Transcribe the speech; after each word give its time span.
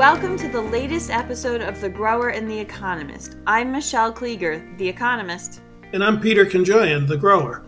Welcome 0.00 0.38
to 0.38 0.48
the 0.48 0.62
latest 0.62 1.10
episode 1.10 1.60
of 1.60 1.78
The 1.78 1.90
Grower 1.90 2.30
and 2.30 2.50
the 2.50 2.58
Economist. 2.58 3.36
I'm 3.46 3.70
Michelle 3.70 4.10
Klieger, 4.10 4.78
The 4.78 4.88
Economist. 4.88 5.60
And 5.92 6.02
I'm 6.02 6.18
Peter 6.18 6.46
Konjoian, 6.46 7.06
The 7.06 7.18
Grower. 7.18 7.66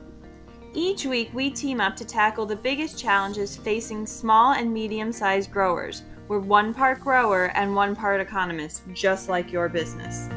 Each 0.73 1.05
week, 1.05 1.29
we 1.35 1.51
team 1.51 1.79
up 1.79 1.95
to 1.97 2.07
tackle 2.07 2.47
the 2.47 2.57
biggest 2.57 2.99
challenges 2.99 3.59
facing 3.59 4.07
small 4.07 4.55
and 4.55 4.73
medium 4.73 5.13
sized 5.13 5.53
growers. 5.53 6.05
We're 6.27 6.39
one 6.39 6.73
part 6.73 7.01
grower 7.01 7.55
and 7.55 7.77
one 7.77 7.95
part 7.95 8.19
economist, 8.19 8.85
just 8.95 9.29
like 9.29 9.53
your 9.53 9.69
business. 9.69 10.31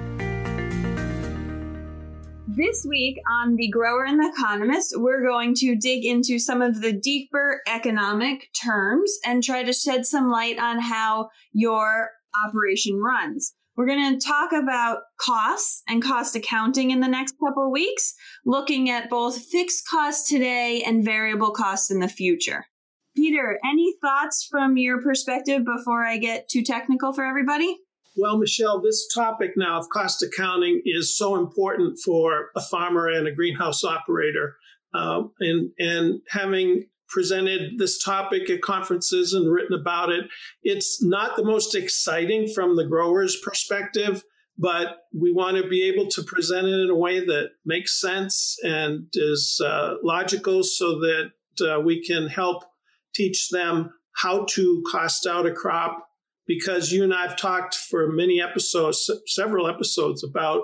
This 2.58 2.86
week 2.88 3.18
on 3.30 3.58
The 3.58 3.68
Grower 3.68 4.06
and 4.06 4.18
the 4.18 4.32
Economist, 4.34 4.94
we're 4.96 5.28
going 5.28 5.56
to 5.56 5.76
dig 5.76 6.06
into 6.06 6.40
some 6.40 6.62
of 6.62 6.80
the 6.80 6.94
deeper 6.94 7.60
economic 7.68 8.48
terms 8.54 9.14
and 9.26 9.44
try 9.44 9.64
to 9.64 9.74
shed 9.74 10.06
some 10.06 10.32
light 10.32 10.58
on 10.58 10.80
how 10.80 11.32
your 11.52 12.12
operation 12.48 13.02
runs. 13.02 13.54
We're 13.76 13.88
going 13.88 14.18
to 14.18 14.26
talk 14.26 14.54
about 14.54 15.00
costs 15.18 15.84
and 15.90 16.02
cost 16.02 16.38
accounting 16.38 16.92
in 16.92 17.02
the 17.02 17.10
next 17.10 17.36
couple 17.46 17.70
weeks, 17.74 18.14
looking 18.46 18.90
at 18.90 19.10
both 19.10 19.38
fixed 19.38 19.86
costs 19.90 20.30
today 20.30 20.82
and 20.86 21.04
variable 21.04 21.52
costs 21.52 21.92
in 21.92 22.00
the 22.00 22.08
future. 22.08 22.68
Peter, 23.18 23.60
any 23.70 23.96
thoughts 24.00 24.48
from 24.50 24.78
your 24.78 25.02
perspective 25.02 25.66
before 25.66 26.06
I 26.06 26.18
get 26.20 26.48
too 26.48 26.64
technical 26.64 27.12
for 27.12 27.26
everybody? 27.26 27.80
Well, 28.18 28.38
Michelle, 28.38 28.80
this 28.80 29.08
topic 29.14 29.52
now 29.58 29.78
of 29.78 29.90
cost 29.90 30.24
accounting 30.24 30.82
is 30.86 31.18
so 31.18 31.36
important 31.36 32.00
for 32.04 32.52
a 32.56 32.62
farmer 32.62 33.10
and 33.10 33.28
a 33.28 33.32
greenhouse 33.34 33.84
operator. 33.84 34.56
Uh, 34.94 35.24
and, 35.42 35.72
and 35.78 36.22
having 36.30 36.86
presented 37.10 37.78
this 37.78 38.02
topic 38.02 38.50
at 38.50 38.62
conferences 38.62 39.34
and 39.34 39.52
written 39.52 39.78
about 39.78 40.12
it, 40.12 40.26
it's 40.64 41.04
not 41.04 41.36
the 41.36 41.44
most 41.44 41.76
exciting 41.76 42.48
from 42.48 42.78
the 42.78 42.86
grower's 42.86 43.36
perspective, 43.44 44.24
but 44.58 45.00
we 45.14 45.34
want 45.34 45.58
to 45.58 45.68
be 45.68 45.84
able 45.84 46.08
to 46.08 46.24
present 46.24 46.68
it 46.68 46.80
in 46.80 46.90
a 46.90 46.96
way 46.96 47.20
that 47.20 47.50
makes 47.66 48.00
sense 48.00 48.58
and 48.64 49.08
is 49.14 49.62
uh, 49.64 49.96
logical 50.04 50.64
so 50.64 51.00
that 51.00 51.32
uh, 51.62 51.82
we 51.82 52.02
can 52.02 52.28
help 52.28 52.64
teach 53.14 53.50
them 53.50 53.92
how 54.14 54.46
to 54.46 54.82
cost 54.90 55.28
out 55.28 55.46
a 55.46 55.52
crop 55.52 56.08
because 56.48 56.92
you 56.92 57.04
and 57.04 57.14
I 57.14 57.28
have 57.28 57.38
talked 57.38 57.76
for 57.76 58.12
many 58.12 58.42
episodes, 58.42 59.10
several 59.26 59.68
episodes 59.68 60.24
about 60.24 60.64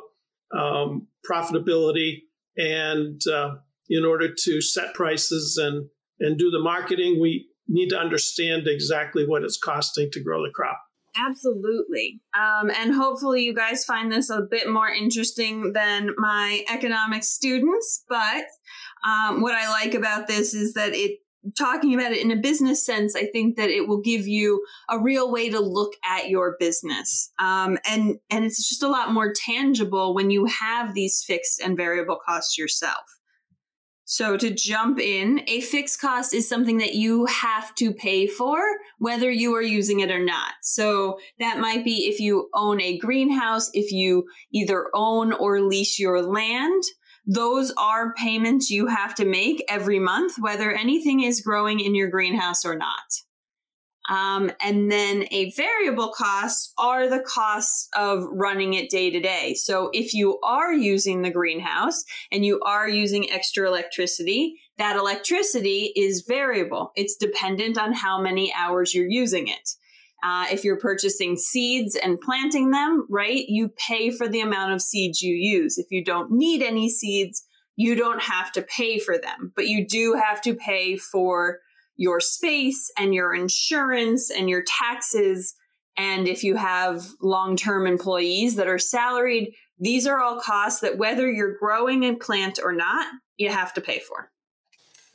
um, 0.58 1.08
profitability. 1.30 2.24
And 2.58 3.22
uh, 3.28 3.56
in 3.90 4.06
order 4.06 4.34
to 4.44 4.62
set 4.62 4.94
prices 4.94 5.58
and, 5.62 5.88
and 6.20 6.38
do 6.38 6.52
the 6.52 6.60
marketing, 6.60 7.20
we 7.20 7.48
need 7.68 7.90
to 7.90 7.98
understand 7.98 8.68
exactly 8.68 9.26
what 9.26 9.44
it's 9.44 9.58
costing 9.58 10.12
to 10.12 10.22
grow 10.22 10.44
the 10.44 10.52
crop. 10.54 10.80
Absolutely. 11.16 12.22
Um, 12.38 12.70
and 12.70 12.94
hopefully, 12.94 13.44
you 13.44 13.54
guys 13.54 13.84
find 13.84 14.12
this 14.12 14.30
a 14.30 14.42
bit 14.42 14.70
more 14.70 14.88
interesting 14.90 15.74
than 15.74 16.12
my 16.18 16.64
economics 16.72 17.28
students. 17.30 18.06
But 18.08 18.46
um, 19.06 19.42
what 19.42 19.54
I 19.54 19.70
like 19.70 19.94
about 19.94 20.28
this 20.28 20.54
is 20.54 20.74
that 20.74 20.94
it 20.94 21.20
talking 21.58 21.94
about 21.94 22.12
it 22.12 22.22
in 22.24 22.32
a 22.32 22.36
business 22.36 22.86
sense, 22.86 23.16
I 23.16 23.26
think 23.26 23.58
that 23.58 23.70
it 23.70 23.88
will 23.88 24.02
give 24.02 24.28
you 24.28 24.64
a 24.90 25.00
real 25.00 25.32
way 25.32 25.50
to 25.50 25.60
look 25.60 25.94
at 26.06 26.30
your 26.30 26.56
business. 26.60 27.32
Um, 27.40 27.78
and, 27.90 28.20
and 28.30 28.46
it's 28.46 28.68
just 28.70 28.84
a 28.84 28.90
lot 28.90 29.12
more 29.12 29.34
tangible 29.34 30.14
when 30.14 30.30
you 30.30 30.46
have 30.46 30.94
these 30.94 31.24
fixed 31.26 31.60
and 31.62 31.76
variable 31.76 32.20
costs 32.24 32.58
yourself. 32.58 33.04
So 34.12 34.36
to 34.36 34.54
jump 34.54 35.00
in, 35.00 35.42
a 35.48 35.62
fixed 35.62 36.02
cost 36.02 36.34
is 36.34 36.50
something 36.50 36.80
that 36.80 36.96
you 36.96 37.28
have 37.28 37.74
to 37.76 37.94
pay 37.94 38.28
for, 38.28 38.62
whether 39.00 39.32
you 39.32 39.56
are 39.56 39.62
using 39.62 40.02
it 40.02 40.12
or 40.12 40.22
not. 40.22 40.52
So 40.62 41.18
that 41.40 41.60
might 41.60 41.86
be 41.86 42.10
if 42.10 42.20
you 42.20 42.50
own 42.54 42.82
a 42.82 42.98
greenhouse, 42.98 43.70
if 43.74 43.94
you 43.94 44.26
either 44.52 44.88
own 44.94 45.32
or 45.32 45.62
lease 45.62 45.98
your 45.98 46.22
land, 46.22 46.84
those 47.26 47.72
are 47.78 48.14
payments 48.16 48.70
you 48.70 48.88
have 48.88 49.16
to 49.16 49.26
make 49.26 49.64
every 49.70 50.00
month, 50.00 50.34
whether 50.40 50.72
anything 50.72 51.22
is 51.22 51.42
growing 51.42 51.80
in 51.80 51.96
your 51.96 52.10
greenhouse 52.10 52.66
or 52.66 52.76
not. 52.76 53.04
Um, 54.10 54.52
and 54.62 54.92
then 54.92 55.26
a 55.32 55.52
variable 55.52 56.12
cost 56.12 56.74
are 56.78 57.08
the 57.08 57.22
costs 57.22 57.88
of 57.96 58.26
running 58.32 58.74
it 58.74 58.90
day 58.90 59.12
to 59.12 59.20
day. 59.20 59.54
So 59.54 59.90
if 59.94 60.14
you 60.14 60.40
are 60.42 60.74
using 60.74 61.22
the 61.22 61.30
greenhouse 61.30 62.04
and 62.32 62.44
you 62.44 62.60
are 62.62 62.90
using 62.90 63.32
extra 63.32 63.68
electricity, 63.68 64.60
that 64.78 64.98
electricity 64.98 65.94
is 65.96 66.26
variable. 66.28 66.92
It's 66.96 67.16
dependent 67.16 67.78
on 67.78 67.94
how 67.94 68.20
many 68.20 68.52
hours 68.54 68.94
you're 68.94 69.08
using 69.08 69.48
it. 69.48 69.70
Uh, 70.24 70.46
if 70.52 70.64
you're 70.64 70.80
purchasing 70.80 71.36
seeds 71.36 71.96
and 71.96 72.22
planting 72.22 72.70
them, 72.70 73.08
right, 73.10 73.46
you 73.48 73.70
pay 73.70 74.12
for 74.12 74.28
the 74.28 74.42
amount 74.42 74.74
of 74.74 74.82
seeds 74.82 75.22
you 75.22 75.34
use. 75.34 75.78
If 75.78 75.88
you 75.90 76.04
don't 76.04 76.32
need 76.32 76.62
any 76.62 76.90
seeds, 76.90 77.44
you 77.76 77.96
don't 77.96 78.22
have 78.22 78.52
to 78.52 78.62
pay 78.62 79.00
for 79.00 79.18
them, 79.18 79.52
but 79.56 79.68
you 79.68 79.88
do 79.88 80.14
have 80.14 80.42
to 80.42 80.54
pay 80.54 80.98
for 80.98 81.60
your 81.96 82.20
space 82.20 82.92
and 82.98 83.14
your 83.14 83.34
insurance 83.34 84.30
and 84.30 84.50
your 84.50 84.64
taxes. 84.64 85.56
And 85.98 86.28
if 86.28 86.44
you 86.44 86.56
have 86.56 87.06
long 87.22 87.56
term 87.56 87.88
employees 87.88 88.56
that 88.58 88.68
are 88.68 88.80
salaried, 88.80 89.54
these 89.80 90.06
are 90.06 90.20
all 90.20 90.40
costs 90.40 90.82
that 90.82 90.98
whether 91.00 91.30
you're 91.30 91.58
growing 91.58 92.04
a 92.04 92.16
plant 92.16 92.60
or 92.64 92.74
not, 92.74 93.08
you 93.38 93.50
have 93.50 93.74
to 93.74 93.82
pay 93.82 94.00
for. 94.00 94.30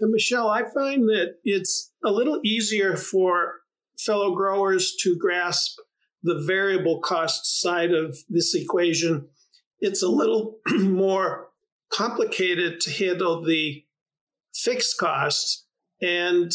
And 0.01 0.11
Michelle, 0.11 0.49
I 0.49 0.65
find 0.65 1.09
that 1.09 1.37
it's 1.45 1.93
a 2.05 2.11
little 2.11 2.41
easier 2.45 2.97
for 2.97 3.55
fellow 3.99 4.35
growers 4.35 4.95
to 5.03 5.17
grasp 5.17 5.79
the 6.23 6.43
variable 6.47 7.01
cost 7.01 7.61
side 7.61 7.93
of 7.93 8.19
this 8.29 8.55
equation. 8.55 9.29
It's 9.81 10.03
a 10.03 10.09
little 10.09 10.59
more 10.69 11.49
complicated 11.91 12.81
to 12.81 12.91
handle 12.91 13.43
the 13.43 13.85
fixed 14.55 14.99
costs. 14.99 15.67
And 16.03 16.51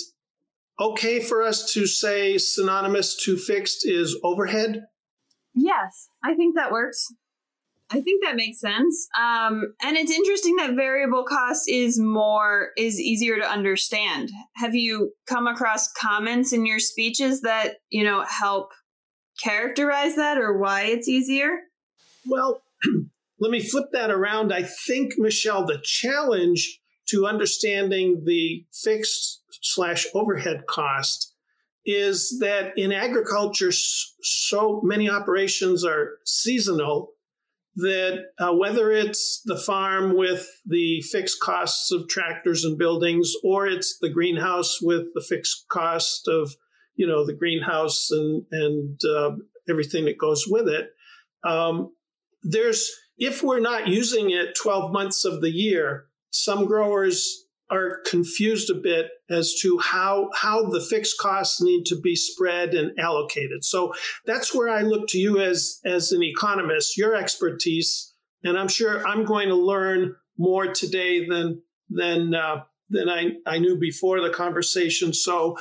okay 0.79 1.19
for 1.19 1.41
us 1.41 1.71
to 1.73 1.87
say 1.87 2.37
synonymous 2.37 3.15
to 3.23 3.37
fixed 3.37 3.87
is 3.87 4.19
overhead? 4.23 4.85
Yes, 5.53 6.09
I 6.23 6.33
think 6.33 6.55
that 6.55 6.71
works. 6.71 7.07
I 7.91 7.99
think 7.99 8.23
that 8.23 8.35
makes 8.35 8.59
sense. 8.59 9.07
Um, 9.19 9.73
and 9.83 9.97
it's 9.97 10.11
interesting 10.11 10.55
that 10.55 10.75
variable 10.75 11.25
cost 11.25 11.69
is 11.69 11.99
more 11.99 12.69
is 12.77 12.99
easier 12.99 13.37
to 13.37 13.45
understand. 13.45 14.29
Have 14.55 14.75
you 14.75 15.11
come 15.27 15.47
across 15.47 15.91
comments 15.91 16.53
in 16.53 16.65
your 16.65 16.79
speeches 16.79 17.41
that 17.41 17.75
you 17.89 18.03
know 18.03 18.23
help 18.23 18.71
characterize 19.41 20.15
that 20.15 20.37
or 20.37 20.57
why 20.57 20.83
it's 20.83 21.07
easier? 21.07 21.59
Well, 22.29 22.61
let 23.39 23.51
me 23.51 23.59
flip 23.59 23.87
that 23.91 24.09
around. 24.09 24.53
I 24.53 24.63
think 24.63 25.13
Michelle, 25.17 25.65
the 25.65 25.81
challenge 25.83 26.79
to 27.09 27.25
understanding 27.25 28.23
the 28.25 28.65
fixed 28.71 29.41
slash 29.61 30.05
overhead 30.13 30.65
cost 30.67 31.33
is 31.85 32.37
that 32.39 32.77
in 32.77 32.91
agriculture, 32.91 33.71
so 33.71 34.81
many 34.83 35.09
operations 35.09 35.83
are 35.83 36.19
seasonal 36.25 37.09
that 37.75 38.25
uh, 38.39 38.53
whether 38.53 38.91
it's 38.91 39.41
the 39.45 39.57
farm 39.57 40.15
with 40.15 40.47
the 40.65 41.01
fixed 41.01 41.39
costs 41.39 41.91
of 41.91 42.07
tractors 42.07 42.65
and 42.65 42.77
buildings, 42.77 43.33
or 43.43 43.67
it's 43.67 43.97
the 43.99 44.09
greenhouse 44.09 44.79
with 44.81 45.13
the 45.13 45.25
fixed 45.27 45.65
cost 45.69 46.27
of, 46.27 46.53
you 46.95 47.07
know, 47.07 47.25
the 47.25 47.33
greenhouse 47.33 48.09
and 48.11 48.45
and 48.51 48.99
uh, 49.05 49.31
everything 49.69 50.05
that 50.05 50.17
goes 50.17 50.45
with 50.47 50.67
it, 50.67 50.89
um, 51.43 51.93
there's 52.43 52.91
if 53.17 53.43
we're 53.43 53.59
not 53.59 53.87
using 53.87 54.31
it 54.31 54.55
12 54.61 54.91
months 54.91 55.25
of 55.25 55.41
the 55.41 55.51
year, 55.51 56.05
some 56.31 56.65
growers 56.65 57.45
are 57.71 58.01
confused 58.05 58.69
a 58.69 58.75
bit 58.75 59.09
as 59.29 59.55
to 59.61 59.79
how 59.79 60.29
how 60.35 60.69
the 60.69 60.81
fixed 60.81 61.17
costs 61.17 61.61
need 61.61 61.85
to 61.85 61.99
be 61.99 62.15
spread 62.15 62.73
and 62.73 62.91
allocated. 62.99 63.63
So 63.63 63.93
that's 64.25 64.53
where 64.53 64.69
I 64.69 64.81
look 64.81 65.07
to 65.09 65.17
you 65.17 65.39
as 65.39 65.79
as 65.85 66.11
an 66.11 66.21
economist, 66.21 66.97
your 66.97 67.15
expertise, 67.15 68.13
and 68.43 68.57
I'm 68.57 68.67
sure 68.67 69.05
I'm 69.07 69.23
going 69.23 69.47
to 69.47 69.55
learn 69.55 70.15
more 70.37 70.67
today 70.67 71.27
than 71.27 71.61
than 71.89 72.35
uh, 72.35 72.63
than 72.89 73.09
I, 73.09 73.31
I 73.45 73.59
knew 73.59 73.77
before 73.77 74.21
the 74.21 74.29
conversation. 74.29 75.13
So 75.13 75.57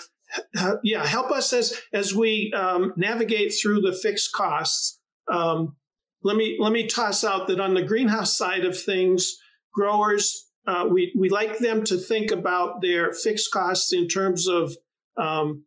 uh, 0.59 0.77
yeah, 0.83 1.07
help 1.07 1.31
us 1.31 1.53
as 1.53 1.81
as 1.93 2.15
we 2.15 2.53
um, 2.55 2.93
navigate 2.97 3.55
through 3.61 3.83
the 3.83 3.93
fixed 3.93 4.33
costs. 4.33 4.99
Um, 5.31 5.77
let 6.23 6.37
me 6.37 6.59
let 6.61 6.73
me 6.73 6.87
toss 6.87 7.25
out 7.25 7.47
that 7.47 7.61
on 7.61 7.75
the 7.75 7.83
greenhouse 7.83 8.37
side 8.37 8.65
of 8.65 8.79
things, 8.79 9.39
growers 9.73 10.50
uh, 10.67 10.87
we, 10.91 11.13
we 11.17 11.29
like 11.29 11.59
them 11.59 11.85
to 11.85 11.97
think 11.97 12.31
about 12.31 12.81
their 12.81 13.13
fixed 13.13 13.51
costs 13.51 13.93
in 13.93 14.09
terms 14.09 14.47
of 14.47 14.77
um, 15.17 15.65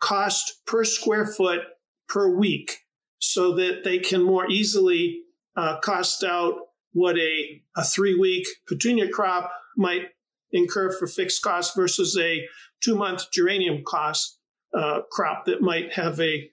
cost 0.00 0.64
per 0.66 0.84
square 0.84 1.26
foot 1.26 1.60
per 2.08 2.28
week 2.28 2.78
so 3.18 3.54
that 3.54 3.84
they 3.84 3.98
can 3.98 4.22
more 4.22 4.50
easily 4.50 5.22
uh, 5.56 5.78
cost 5.80 6.24
out 6.24 6.54
what 6.92 7.18
a, 7.18 7.62
a 7.76 7.84
three 7.84 8.18
week 8.18 8.46
petunia 8.66 9.08
crop 9.08 9.50
might 9.76 10.08
incur 10.52 10.90
for 10.90 11.06
fixed 11.06 11.42
costs 11.42 11.74
versus 11.76 12.18
a 12.18 12.46
two 12.80 12.96
month 12.96 13.30
geranium 13.30 13.82
cost 13.86 14.38
uh, 14.76 15.00
crop 15.10 15.44
that 15.46 15.60
might 15.60 15.92
have 15.92 16.18
a 16.20 16.50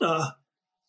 uh, 0.00 0.30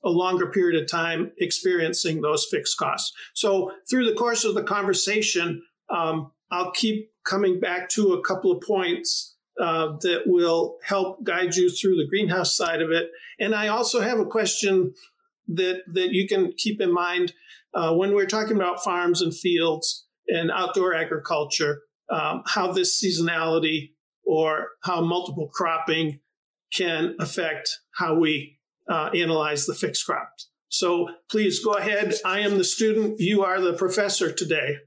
a 0.03 0.09
longer 0.09 0.47
period 0.47 0.81
of 0.81 0.89
time 0.89 1.31
experiencing 1.37 2.21
those 2.21 2.45
fixed 2.49 2.77
costs. 2.77 3.13
So 3.33 3.71
through 3.89 4.05
the 4.05 4.15
course 4.15 4.45
of 4.45 4.53
the 4.53 4.63
conversation, 4.63 5.63
um, 5.89 6.31
I'll 6.51 6.71
keep 6.71 7.11
coming 7.25 7.59
back 7.59 7.89
to 7.89 8.13
a 8.13 8.23
couple 8.23 8.51
of 8.51 8.61
points 8.61 9.35
uh, 9.59 9.97
that 10.01 10.23
will 10.25 10.77
help 10.83 11.23
guide 11.23 11.55
you 11.55 11.69
through 11.69 11.95
the 11.95 12.07
greenhouse 12.07 12.55
side 12.55 12.81
of 12.81 12.91
it. 12.91 13.09
And 13.39 13.55
I 13.55 13.67
also 13.69 14.01
have 14.01 14.19
a 14.19 14.25
question 14.25 14.93
that 15.47 15.81
that 15.93 16.11
you 16.11 16.27
can 16.27 16.53
keep 16.57 16.81
in 16.81 16.93
mind 16.93 17.33
uh, 17.73 17.93
when 17.95 18.13
we're 18.13 18.25
talking 18.25 18.55
about 18.55 18.83
farms 18.83 19.21
and 19.21 19.35
fields 19.35 20.05
and 20.27 20.51
outdoor 20.51 20.93
agriculture, 20.93 21.81
um, 22.09 22.43
how 22.45 22.71
this 22.71 23.01
seasonality 23.01 23.91
or 24.25 24.69
how 24.83 25.01
multiple 25.01 25.49
cropping 25.53 26.19
can 26.73 27.15
affect 27.19 27.69
how 27.95 28.13
we 28.15 28.57
uh, 28.89 29.09
analyze 29.13 29.65
the 29.65 29.73
fixed 29.73 30.05
crops. 30.05 30.49
So 30.69 31.09
please 31.31 31.63
go 31.63 31.73
ahead. 31.73 32.13
I 32.25 32.41
am 32.41 32.57
the 32.57 32.63
student. 32.63 33.19
You 33.19 33.43
are 33.43 33.61
the 33.61 33.73
professor 33.73 34.31
today. 34.31 34.77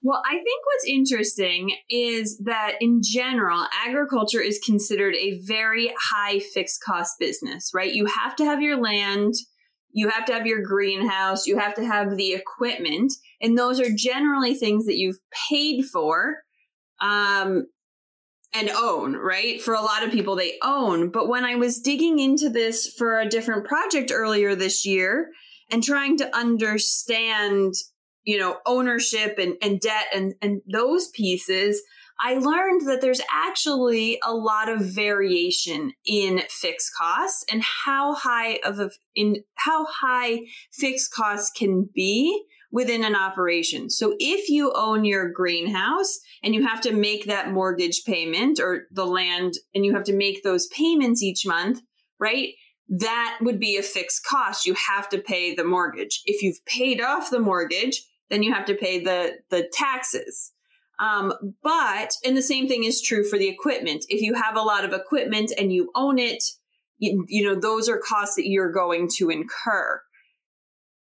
Well, 0.00 0.22
I 0.24 0.34
think 0.34 0.64
what's 0.64 0.86
interesting 0.86 1.72
is 1.90 2.38
that 2.44 2.74
in 2.80 3.00
general, 3.02 3.66
agriculture 3.84 4.40
is 4.40 4.60
considered 4.64 5.14
a 5.16 5.40
very 5.42 5.92
high 5.98 6.38
fixed 6.38 6.82
cost 6.84 7.16
business, 7.18 7.72
right? 7.74 7.92
You 7.92 8.06
have 8.06 8.36
to 8.36 8.44
have 8.44 8.62
your 8.62 8.80
land, 8.80 9.34
you 9.90 10.08
have 10.08 10.24
to 10.26 10.32
have 10.34 10.46
your 10.46 10.62
greenhouse, 10.62 11.46
you 11.46 11.58
have 11.58 11.74
to 11.74 11.84
have 11.84 12.16
the 12.16 12.32
equipment, 12.32 13.12
and 13.40 13.58
those 13.58 13.80
are 13.80 13.92
generally 13.92 14.54
things 14.54 14.86
that 14.86 14.96
you've 14.96 15.18
paid 15.50 15.84
for 15.84 16.36
um, 17.00 17.66
and 18.54 18.70
own, 18.70 19.16
right? 19.16 19.60
For 19.60 19.74
a 19.74 19.82
lot 19.82 20.04
of 20.04 20.12
people, 20.12 20.36
they 20.36 20.54
own. 20.62 21.10
But 21.10 21.28
when 21.28 21.44
I 21.44 21.56
was 21.56 21.80
digging 21.80 22.20
into 22.20 22.48
this 22.48 22.86
for 22.96 23.18
a 23.18 23.28
different 23.28 23.66
project 23.66 24.12
earlier 24.12 24.54
this 24.54 24.86
year 24.86 25.28
and 25.70 25.82
trying 25.82 26.16
to 26.18 26.36
understand 26.36 27.74
you 28.28 28.38
know, 28.38 28.58
ownership 28.66 29.38
and, 29.38 29.54
and 29.62 29.80
debt 29.80 30.04
and, 30.14 30.34
and 30.42 30.60
those 30.70 31.08
pieces, 31.08 31.80
I 32.20 32.34
learned 32.34 32.86
that 32.86 33.00
there's 33.00 33.22
actually 33.32 34.20
a 34.22 34.34
lot 34.34 34.68
of 34.68 34.82
variation 34.82 35.92
in 36.04 36.42
fixed 36.50 36.90
costs 36.94 37.42
and 37.50 37.62
how 37.62 38.14
high 38.14 38.58
of 38.66 38.80
a, 38.80 38.90
in 39.14 39.36
how 39.54 39.86
high 39.86 40.40
fixed 40.74 41.10
costs 41.10 41.50
can 41.56 41.88
be 41.94 42.44
within 42.70 43.02
an 43.02 43.16
operation. 43.16 43.88
So 43.88 44.14
if 44.18 44.50
you 44.50 44.74
own 44.76 45.06
your 45.06 45.32
greenhouse 45.32 46.18
and 46.42 46.54
you 46.54 46.66
have 46.66 46.82
to 46.82 46.92
make 46.92 47.24
that 47.24 47.50
mortgage 47.50 48.02
payment 48.04 48.60
or 48.60 48.88
the 48.92 49.06
land 49.06 49.54
and 49.74 49.86
you 49.86 49.94
have 49.94 50.04
to 50.04 50.14
make 50.14 50.42
those 50.42 50.66
payments 50.66 51.22
each 51.22 51.46
month, 51.46 51.80
right? 52.20 52.50
That 52.90 53.38
would 53.40 53.58
be 53.58 53.78
a 53.78 53.82
fixed 53.82 54.26
cost. 54.26 54.66
You 54.66 54.74
have 54.74 55.08
to 55.08 55.18
pay 55.18 55.54
the 55.54 55.64
mortgage. 55.64 56.20
If 56.26 56.42
you've 56.42 56.62
paid 56.66 57.00
off 57.00 57.30
the 57.30 57.40
mortgage, 57.40 58.02
then 58.30 58.42
you 58.42 58.52
have 58.52 58.66
to 58.66 58.74
pay 58.74 59.02
the 59.02 59.38
the 59.50 59.68
taxes. 59.72 60.52
Um, 61.00 61.32
but 61.62 62.12
and 62.24 62.36
the 62.36 62.42
same 62.42 62.66
thing 62.66 62.84
is 62.84 63.00
true 63.00 63.24
for 63.24 63.38
the 63.38 63.48
equipment. 63.48 64.04
If 64.08 64.20
you 64.20 64.34
have 64.34 64.56
a 64.56 64.62
lot 64.62 64.84
of 64.84 64.92
equipment 64.92 65.52
and 65.56 65.72
you 65.72 65.90
own 65.94 66.18
it, 66.18 66.42
you, 66.98 67.24
you 67.28 67.44
know 67.44 67.58
those 67.58 67.88
are 67.88 67.98
costs 67.98 68.36
that 68.36 68.48
you're 68.48 68.72
going 68.72 69.08
to 69.18 69.30
incur. 69.30 70.00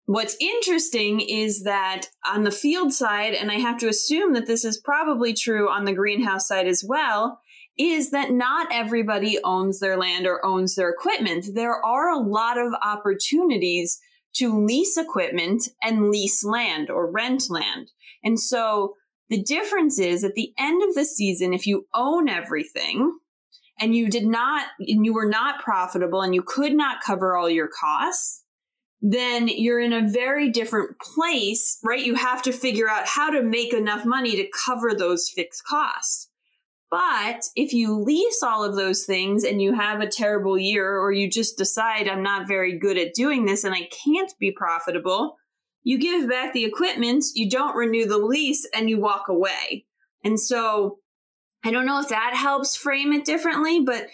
What's 0.05 0.35
interesting 0.41 1.19
is 1.19 1.63
that 1.63 2.07
on 2.25 2.43
the 2.43 2.51
field 2.51 2.93
side, 2.93 3.35
and 3.35 3.51
I 3.51 3.59
have 3.59 3.77
to 3.79 3.87
assume 3.87 4.33
that 4.33 4.47
this 4.47 4.65
is 4.65 4.81
probably 4.83 5.33
true 5.33 5.69
on 5.69 5.85
the 5.85 5.93
greenhouse 5.93 6.47
side 6.47 6.67
as 6.67 6.83
well, 6.83 7.39
is 7.77 8.09
that 8.09 8.31
not 8.31 8.67
everybody 8.71 9.37
owns 9.43 9.79
their 9.79 9.97
land 9.97 10.25
or 10.25 10.43
owns 10.43 10.75
their 10.75 10.89
equipment. 10.89 11.45
There 11.53 11.75
are 11.75 12.09
a 12.09 12.19
lot 12.19 12.57
of 12.57 12.73
opportunities 12.81 13.99
to 14.35 14.65
lease 14.65 14.97
equipment 14.97 15.63
and 15.83 16.09
lease 16.09 16.43
land 16.43 16.89
or 16.89 17.11
rent 17.11 17.43
land. 17.49 17.91
And 18.23 18.39
so 18.39 18.95
the 19.29 19.41
difference 19.41 19.99
is 19.99 20.23
at 20.23 20.35
the 20.35 20.53
end 20.57 20.83
of 20.83 20.95
the 20.95 21.05
season, 21.05 21.53
if 21.53 21.67
you 21.67 21.87
own 21.93 22.29
everything 22.29 23.17
and 23.79 23.95
you 23.95 24.09
did 24.09 24.25
not, 24.25 24.67
and 24.79 25.05
you 25.05 25.13
were 25.13 25.29
not 25.29 25.63
profitable 25.63 26.21
and 26.21 26.35
you 26.35 26.41
could 26.41 26.73
not 26.73 27.01
cover 27.01 27.35
all 27.35 27.49
your 27.49 27.69
costs, 27.69 28.43
then 29.01 29.47
you're 29.47 29.79
in 29.79 29.93
a 29.93 30.09
very 30.09 30.49
different 30.49 30.99
place, 30.99 31.79
right? 31.83 32.05
You 32.05 32.15
have 32.15 32.41
to 32.43 32.51
figure 32.51 32.89
out 32.89 33.07
how 33.07 33.29
to 33.29 33.41
make 33.41 33.73
enough 33.73 34.05
money 34.05 34.35
to 34.35 34.49
cover 34.65 34.93
those 34.93 35.29
fixed 35.29 35.63
costs. 35.65 36.28
But 36.91 37.43
if 37.55 37.71
you 37.71 37.99
lease 37.99 38.41
all 38.41 38.63
of 38.63 38.75
those 38.75 39.05
things 39.05 39.43
and 39.43 39.61
you 39.61 39.73
have 39.73 40.01
a 40.01 40.07
terrible 40.07 40.57
year, 40.57 40.99
or 40.99 41.11
you 41.11 41.29
just 41.29 41.57
decide 41.57 42.07
I'm 42.07 42.23
not 42.23 42.47
very 42.47 42.79
good 42.79 42.97
at 42.97 43.13
doing 43.13 43.45
this 43.45 43.63
and 43.63 43.75
I 43.75 43.87
can't 44.03 44.33
be 44.39 44.51
profitable, 44.51 45.35
you 45.83 45.99
give 45.99 46.27
back 46.27 46.53
the 46.53 46.65
equipment, 46.65 47.25
you 47.35 47.49
don't 47.49 47.75
renew 47.75 48.07
the 48.07 48.17
lease, 48.17 48.67
and 48.73 48.89
you 48.89 48.99
walk 48.99 49.27
away. 49.29 49.85
And 50.23 50.39
so 50.39 50.97
I 51.63 51.71
don't 51.71 51.85
know 51.85 51.99
if 51.99 52.09
that 52.09 52.33
helps 52.35 52.75
frame 52.75 53.13
it 53.13 53.25
differently, 53.25 53.81
but 53.81 54.07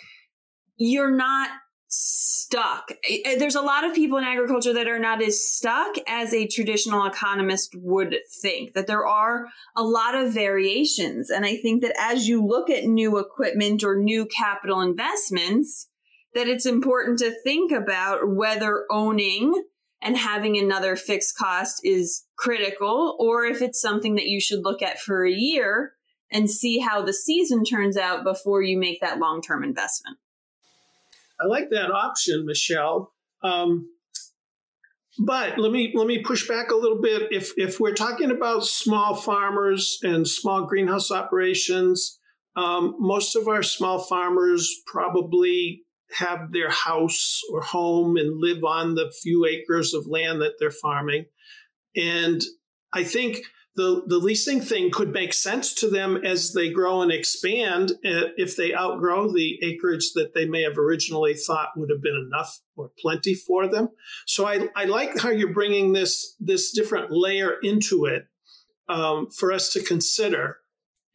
you're 0.77 1.15
not 1.15 1.49
stuck. 1.87 2.91
There's 3.37 3.55
a 3.55 3.61
lot 3.61 3.83
of 3.83 3.95
people 3.95 4.17
in 4.17 4.23
agriculture 4.23 4.73
that 4.73 4.87
are 4.87 4.99
not 4.99 5.21
as 5.21 5.43
stuck 5.43 5.95
as 6.07 6.33
a 6.33 6.47
traditional 6.47 7.05
economist 7.05 7.75
would 7.77 8.17
think, 8.41 8.73
that 8.73 8.87
there 8.87 9.05
are 9.05 9.47
a 9.75 9.83
lot 9.83 10.15
of 10.15 10.33
variations. 10.33 11.29
And 11.29 11.45
I 11.45 11.57
think 11.57 11.81
that 11.81 11.95
as 11.99 12.27
you 12.27 12.45
look 12.45 12.69
at 12.69 12.85
new 12.85 13.17
equipment 13.17 13.83
or 13.83 13.97
new 13.97 14.25
capital 14.25 14.81
investments, 14.81 15.87
that 16.33 16.47
it's 16.47 16.65
important 16.65 17.19
to 17.19 17.33
think 17.43 17.71
about 17.71 18.27
whether 18.27 18.85
owning 18.91 19.53
and 20.01 20.17
having 20.17 20.57
another 20.57 20.95
fixed 20.95 21.37
cost 21.37 21.79
is 21.83 22.25
critical 22.37 23.15
or 23.19 23.45
if 23.45 23.61
it's 23.61 23.81
something 23.81 24.15
that 24.15 24.27
you 24.27 24.41
should 24.41 24.63
look 24.63 24.81
at 24.81 24.99
for 24.99 25.25
a 25.25 25.31
year 25.31 25.93
and 26.31 26.49
see 26.49 26.79
how 26.79 27.01
the 27.01 27.13
season 27.13 27.63
turns 27.63 27.97
out 27.97 28.23
before 28.23 28.61
you 28.61 28.77
make 28.77 28.99
that 29.01 29.19
long 29.19 29.41
term 29.41 29.63
investment. 29.63 30.17
I 31.39 31.47
like 31.47 31.69
that 31.71 31.91
option, 31.91 32.45
Michelle. 32.45 33.13
Um, 33.43 33.89
but 35.19 35.57
let 35.57 35.71
me 35.71 35.93
let 35.95 36.07
me 36.07 36.21
push 36.23 36.47
back 36.47 36.71
a 36.71 36.75
little 36.75 37.01
bit. 37.01 37.31
If 37.31 37.53
if 37.57 37.79
we're 37.79 37.93
talking 37.93 38.31
about 38.31 38.65
small 38.65 39.15
farmers 39.15 39.97
and 40.03 40.27
small 40.27 40.65
greenhouse 40.65 41.09
operations, 41.09 42.19
um, 42.55 42.95
most 42.99 43.35
of 43.35 43.47
our 43.47 43.63
small 43.63 43.99
farmers 43.99 44.73
probably 44.87 45.83
have 46.11 46.51
their 46.51 46.69
house 46.69 47.41
or 47.51 47.61
home 47.61 48.17
and 48.17 48.39
live 48.39 48.63
on 48.63 48.95
the 48.95 49.11
few 49.23 49.45
acres 49.45 49.93
of 49.93 50.05
land 50.07 50.41
that 50.41 50.53
they're 50.59 50.69
farming. 50.69 51.25
And 51.95 52.41
I 52.93 53.03
think 53.03 53.39
the, 53.75 54.03
the 54.07 54.17
leasing 54.17 54.61
thing 54.61 54.89
could 54.89 55.11
make 55.11 55.33
sense 55.33 55.73
to 55.75 55.89
them 55.89 56.17
as 56.23 56.53
they 56.53 56.69
grow 56.69 57.01
and 57.01 57.11
expand 57.11 57.91
uh, 58.05 58.31
if 58.37 58.55
they 58.55 58.73
outgrow 58.73 59.31
the 59.31 59.59
acreage 59.63 60.13
that 60.13 60.33
they 60.33 60.45
may 60.45 60.61
have 60.61 60.77
originally 60.77 61.33
thought 61.33 61.69
would 61.75 61.89
have 61.89 62.01
been 62.01 62.15
enough 62.15 62.59
or 62.77 62.91
plenty 62.99 63.33
for 63.33 63.67
them. 63.67 63.89
So 64.25 64.47
I, 64.47 64.69
I 64.75 64.85
like 64.85 65.19
how 65.19 65.29
you're 65.29 65.53
bringing 65.53 65.91
this, 65.91 66.35
this 66.39 66.71
different 66.71 67.11
layer 67.11 67.55
into 67.63 68.05
it 68.05 68.27
um, 68.87 69.29
for 69.29 69.51
us 69.51 69.73
to 69.73 69.83
consider. 69.83 70.57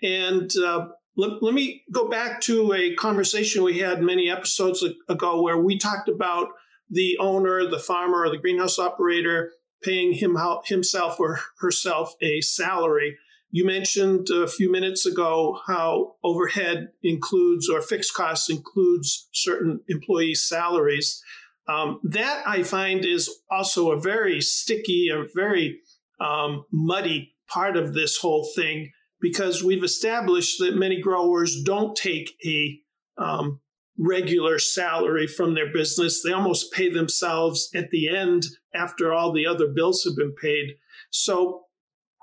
And 0.02 0.50
uh, 0.62 0.88
let, 1.16 1.42
let 1.42 1.54
me 1.54 1.84
go 1.90 2.08
back 2.08 2.42
to 2.42 2.74
a 2.74 2.94
conversation 2.94 3.62
we 3.62 3.78
had 3.78 4.02
many 4.02 4.30
episodes 4.30 4.84
ago 5.08 5.40
where 5.40 5.58
we 5.58 5.78
talked 5.78 6.10
about 6.10 6.48
the 6.90 7.16
owner, 7.18 7.66
the 7.66 7.78
farmer, 7.78 8.24
or 8.24 8.30
the 8.30 8.38
greenhouse 8.38 8.78
operator 8.78 9.52
paying 9.82 10.12
him 10.12 10.37
himself 10.66 11.18
or 11.18 11.40
herself 11.60 12.14
a 12.20 12.40
salary. 12.40 13.16
You 13.50 13.64
mentioned 13.64 14.28
a 14.30 14.46
few 14.46 14.70
minutes 14.70 15.06
ago 15.06 15.58
how 15.66 16.14
overhead 16.22 16.90
includes 17.02 17.68
or 17.68 17.80
fixed 17.80 18.14
costs 18.14 18.49
includes 18.49 19.28
certain 19.32 19.80
employee 19.88 20.34
salaries. 20.34 21.22
Um, 21.68 22.00
that 22.04 22.42
I 22.46 22.62
find 22.62 23.04
is 23.04 23.30
also 23.50 23.90
a 23.90 24.00
very 24.00 24.40
sticky 24.40 25.08
and 25.12 25.28
very 25.34 25.80
um, 26.20 26.64
muddy 26.72 27.34
part 27.49 27.76
of 27.76 27.94
this 27.94 28.16
whole 28.16 28.49
thing 28.54 28.92
because 29.20 29.62
we've 29.62 29.84
established 29.84 30.58
that 30.60 30.76
many 30.76 31.00
growers 31.00 31.62
don't 31.62 31.96
take 31.96 32.37
a 32.44 32.80
um, 33.18 33.60
regular 33.99 34.59
salary 34.59 35.26
from 35.26 35.54
their 35.54 35.73
business. 35.73 36.23
They 36.23 36.32
almost 36.32 36.73
pay 36.73 36.90
themselves 36.90 37.68
at 37.75 37.90
the 37.90 38.09
end 38.09 38.44
after 38.75 39.12
all 39.12 39.32
the 39.32 39.47
other 39.47 39.68
bills 39.68 40.04
have 40.04 40.16
been 40.16 40.35
paid. 40.35 40.76
So 41.11 41.64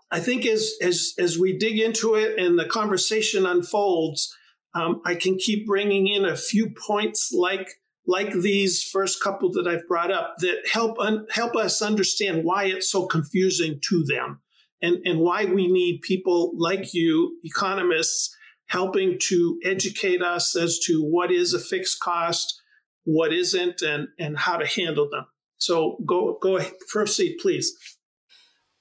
I 0.09 0.19
think 0.19 0.45
as 0.45 0.73
as 0.81 1.13
as 1.19 1.37
we 1.37 1.57
dig 1.57 1.79
into 1.79 2.15
it 2.15 2.39
and 2.39 2.57
the 2.57 2.65
conversation 2.65 3.45
unfolds, 3.45 4.33
um, 4.73 5.01
I 5.05 5.15
can 5.15 5.37
keep 5.37 5.67
bringing 5.67 6.07
in 6.07 6.25
a 6.25 6.35
few 6.35 6.69
points 6.69 7.31
like 7.33 7.69
like 8.05 8.31
these 8.31 8.81
first 8.83 9.21
couple 9.21 9.51
that 9.51 9.67
I've 9.67 9.87
brought 9.87 10.11
up 10.11 10.35
that 10.39 10.67
help 10.71 10.97
un, 10.99 11.27
help 11.29 11.55
us 11.55 11.81
understand 11.81 12.45
why 12.45 12.65
it's 12.65 12.89
so 12.89 13.05
confusing 13.05 13.79
to 13.89 14.03
them 14.05 14.39
and 14.81 14.97
and 15.05 15.19
why 15.19 15.45
we 15.45 15.67
need 15.67 16.01
people 16.01 16.53
like 16.57 16.93
you 16.93 17.37
economists 17.43 18.35
helping 18.67 19.17
to 19.27 19.59
educate 19.63 20.21
us 20.21 20.55
as 20.55 20.79
to 20.79 21.01
what 21.03 21.31
is 21.31 21.53
a 21.53 21.59
fixed 21.59 21.99
cost, 21.99 22.61
what 23.03 23.33
isn't, 23.33 23.81
and 23.81 24.07
and 24.19 24.37
how 24.37 24.57
to 24.57 24.65
handle 24.65 25.09
them. 25.09 25.25
So 25.57 25.97
go 26.05 26.37
go 26.41 26.57
ahead, 26.57 26.73
proceed, 26.89 27.37
please. 27.41 27.75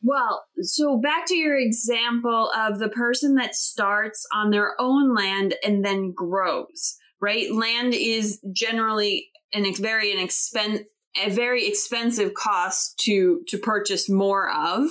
Well, 0.02 0.44
so 0.60 0.98
back 0.98 1.26
to 1.26 1.34
your 1.34 1.58
example 1.58 2.50
of 2.56 2.78
the 2.78 2.88
person 2.88 3.34
that 3.36 3.54
starts 3.54 4.24
on 4.32 4.50
their 4.50 4.74
own 4.78 5.14
land 5.14 5.54
and 5.64 5.84
then 5.84 6.12
grows, 6.14 6.96
right? 7.20 7.52
Land 7.52 7.94
is 7.94 8.40
generally 8.52 9.30
an 9.52 9.64
very 9.76 10.12
an 10.12 10.18
expense 10.18 10.80
a 11.24 11.30
very 11.30 11.66
expensive 11.66 12.34
cost 12.34 12.98
to 13.00 13.42
to 13.48 13.58
purchase 13.58 14.08
more 14.08 14.50
of. 14.50 14.88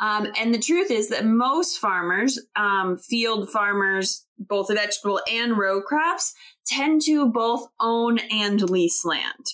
Um, 0.00 0.28
and 0.38 0.54
the 0.54 0.58
truth 0.58 0.90
is 0.90 1.08
that 1.08 1.26
most 1.26 1.78
farmers, 1.78 2.38
um, 2.56 2.98
field 2.98 3.50
farmers, 3.50 4.24
both 4.38 4.72
vegetable 4.72 5.20
and 5.30 5.58
row 5.58 5.82
crops, 5.82 6.34
tend 6.66 7.02
to 7.02 7.26
both 7.30 7.66
own 7.80 8.18
and 8.30 8.60
lease 8.70 9.04
land. 9.04 9.46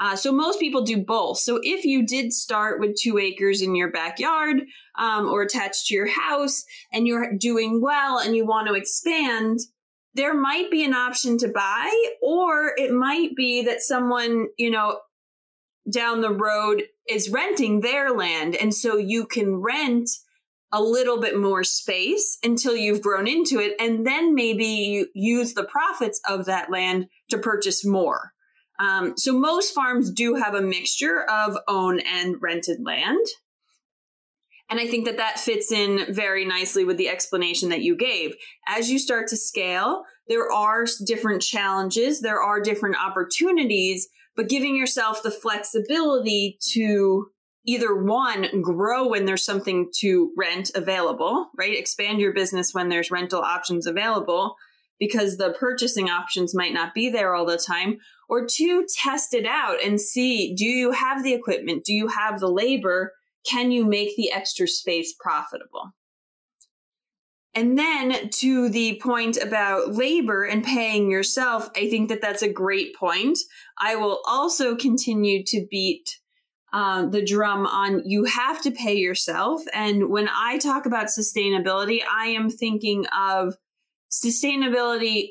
Uh, 0.00 0.16
so 0.16 0.32
most 0.32 0.58
people 0.58 0.82
do 0.82 0.96
both. 0.96 1.36
So 1.38 1.60
if 1.62 1.84
you 1.84 2.06
did 2.06 2.32
start 2.32 2.80
with 2.80 2.96
two 2.96 3.18
acres 3.18 3.60
in 3.60 3.74
your 3.74 3.92
backyard 3.92 4.62
um, 4.98 5.28
or 5.28 5.42
attached 5.42 5.88
to 5.88 5.94
your 5.94 6.08
house 6.08 6.64
and 6.90 7.06
you're 7.06 7.36
doing 7.36 7.82
well 7.82 8.18
and 8.18 8.34
you 8.34 8.46
want 8.46 8.66
to 8.68 8.74
expand, 8.74 9.58
there 10.14 10.34
might 10.34 10.70
be 10.70 10.84
an 10.84 10.94
option 10.94 11.36
to 11.38 11.48
buy, 11.48 11.90
or 12.22 12.72
it 12.78 12.92
might 12.92 13.36
be 13.36 13.62
that 13.62 13.82
someone, 13.82 14.48
you 14.56 14.70
know, 14.70 14.98
down 15.90 16.20
the 16.20 16.32
road 16.32 16.84
is 17.08 17.30
renting 17.30 17.80
their 17.80 18.12
land. 18.12 18.56
And 18.56 18.74
so 18.74 18.96
you 18.96 19.26
can 19.26 19.56
rent 19.56 20.08
a 20.72 20.82
little 20.82 21.20
bit 21.20 21.38
more 21.38 21.64
space 21.64 22.38
until 22.44 22.76
you've 22.76 23.02
grown 23.02 23.26
into 23.26 23.58
it. 23.58 23.74
And 23.80 24.06
then 24.06 24.34
maybe 24.34 24.64
you 24.64 25.08
use 25.14 25.54
the 25.54 25.64
profits 25.64 26.20
of 26.28 26.46
that 26.46 26.70
land 26.70 27.08
to 27.30 27.38
purchase 27.38 27.84
more. 27.84 28.32
Um, 28.78 29.14
so 29.16 29.36
most 29.36 29.74
farms 29.74 30.10
do 30.10 30.36
have 30.36 30.54
a 30.54 30.62
mixture 30.62 31.24
of 31.24 31.56
own 31.68 32.00
and 32.00 32.36
rented 32.40 32.78
land. 32.82 33.26
And 34.70 34.78
I 34.78 34.86
think 34.86 35.04
that 35.06 35.16
that 35.16 35.40
fits 35.40 35.72
in 35.72 36.14
very 36.14 36.44
nicely 36.44 36.84
with 36.84 36.96
the 36.96 37.08
explanation 37.08 37.70
that 37.70 37.82
you 37.82 37.96
gave. 37.96 38.36
As 38.68 38.88
you 38.88 39.00
start 39.00 39.26
to 39.28 39.36
scale, 39.36 40.04
there 40.28 40.50
are 40.50 40.86
different 41.04 41.42
challenges, 41.42 42.20
there 42.20 42.40
are 42.40 42.60
different 42.60 42.96
opportunities, 43.04 44.08
but 44.40 44.48
giving 44.48 44.74
yourself 44.74 45.22
the 45.22 45.30
flexibility 45.30 46.56
to 46.72 47.26
either 47.66 47.94
one, 47.94 48.62
grow 48.62 49.06
when 49.06 49.26
there's 49.26 49.44
something 49.44 49.90
to 49.98 50.32
rent 50.34 50.70
available, 50.74 51.50
right? 51.58 51.76
Expand 51.76 52.22
your 52.22 52.32
business 52.32 52.72
when 52.72 52.88
there's 52.88 53.10
rental 53.10 53.42
options 53.42 53.86
available 53.86 54.56
because 54.98 55.36
the 55.36 55.54
purchasing 55.60 56.08
options 56.08 56.54
might 56.54 56.72
not 56.72 56.94
be 56.94 57.10
there 57.10 57.34
all 57.34 57.44
the 57.44 57.58
time 57.58 57.98
or 58.30 58.46
two, 58.46 58.86
test 59.02 59.34
it 59.34 59.44
out 59.44 59.76
and 59.84 60.00
see 60.00 60.54
do 60.54 60.64
you 60.64 60.92
have 60.92 61.22
the 61.22 61.34
equipment? 61.34 61.84
Do 61.84 61.92
you 61.92 62.08
have 62.08 62.40
the 62.40 62.50
labor? 62.50 63.12
Can 63.46 63.70
you 63.70 63.84
make 63.84 64.16
the 64.16 64.32
extra 64.32 64.66
space 64.66 65.14
profitable? 65.20 65.90
And 67.54 67.76
then 67.76 68.30
to 68.30 68.68
the 68.68 69.00
point 69.02 69.36
about 69.36 69.92
labor 69.92 70.44
and 70.44 70.62
paying 70.62 71.10
yourself, 71.10 71.68
I 71.76 71.90
think 71.90 72.08
that 72.08 72.20
that's 72.20 72.42
a 72.42 72.52
great 72.52 72.94
point. 72.94 73.38
I 73.76 73.96
will 73.96 74.20
also 74.26 74.76
continue 74.76 75.42
to 75.46 75.66
beat 75.68 76.20
uh, 76.72 77.06
the 77.06 77.24
drum 77.24 77.66
on 77.66 78.02
you 78.04 78.24
have 78.24 78.62
to 78.62 78.70
pay 78.70 78.94
yourself. 78.94 79.62
And 79.74 80.08
when 80.08 80.28
I 80.28 80.58
talk 80.58 80.86
about 80.86 81.06
sustainability, 81.06 82.00
I 82.08 82.28
am 82.28 82.48
thinking 82.48 83.06
of 83.06 83.56
sustainability 84.10 85.30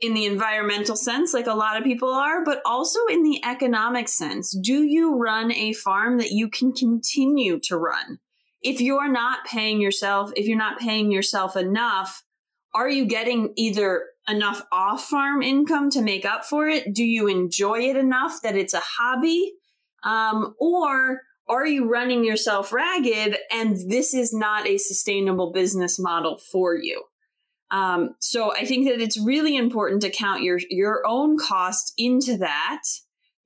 in 0.00 0.14
the 0.14 0.26
environmental 0.26 0.94
sense, 0.94 1.32
like 1.34 1.46
a 1.46 1.54
lot 1.54 1.76
of 1.76 1.84
people 1.84 2.10
are, 2.10 2.44
but 2.44 2.60
also 2.64 3.00
in 3.06 3.22
the 3.22 3.40
economic 3.44 4.08
sense. 4.08 4.56
Do 4.62 4.84
you 4.84 5.16
run 5.16 5.52
a 5.52 5.72
farm 5.72 6.18
that 6.18 6.30
you 6.30 6.48
can 6.48 6.72
continue 6.72 7.58
to 7.64 7.76
run? 7.76 8.18
If 8.62 8.80
you're 8.80 9.10
not 9.10 9.44
paying 9.46 9.80
yourself, 9.80 10.32
if 10.36 10.46
you're 10.46 10.58
not 10.58 10.78
paying 10.78 11.12
yourself 11.12 11.56
enough, 11.56 12.22
are 12.74 12.88
you 12.88 13.06
getting 13.06 13.52
either 13.56 14.04
enough 14.28 14.62
off 14.72 15.04
farm 15.04 15.42
income 15.42 15.90
to 15.90 16.02
make 16.02 16.24
up 16.24 16.44
for 16.44 16.68
it? 16.68 16.94
Do 16.94 17.04
you 17.04 17.28
enjoy 17.28 17.80
it 17.80 17.96
enough 17.96 18.42
that 18.42 18.56
it's 18.56 18.74
a 18.74 18.82
hobby? 18.82 19.52
Um, 20.04 20.54
or 20.60 21.22
are 21.48 21.66
you 21.66 21.88
running 21.88 22.24
yourself 22.24 22.72
ragged 22.72 23.38
and 23.50 23.76
this 23.88 24.14
is 24.14 24.34
not 24.34 24.66
a 24.66 24.78
sustainable 24.78 25.52
business 25.52 25.98
model 25.98 26.38
for 26.38 26.74
you? 26.76 27.02
Um, 27.70 28.10
so 28.20 28.52
I 28.54 28.64
think 28.64 28.88
that 28.88 29.00
it's 29.00 29.18
really 29.18 29.56
important 29.56 30.02
to 30.02 30.10
count 30.10 30.42
your 30.42 30.60
your 30.70 31.02
own 31.06 31.36
cost 31.36 31.92
into 31.98 32.36
that 32.38 32.82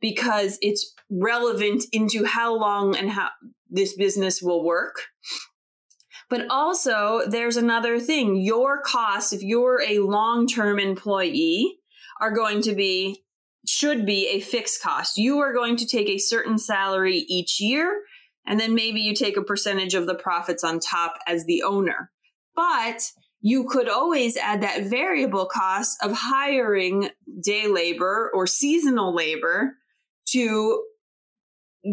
because 0.00 0.58
it's 0.60 0.94
relevant 1.10 1.84
into 1.92 2.24
how 2.24 2.54
long 2.54 2.96
and 2.96 3.10
how 3.10 3.28
this 3.70 3.94
business 3.94 4.42
will 4.42 4.64
work. 4.64 5.02
But 6.28 6.46
also, 6.48 7.22
there's 7.26 7.56
another 7.56 7.98
thing. 7.98 8.36
Your 8.36 8.80
costs, 8.80 9.32
if 9.32 9.42
you're 9.42 9.82
a 9.82 9.98
long 9.98 10.46
term 10.46 10.78
employee, 10.78 11.78
are 12.20 12.30
going 12.30 12.62
to 12.62 12.74
be, 12.74 13.24
should 13.66 14.06
be 14.06 14.28
a 14.28 14.40
fixed 14.40 14.82
cost. 14.82 15.16
You 15.16 15.38
are 15.40 15.52
going 15.52 15.76
to 15.76 15.86
take 15.86 16.08
a 16.08 16.18
certain 16.18 16.58
salary 16.58 17.24
each 17.28 17.60
year, 17.60 18.02
and 18.46 18.60
then 18.60 18.74
maybe 18.74 19.00
you 19.00 19.14
take 19.14 19.36
a 19.36 19.42
percentage 19.42 19.94
of 19.94 20.06
the 20.06 20.14
profits 20.14 20.62
on 20.62 20.78
top 20.78 21.14
as 21.26 21.44
the 21.46 21.62
owner. 21.62 22.10
But 22.54 23.02
you 23.40 23.64
could 23.64 23.88
always 23.88 24.36
add 24.36 24.62
that 24.62 24.84
variable 24.84 25.46
cost 25.46 25.98
of 26.02 26.12
hiring 26.12 27.08
day 27.42 27.66
labor 27.66 28.30
or 28.34 28.46
seasonal 28.46 29.14
labor 29.14 29.76
to 30.28 30.84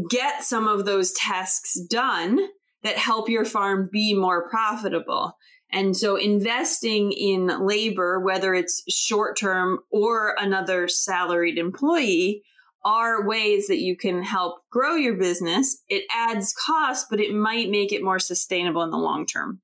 get 0.10 0.44
some 0.44 0.68
of 0.68 0.86
those 0.86 1.14
tasks 1.14 1.80
done 1.90 2.40
that 2.84 2.98
help 2.98 3.30
your 3.30 3.46
farm 3.46 3.90
be 3.92 4.14
more 4.14 4.50
profitable. 4.50 5.38
And 5.72 5.96
so 5.96 6.16
investing 6.16 7.12
in 7.12 7.66
labor, 7.66 8.20
whether 8.20 8.54
it's 8.54 8.84
short 8.90 9.38
term 9.38 9.80
or 9.92 10.36
another 10.40 10.88
salaried 10.88 11.58
employee, 11.58 12.44
are 12.86 13.28
ways 13.28 13.68
that 13.68 13.80
you 13.80 13.98
can 13.98 14.24
help 14.24 14.60
grow 14.72 14.96
your 14.96 15.16
business. 15.16 15.84
It 15.90 16.06
adds 16.10 16.54
cost, 16.54 17.08
but 17.10 17.20
it 17.20 17.34
might 17.34 17.70
make 17.70 17.92
it 17.92 18.04
more 18.04 18.20
sustainable 18.20 18.82
in 18.84 18.92
the 18.92 18.98
long 18.98 19.26
term. 19.26 19.62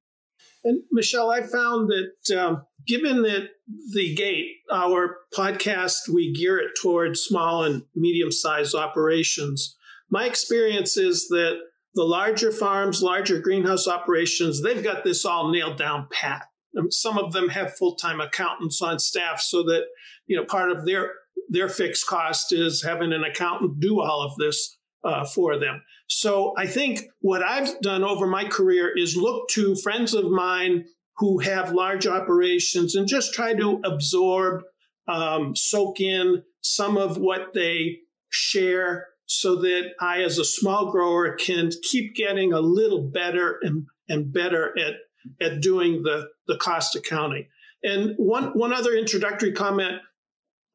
And 0.65 0.82
Michelle, 0.92 1.32
I 1.32 1.42
found 1.42 1.89
that 1.89 2.38
um, 2.38 2.63
given 2.86 3.22
that 3.24 3.50
the 3.94 4.13
gate, 4.15 4.48
our 4.72 5.18
podcast, 5.34 6.10
we 6.13 6.34
gear 6.34 6.58
it 6.58 6.72
towards 6.82 7.22
small 7.22 7.63
and 7.63 7.84
medium 7.96 8.32
sized 8.32 8.75
operations. 8.75 9.77
My 10.13 10.25
experience 10.25 10.96
is 10.96 11.27
that 11.29 11.55
the 11.96 12.03
larger 12.03 12.51
farms, 12.51 13.01
larger 13.01 13.39
greenhouse 13.39 13.88
operations, 13.88 14.62
they've 14.62 14.84
got 14.84 15.03
this 15.03 15.25
all 15.25 15.50
nailed 15.51 15.75
down 15.75 16.08
pat. 16.12 16.43
Um, 16.77 16.91
some 16.91 17.17
of 17.17 17.34
them 17.34 17.50
have 17.50 17.75
full 17.75 17.96
time 17.96 18.22
accountants 18.22 18.79
on 18.79 19.00
staff 19.00 19.41
so 19.41 19.63
that, 19.63 19.86
you 20.27 20.38
know, 20.38 20.46
part 20.46 20.70
of 20.70 20.86
their 20.86 21.13
their 21.50 21.67
fixed 21.67 22.05
cost 22.05 22.53
is 22.53 22.84
having 22.84 23.12
an 23.12 23.24
accountant 23.24 23.79
do 23.79 24.01
all 24.01 24.22
of 24.22 24.36
this 24.38 24.77
uh, 25.03 25.25
for 25.25 25.58
them. 25.58 25.82
So 26.08 26.53
I 26.60 26.67
think 26.67 27.05
what 27.22 27.41
I've 27.41 27.82
done 27.82 28.03
over 28.03 28.27
my 28.27 28.43
career 28.43 28.91
is 28.96 29.17
look 29.17 29.50
to 29.53 29.75
friends 29.77 30.13
of 30.13 30.29
mine 30.29 30.86
who 31.17 31.39
have 31.39 31.74
large 31.74 32.05
operations 32.05 32.93
and 32.93 33.08
just 33.08 33.34
try 33.34 33.55
to 33.55 33.82
absorb, 33.84 34.62
um, 35.08 35.55
soak 35.55 36.00
in 36.00 36.43
some 36.62 36.98
of 36.98 37.17
what 37.17 37.55
they 37.55 37.98
share 38.29 39.08
so 39.39 39.55
that 39.57 39.91
I, 39.99 40.21
as 40.21 40.37
a 40.37 40.45
small 40.45 40.91
grower, 40.91 41.35
can 41.35 41.71
keep 41.81 42.15
getting 42.15 42.53
a 42.53 42.59
little 42.59 43.01
better 43.01 43.59
and, 43.61 43.85
and 44.07 44.31
better 44.31 44.73
at, 44.79 44.95
at 45.41 45.61
doing 45.61 46.03
the, 46.03 46.27
the 46.47 46.57
cost 46.57 46.95
accounting. 46.95 47.47
And 47.83 48.13
one, 48.17 48.57
one 48.57 48.73
other 48.73 48.93
introductory 48.93 49.51
comment 49.51 50.01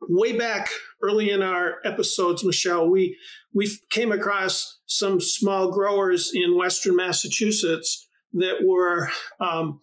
way 0.02 0.36
back 0.36 0.68
early 1.02 1.30
in 1.30 1.42
our 1.42 1.76
episodes, 1.84 2.44
Michelle, 2.44 2.88
we 2.88 3.16
we 3.54 3.70
came 3.90 4.12
across 4.12 4.78
some 4.86 5.20
small 5.20 5.72
growers 5.72 6.30
in 6.34 6.56
Western 6.56 6.96
Massachusetts 6.96 8.06
that 8.34 8.58
were 8.64 9.10
um, 9.40 9.80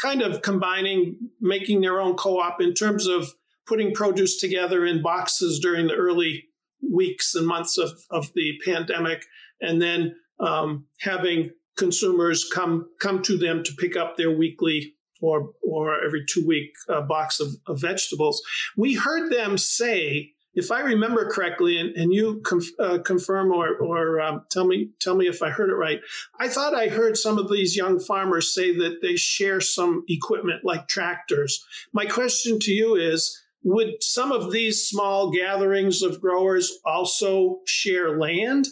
kind 0.00 0.22
of 0.22 0.40
combining, 0.40 1.16
making 1.40 1.80
their 1.80 2.00
own 2.00 2.14
co-op 2.14 2.60
in 2.60 2.74
terms 2.74 3.06
of 3.06 3.34
putting 3.66 3.92
produce 3.92 4.38
together 4.38 4.86
in 4.86 5.02
boxes 5.02 5.58
during 5.58 5.88
the 5.88 5.94
early 5.94 6.47
weeks 6.82 7.34
and 7.34 7.46
months 7.46 7.78
of, 7.78 7.90
of 8.10 8.32
the 8.34 8.58
pandemic, 8.64 9.24
and 9.60 9.80
then 9.80 10.14
um, 10.40 10.86
having 11.00 11.50
consumers 11.76 12.48
come 12.52 12.88
come 13.00 13.22
to 13.22 13.38
them 13.38 13.62
to 13.62 13.72
pick 13.74 13.96
up 13.96 14.16
their 14.16 14.30
weekly 14.30 14.94
or 15.20 15.50
or 15.62 16.04
every 16.04 16.24
two 16.26 16.46
week 16.46 16.72
uh, 16.88 17.00
box 17.00 17.40
of, 17.40 17.48
of, 17.66 17.80
vegetables. 17.80 18.42
We 18.76 18.94
heard 18.94 19.32
them 19.32 19.58
say, 19.58 20.32
if 20.54 20.70
I 20.70 20.80
remember 20.80 21.30
correctly, 21.30 21.78
and, 21.78 21.96
and 21.96 22.12
you 22.12 22.40
conf, 22.44 22.66
uh, 22.78 22.98
confirm 22.98 23.52
or 23.52 23.76
or 23.76 24.20
um, 24.20 24.44
tell 24.50 24.66
me 24.66 24.90
tell 25.00 25.14
me 25.14 25.26
if 25.26 25.42
I 25.42 25.50
heard 25.50 25.70
it 25.70 25.74
right. 25.74 26.00
I 26.38 26.48
thought 26.48 26.74
I 26.74 26.88
heard 26.88 27.16
some 27.16 27.38
of 27.38 27.50
these 27.50 27.76
young 27.76 27.98
farmers 27.98 28.54
say 28.54 28.76
that 28.76 28.98
they 29.00 29.16
share 29.16 29.60
some 29.60 30.04
equipment 30.08 30.64
like 30.64 30.88
tractors. 30.88 31.64
My 31.92 32.06
question 32.06 32.58
to 32.60 32.72
you 32.72 32.96
is. 32.96 33.42
Would 33.62 34.02
some 34.02 34.32
of 34.32 34.52
these 34.52 34.86
small 34.86 35.30
gatherings 35.30 36.02
of 36.02 36.20
growers 36.20 36.78
also 36.84 37.58
share 37.66 38.18
land? 38.18 38.66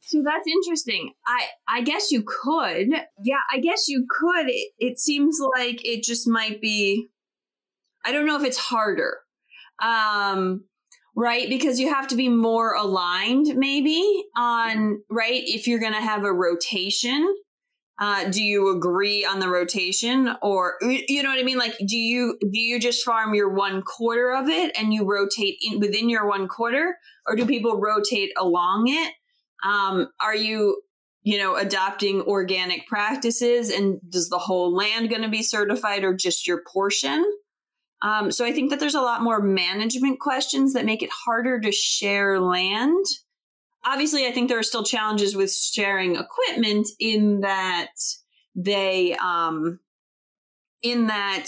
So 0.00 0.22
that's 0.24 0.46
interesting. 0.46 1.12
I 1.26 1.46
I 1.68 1.82
guess 1.82 2.10
you 2.10 2.24
could. 2.26 2.88
Yeah, 3.22 3.40
I 3.52 3.60
guess 3.60 3.88
you 3.88 4.06
could. 4.08 4.48
It, 4.48 4.72
it 4.78 4.98
seems 4.98 5.38
like 5.56 5.84
it 5.84 6.02
just 6.02 6.28
might 6.28 6.60
be 6.60 7.08
I 8.04 8.12
don't 8.12 8.26
know 8.26 8.36
if 8.36 8.44
it's 8.44 8.58
harder. 8.58 9.18
Um 9.82 10.64
right 11.14 11.48
because 11.48 11.78
you 11.78 11.92
have 11.92 12.08
to 12.08 12.16
be 12.16 12.28
more 12.28 12.74
aligned 12.74 13.54
maybe 13.56 14.24
on 14.36 15.02
right 15.10 15.42
if 15.44 15.66
you're 15.66 15.78
going 15.78 15.92
to 15.92 16.00
have 16.00 16.24
a 16.24 16.32
rotation 16.32 17.34
uh, 18.02 18.28
do 18.30 18.42
you 18.42 18.76
agree 18.76 19.24
on 19.24 19.38
the 19.38 19.48
rotation 19.48 20.34
or 20.42 20.74
you 20.82 21.22
know 21.22 21.28
what 21.28 21.38
i 21.38 21.44
mean? 21.44 21.56
Like 21.56 21.78
do 21.86 21.96
you 21.96 22.36
do 22.40 22.58
you 22.58 22.80
just 22.80 23.04
farm 23.04 23.32
your 23.32 23.54
one 23.54 23.80
quarter 23.82 24.34
of 24.34 24.48
it 24.48 24.76
and 24.76 24.92
you 24.92 25.08
rotate 25.08 25.58
in 25.62 25.78
within 25.78 26.08
your 26.08 26.26
one 26.26 26.48
quarter? 26.48 26.96
Or 27.28 27.36
do 27.36 27.46
people 27.46 27.80
rotate 27.80 28.32
along 28.36 28.88
it? 28.88 29.12
Um, 29.64 30.08
are 30.20 30.34
you 30.34 30.82
you 31.22 31.38
know 31.38 31.54
adopting 31.54 32.22
organic 32.22 32.88
practices 32.88 33.70
and 33.70 34.00
does 34.10 34.28
the 34.28 34.38
whole 34.38 34.74
land 34.74 35.08
going 35.08 35.22
to 35.22 35.28
be 35.28 35.44
certified 35.44 36.02
or 36.02 36.12
just 36.12 36.44
your 36.44 36.60
portion? 36.72 37.24
Um, 38.02 38.32
so 38.32 38.44
I 38.44 38.50
think 38.50 38.70
that 38.70 38.80
there's 38.80 38.96
a 38.96 39.00
lot 39.00 39.22
more 39.22 39.40
management 39.40 40.18
questions 40.18 40.72
that 40.72 40.84
make 40.84 41.04
it 41.04 41.10
harder 41.24 41.60
to 41.60 41.70
share 41.70 42.40
land. 42.40 43.04
Obviously, 43.84 44.26
I 44.26 44.32
think 44.32 44.48
there 44.48 44.58
are 44.58 44.64
still 44.64 44.84
challenges 44.84 45.34
with 45.34 45.52
sharing 45.52 46.16
equipment 46.16 46.88
in 47.00 47.40
that 47.40 47.90
they, 48.54 49.14
um, 49.16 49.80
in 50.82 51.08
that, 51.08 51.46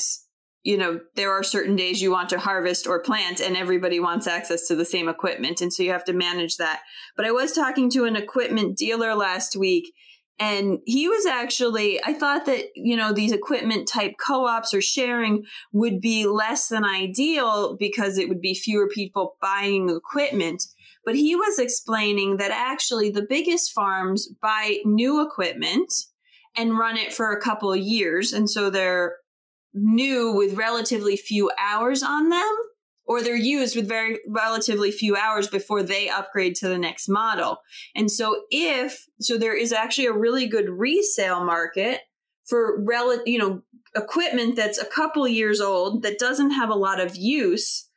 you 0.62 0.76
know, 0.78 1.00
there 1.14 1.32
are 1.32 1.42
certain 1.42 1.76
days 1.76 2.02
you 2.02 2.10
want 2.10 2.30
to 2.30 2.38
harvest 2.38 2.86
or 2.86 3.02
plant 3.02 3.40
and 3.40 3.56
everybody 3.56 4.00
wants 4.00 4.26
access 4.26 4.66
to 4.68 4.74
the 4.74 4.84
same 4.84 5.08
equipment. 5.08 5.60
And 5.60 5.72
so 5.72 5.82
you 5.82 5.92
have 5.92 6.04
to 6.04 6.12
manage 6.12 6.56
that. 6.56 6.80
But 7.16 7.26
I 7.26 7.30
was 7.30 7.52
talking 7.52 7.90
to 7.90 8.04
an 8.04 8.16
equipment 8.16 8.78
dealer 8.78 9.14
last 9.14 9.54
week 9.54 9.92
and 10.38 10.80
he 10.84 11.08
was 11.08 11.26
actually, 11.26 12.02
I 12.04 12.12
thought 12.12 12.46
that, 12.46 12.64
you 12.74 12.96
know, 12.96 13.12
these 13.12 13.30
equipment 13.30 13.86
type 13.86 14.14
co 14.18 14.46
ops 14.46 14.74
or 14.74 14.80
sharing 14.80 15.44
would 15.72 16.00
be 16.00 16.26
less 16.26 16.68
than 16.68 16.84
ideal 16.84 17.76
because 17.78 18.18
it 18.18 18.28
would 18.28 18.40
be 18.40 18.54
fewer 18.54 18.88
people 18.88 19.36
buying 19.40 19.90
equipment. 19.90 20.64
But 21.04 21.16
he 21.16 21.36
was 21.36 21.58
explaining 21.58 22.38
that 22.38 22.50
actually 22.50 23.10
the 23.10 23.26
biggest 23.28 23.72
farms 23.72 24.28
buy 24.40 24.78
new 24.84 25.26
equipment 25.26 25.92
and 26.56 26.78
run 26.78 26.96
it 26.96 27.12
for 27.12 27.32
a 27.32 27.40
couple 27.40 27.74
years. 27.74 28.32
And 28.32 28.48
so 28.48 28.70
they're 28.70 29.16
new 29.74 30.32
with 30.32 30.54
relatively 30.54 31.16
few 31.16 31.50
hours 31.58 32.02
on 32.02 32.28
them 32.28 32.56
or 33.06 33.22
they're 33.22 33.36
used 33.36 33.76
with 33.76 33.88
very 33.88 34.18
relatively 34.26 34.90
few 34.90 35.16
hours 35.16 35.48
before 35.48 35.82
they 35.82 36.08
upgrade 36.08 36.54
to 36.56 36.68
the 36.68 36.78
next 36.78 37.08
model. 37.08 37.58
And 37.94 38.10
so 38.10 38.42
if 38.50 39.06
so 39.20 39.36
there 39.36 39.56
is 39.56 39.72
actually 39.72 40.06
a 40.06 40.12
really 40.12 40.46
good 40.46 40.68
resale 40.68 41.44
market 41.44 42.00
for 42.46 42.82
rel- 42.82 43.22
you 43.26 43.38
know 43.38 43.62
equipment 43.96 44.56
that's 44.56 44.78
a 44.78 44.86
couple 44.86 45.26
years 45.28 45.60
old 45.60 46.02
that 46.02 46.18
doesn't 46.18 46.50
have 46.50 46.70
a 46.70 46.74
lot 46.74 47.00
of 47.00 47.16
use 47.16 47.88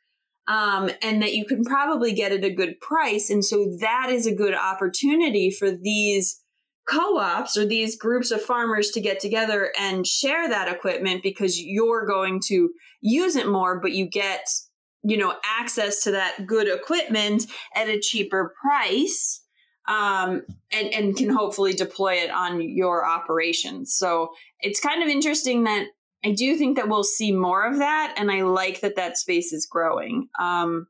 um, 0.48 0.90
and 1.02 1.22
that 1.22 1.34
you 1.34 1.44
can 1.44 1.62
probably 1.62 2.12
get 2.12 2.32
at 2.32 2.44
a 2.44 2.50
good 2.50 2.80
price. 2.80 3.30
And 3.30 3.44
so 3.44 3.76
that 3.80 4.08
is 4.10 4.26
a 4.26 4.34
good 4.34 4.54
opportunity 4.54 5.50
for 5.50 5.70
these 5.70 6.42
co-ops 6.88 7.56
or 7.56 7.66
these 7.66 7.96
groups 7.96 8.30
of 8.30 8.42
farmers 8.42 8.90
to 8.90 9.00
get 9.00 9.20
together 9.20 9.70
and 9.78 10.06
share 10.06 10.48
that 10.48 10.72
equipment 10.72 11.22
because 11.22 11.60
you're 11.60 12.06
going 12.06 12.40
to 12.46 12.70
use 13.02 13.36
it 13.36 13.46
more 13.46 13.78
but 13.78 13.92
you 13.92 14.08
get 14.08 14.40
you 15.02 15.18
know 15.18 15.34
access 15.44 16.02
to 16.02 16.12
that 16.12 16.46
good 16.46 16.66
equipment 16.66 17.44
at 17.74 17.90
a 17.90 18.00
cheaper 18.00 18.54
price 18.62 19.42
um, 19.88 20.42
and 20.70 20.92
and 20.92 21.16
can 21.16 21.30
hopefully 21.30 21.72
deploy 21.72 22.14
it 22.14 22.30
on 22.30 22.60
your 22.60 23.06
operations. 23.06 23.94
So 23.94 24.28
it's 24.60 24.80
kind 24.80 25.02
of 25.02 25.08
interesting 25.08 25.64
that 25.64 25.86
i 26.24 26.32
do 26.32 26.56
think 26.56 26.76
that 26.76 26.88
we'll 26.88 27.04
see 27.04 27.32
more 27.32 27.66
of 27.66 27.78
that 27.78 28.14
and 28.16 28.30
i 28.30 28.42
like 28.42 28.80
that 28.80 28.96
that 28.96 29.16
space 29.16 29.52
is 29.52 29.66
growing. 29.66 30.28
Um, 30.38 30.86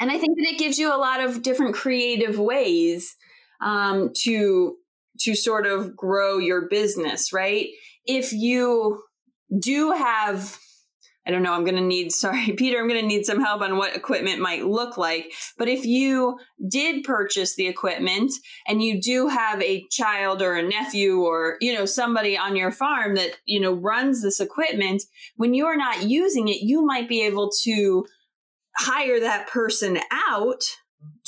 and 0.00 0.10
i 0.10 0.18
think 0.18 0.36
that 0.36 0.52
it 0.52 0.58
gives 0.58 0.78
you 0.78 0.94
a 0.94 0.98
lot 0.98 1.20
of 1.20 1.42
different 1.42 1.74
creative 1.74 2.38
ways 2.38 3.16
um, 3.60 4.10
to 4.22 4.76
to 5.20 5.34
sort 5.34 5.66
of 5.66 5.96
grow 5.96 6.38
your 6.38 6.68
business 6.68 7.32
right? 7.32 7.68
If 8.06 8.32
you 8.32 9.02
do 9.58 9.92
have 9.92 10.58
I 11.26 11.30
don't 11.30 11.42
know, 11.42 11.52
I'm 11.52 11.64
going 11.64 11.76
to 11.76 11.80
need, 11.80 12.12
sorry, 12.12 12.52
Peter, 12.52 12.78
I'm 12.78 12.88
going 12.88 13.00
to 13.00 13.06
need 13.06 13.24
some 13.24 13.40
help 13.40 13.62
on 13.62 13.76
what 13.76 13.96
equipment 13.96 14.40
might 14.40 14.66
look 14.66 14.96
like. 14.96 15.32
But 15.58 15.68
if 15.68 15.84
you 15.84 16.38
did 16.68 17.04
purchase 17.04 17.54
the 17.54 17.66
equipment 17.66 18.32
and 18.66 18.82
you 18.82 19.00
do 19.00 19.28
have 19.28 19.60
a 19.62 19.84
child 19.90 20.42
or 20.42 20.54
a 20.54 20.62
nephew 20.62 21.20
or, 21.20 21.56
you 21.60 21.74
know, 21.74 21.86
somebody 21.86 22.36
on 22.36 22.56
your 22.56 22.70
farm 22.70 23.14
that, 23.16 23.38
you 23.46 23.60
know, 23.60 23.72
runs 23.72 24.22
this 24.22 24.40
equipment, 24.40 25.02
when 25.36 25.54
you're 25.54 25.76
not 25.76 26.02
using 26.02 26.48
it, 26.48 26.62
you 26.62 26.84
might 26.84 27.08
be 27.08 27.22
able 27.22 27.50
to 27.62 28.06
hire 28.76 29.20
that 29.20 29.48
person 29.48 29.98
out 30.10 30.62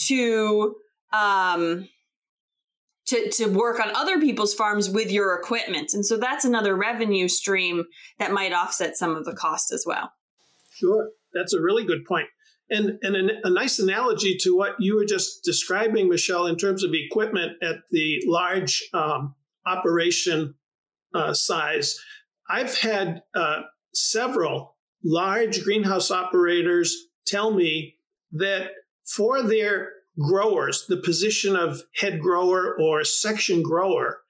to, 0.06 0.74
um, 1.12 1.88
to, 3.06 3.30
to 3.30 3.46
work 3.46 3.80
on 3.80 3.94
other 3.94 4.20
people's 4.20 4.54
farms 4.54 4.90
with 4.90 5.10
your 5.10 5.34
equipment. 5.34 5.94
And 5.94 6.04
so 6.04 6.16
that's 6.16 6.44
another 6.44 6.74
revenue 6.74 7.28
stream 7.28 7.84
that 8.18 8.32
might 8.32 8.52
offset 8.52 8.96
some 8.96 9.14
of 9.14 9.24
the 9.24 9.34
cost 9.34 9.72
as 9.72 9.84
well. 9.86 10.12
Sure. 10.70 11.10
That's 11.32 11.54
a 11.54 11.60
really 11.60 11.84
good 11.84 12.04
point. 12.04 12.28
And, 12.68 12.98
and 13.02 13.16
a, 13.16 13.46
a 13.46 13.50
nice 13.50 13.78
analogy 13.78 14.36
to 14.40 14.56
what 14.56 14.74
you 14.80 14.96
were 14.96 15.04
just 15.04 15.44
describing, 15.44 16.08
Michelle, 16.08 16.46
in 16.46 16.56
terms 16.56 16.82
of 16.82 16.90
equipment 16.92 17.52
at 17.62 17.76
the 17.92 18.22
large 18.26 18.82
um, 18.92 19.36
operation 19.66 20.54
uh, 21.14 21.32
size. 21.32 21.98
I've 22.48 22.76
had 22.76 23.22
uh, 23.34 23.62
several 23.94 24.76
large 25.04 25.62
greenhouse 25.62 26.10
operators 26.10 26.96
tell 27.26 27.52
me 27.52 27.96
that 28.32 28.70
for 29.04 29.42
their 29.42 29.92
growers, 30.18 30.86
the 30.88 30.96
position 30.96 31.56
of 31.56 31.82
head 31.96 32.20
grower 32.20 32.76
or 32.80 33.04
section 33.04 33.62
grower, 33.62 34.20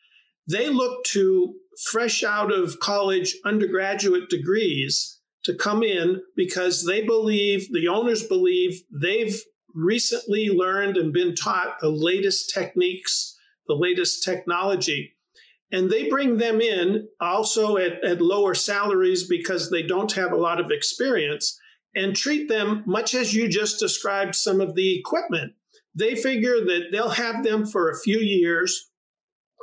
they 0.48 0.68
look 0.68 1.04
to 1.04 1.54
fresh 1.90 2.22
out 2.22 2.52
of 2.52 2.78
college 2.80 3.36
undergraduate 3.44 4.28
degrees 4.28 5.20
to 5.44 5.54
come 5.54 5.82
in 5.82 6.22
because 6.34 6.84
they 6.84 7.02
believe, 7.02 7.72
the 7.72 7.88
owners 7.88 8.22
believe, 8.24 8.82
they've 8.90 9.40
recently 9.74 10.48
learned 10.48 10.96
and 10.96 11.12
been 11.12 11.34
taught 11.34 11.78
the 11.80 11.88
latest 11.88 12.52
techniques, 12.52 13.36
the 13.68 13.74
latest 13.74 14.24
technology. 14.24 15.12
And 15.70 15.90
they 15.90 16.08
bring 16.08 16.38
them 16.38 16.60
in 16.60 17.08
also 17.20 17.76
at, 17.76 18.02
at 18.04 18.22
lower 18.22 18.54
salaries 18.54 19.24
because 19.24 19.70
they 19.70 19.82
don't 19.82 20.12
have 20.12 20.32
a 20.32 20.36
lot 20.36 20.60
of 20.60 20.70
experience 20.70 21.58
and 21.94 22.14
treat 22.14 22.48
them 22.48 22.82
much 22.86 23.14
as 23.14 23.34
you 23.34 23.48
just 23.48 23.78
described 23.78 24.34
some 24.34 24.60
of 24.60 24.74
the 24.74 24.98
equipment 24.98 25.54
they 25.98 26.14
figure 26.14 26.64
that 26.64 26.88
they'll 26.92 27.08
have 27.08 27.42
them 27.42 27.66
for 27.66 27.90
a 27.90 27.98
few 27.98 28.18
years 28.18 28.90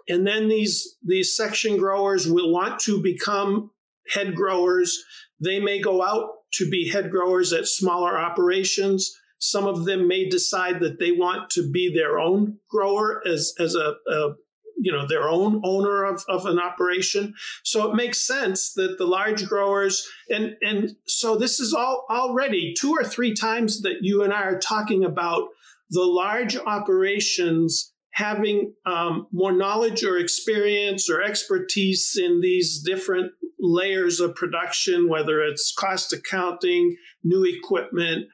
and 0.08 0.28
then 0.28 0.48
these 0.50 0.98
these 1.04 1.36
section 1.36 1.78
growers 1.78 2.28
will 2.28 2.52
want 2.52 2.80
to 2.82 3.02
become 3.02 3.72
head 4.10 4.36
growers. 4.36 5.04
They 5.40 5.60
may 5.60 5.80
go 5.80 6.04
out 6.04 6.30
to 6.54 6.70
be 6.70 6.90
head 6.90 7.10
growers 7.10 7.54
at 7.54 7.68
smaller 7.68 8.18
operations. 8.18 9.18
Some 9.40 9.66
of 9.66 9.86
them 9.86 10.08
may 10.08 10.30
decide 10.30 10.80
that 10.82 11.00
they 11.00 11.12
want 11.12 11.50
to 11.52 11.70
be 11.72 11.94
their 11.94 12.20
own 12.20 12.58
grower 12.70 13.22
as 13.26 13.54
as 13.60 13.76
a, 13.76 13.96
a 14.08 14.34
you 14.78 14.92
know 14.92 15.08
their 15.08 15.30
own 15.30 15.62
owner 15.64 16.04
of, 16.04 16.24
of 16.28 16.46
an 16.46 16.60
operation. 16.60 17.34
So 17.64 17.90
it 17.90 17.96
makes 17.96 18.26
sense 18.26 18.74
that 18.74 18.98
the 18.98 19.06
large 19.06 19.48
growers 19.48 20.06
and 20.30 20.58
and 20.62 20.96
so 21.06 21.38
this 21.38 21.62
is 21.62 21.74
all 21.74 22.06
already 22.10 22.74
two 22.78 22.92
or 22.92 23.06
three 23.06 23.34
times 23.34 23.82
that 23.84 24.00
you 24.02 24.24
and 24.24 24.34
i 24.34 24.42
are 24.42 24.60
talking 24.60 25.06
about 25.06 25.50
the 25.90 26.04
large 26.04 26.56
operations 26.58 27.94
having 28.14 28.74
um, 28.86 29.28
more 29.32 29.52
knowledge 29.52 30.04
or 30.04 30.18
experience 30.18 31.10
or 31.10 31.22
expertise 31.22 32.18
in 32.22 32.42
these 32.42 32.84
different 32.84 33.32
layers 33.60 34.20
of 34.20 34.36
production, 34.36 35.10
whether 35.10 35.42
it's 35.42 35.74
cost 35.78 36.14
accounting, 36.14 36.96
new 37.24 37.44
equipment, 37.44 38.28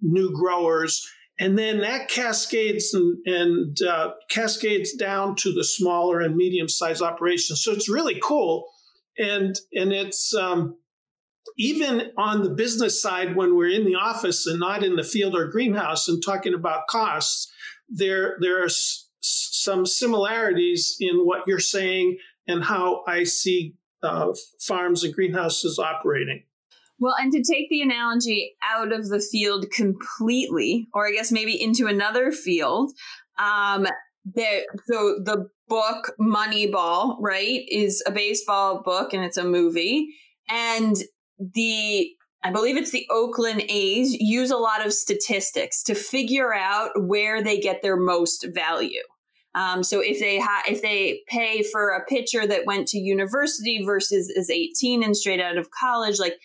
new 0.00 0.32
growers. 0.32 1.06
And 1.38 1.58
then 1.58 1.80
that 1.82 2.08
cascades 2.08 2.94
and, 2.94 3.18
and 3.26 3.76
uh, 3.82 4.12
cascades 4.30 4.94
down 4.94 5.36
to 5.36 5.52
the 5.52 5.64
smaller 5.64 6.20
and 6.20 6.34
medium 6.34 6.68
sized 6.68 7.02
operations. 7.02 7.62
So 7.62 7.72
it's 7.72 7.88
really 7.88 8.18
cool. 8.22 8.66
And, 9.18 9.54
and 9.72 9.92
it's, 9.92 10.34
um, 10.34 10.77
even 11.58 12.12
on 12.16 12.42
the 12.42 12.50
business 12.50 13.02
side, 13.02 13.34
when 13.34 13.56
we're 13.56 13.68
in 13.70 13.84
the 13.84 13.96
office 13.96 14.46
and 14.46 14.60
not 14.60 14.84
in 14.84 14.96
the 14.96 15.02
field 15.02 15.34
or 15.34 15.48
greenhouse 15.48 16.08
and 16.08 16.22
talking 16.24 16.54
about 16.54 16.86
costs, 16.86 17.52
there, 17.88 18.36
there 18.40 18.62
are 18.62 18.66
s- 18.66 19.08
some 19.20 19.84
similarities 19.84 20.96
in 21.00 21.26
what 21.26 21.42
you're 21.46 21.58
saying 21.58 22.16
and 22.46 22.62
how 22.62 23.02
I 23.06 23.24
see 23.24 23.74
uh, 24.02 24.32
farms 24.60 25.02
and 25.02 25.12
greenhouses 25.12 25.78
operating. 25.78 26.44
Well, 27.00 27.14
and 27.18 27.32
to 27.32 27.42
take 27.42 27.68
the 27.70 27.82
analogy 27.82 28.56
out 28.62 28.92
of 28.92 29.08
the 29.08 29.20
field 29.20 29.66
completely, 29.72 30.88
or 30.94 31.08
I 31.08 31.12
guess 31.12 31.32
maybe 31.32 31.60
into 31.60 31.86
another 31.86 32.30
field, 32.32 32.92
um, 33.38 33.86
the, 34.24 34.66
so 34.86 35.20
the 35.24 35.48
book 35.68 36.12
Moneyball, 36.20 37.16
right, 37.20 37.64
is 37.68 38.02
a 38.06 38.10
baseball 38.10 38.82
book 38.82 39.12
and 39.12 39.24
it's 39.24 39.36
a 39.36 39.44
movie. 39.44 40.08
And 40.48 40.96
the 41.38 42.10
I 42.44 42.52
believe 42.52 42.76
it's 42.76 42.92
the 42.92 43.06
Oakland 43.10 43.64
A's 43.68 44.12
use 44.12 44.50
a 44.50 44.56
lot 44.56 44.86
of 44.86 44.92
statistics 44.92 45.82
to 45.84 45.94
figure 45.94 46.54
out 46.54 46.90
where 46.96 47.42
they 47.42 47.58
get 47.58 47.82
their 47.82 47.96
most 47.96 48.46
value. 48.54 49.02
Um, 49.54 49.82
so 49.82 50.00
if 50.00 50.20
they 50.20 50.38
ha- 50.38 50.62
if 50.68 50.82
they 50.82 51.22
pay 51.28 51.62
for 51.62 51.90
a 51.90 52.04
pitcher 52.04 52.46
that 52.46 52.64
went 52.64 52.86
to 52.88 52.98
university 52.98 53.84
versus 53.84 54.28
is 54.28 54.50
18 54.50 55.02
and 55.02 55.16
straight 55.16 55.40
out 55.40 55.58
of 55.58 55.70
college, 55.70 56.20
like 56.20 56.36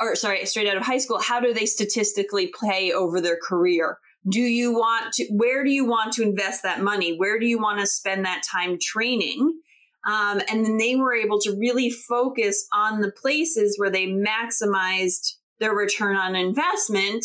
or 0.00 0.14
sorry, 0.14 0.44
straight 0.46 0.68
out 0.68 0.76
of 0.76 0.84
high 0.84 0.98
school, 0.98 1.20
how 1.20 1.40
do 1.40 1.52
they 1.52 1.66
statistically 1.66 2.48
play 2.48 2.92
over 2.92 3.20
their 3.20 3.38
career? 3.42 3.98
Do 4.28 4.40
you 4.40 4.72
want 4.72 5.12
to, 5.14 5.26
where 5.32 5.64
do 5.64 5.70
you 5.70 5.84
want 5.84 6.12
to 6.14 6.22
invest 6.22 6.62
that 6.62 6.80
money? 6.80 7.16
Where 7.16 7.38
do 7.38 7.46
you 7.46 7.58
want 7.58 7.80
to 7.80 7.86
spend 7.86 8.24
that 8.24 8.42
time 8.50 8.78
training? 8.80 9.60
Um, 10.06 10.40
and 10.50 10.64
then 10.64 10.76
they 10.76 10.96
were 10.96 11.14
able 11.14 11.38
to 11.40 11.56
really 11.58 11.90
focus 11.90 12.66
on 12.72 13.00
the 13.00 13.10
places 13.10 13.78
where 13.78 13.90
they 13.90 14.06
maximized 14.06 15.34
their 15.60 15.74
return 15.74 16.16
on 16.16 16.36
investment 16.36 17.24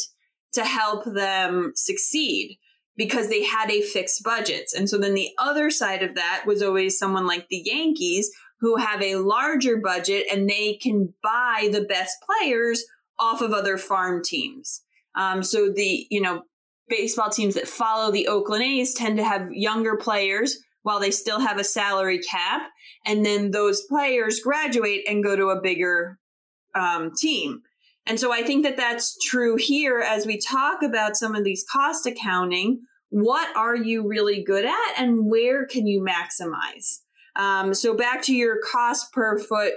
to 0.53 0.63
help 0.63 1.03
them 1.05 1.73
succeed 1.75 2.57
because 2.95 3.29
they 3.29 3.43
had 3.43 3.69
a 3.71 3.81
fixed 3.81 4.23
budget. 4.23 4.65
And 4.75 4.89
so 4.89 4.97
then 4.97 5.13
the 5.13 5.29
other 5.37 5.69
side 5.69 6.03
of 6.03 6.15
that 6.15 6.43
was 6.45 6.61
always 6.61 6.97
someone 6.97 7.27
like 7.27 7.47
the 7.49 7.61
Yankees 7.65 8.29
who 8.59 8.75
have 8.75 9.01
a 9.01 9.15
larger 9.15 9.77
budget 9.77 10.25
and 10.31 10.49
they 10.49 10.73
can 10.81 11.13
buy 11.23 11.69
the 11.71 11.83
best 11.83 12.15
players 12.21 12.83
off 13.17 13.41
of 13.41 13.53
other 13.53 13.77
farm 13.77 14.21
teams. 14.23 14.81
Um, 15.15 15.43
so 15.43 15.71
the, 15.71 16.07
you 16.09 16.21
know, 16.21 16.43
baseball 16.89 17.29
teams 17.29 17.55
that 17.55 17.67
follow 17.67 18.11
the 18.11 18.27
Oakland 18.27 18.63
A's 18.63 18.93
tend 18.93 19.17
to 19.17 19.23
have 19.23 19.51
younger 19.51 19.95
players 19.95 20.57
while 20.83 20.99
they 20.99 21.11
still 21.11 21.39
have 21.39 21.57
a 21.57 21.63
salary 21.63 22.19
cap. 22.19 22.69
And 23.05 23.25
then 23.25 23.51
those 23.51 23.81
players 23.83 24.39
graduate 24.39 25.03
and 25.07 25.23
go 25.23 25.35
to 25.35 25.49
a 25.49 25.61
bigger 25.61 26.19
um, 26.75 27.11
team. 27.15 27.61
And 28.05 28.19
so 28.19 28.33
I 28.33 28.41
think 28.41 28.63
that 28.63 28.77
that's 28.77 29.17
true 29.23 29.55
here 29.55 29.99
as 29.99 30.25
we 30.25 30.39
talk 30.39 30.81
about 30.81 31.15
some 31.15 31.35
of 31.35 31.43
these 31.43 31.65
cost 31.71 32.05
accounting. 32.05 32.81
What 33.09 33.55
are 33.55 33.75
you 33.75 34.07
really 34.07 34.43
good 34.43 34.65
at 34.65 34.93
and 34.97 35.29
where 35.29 35.65
can 35.65 35.85
you 35.85 36.01
maximize? 36.01 36.99
Um, 37.35 37.73
so 37.73 37.95
back 37.95 38.23
to 38.23 38.35
your 38.35 38.57
cost 38.61 39.11
per 39.13 39.37
foot, 39.37 39.73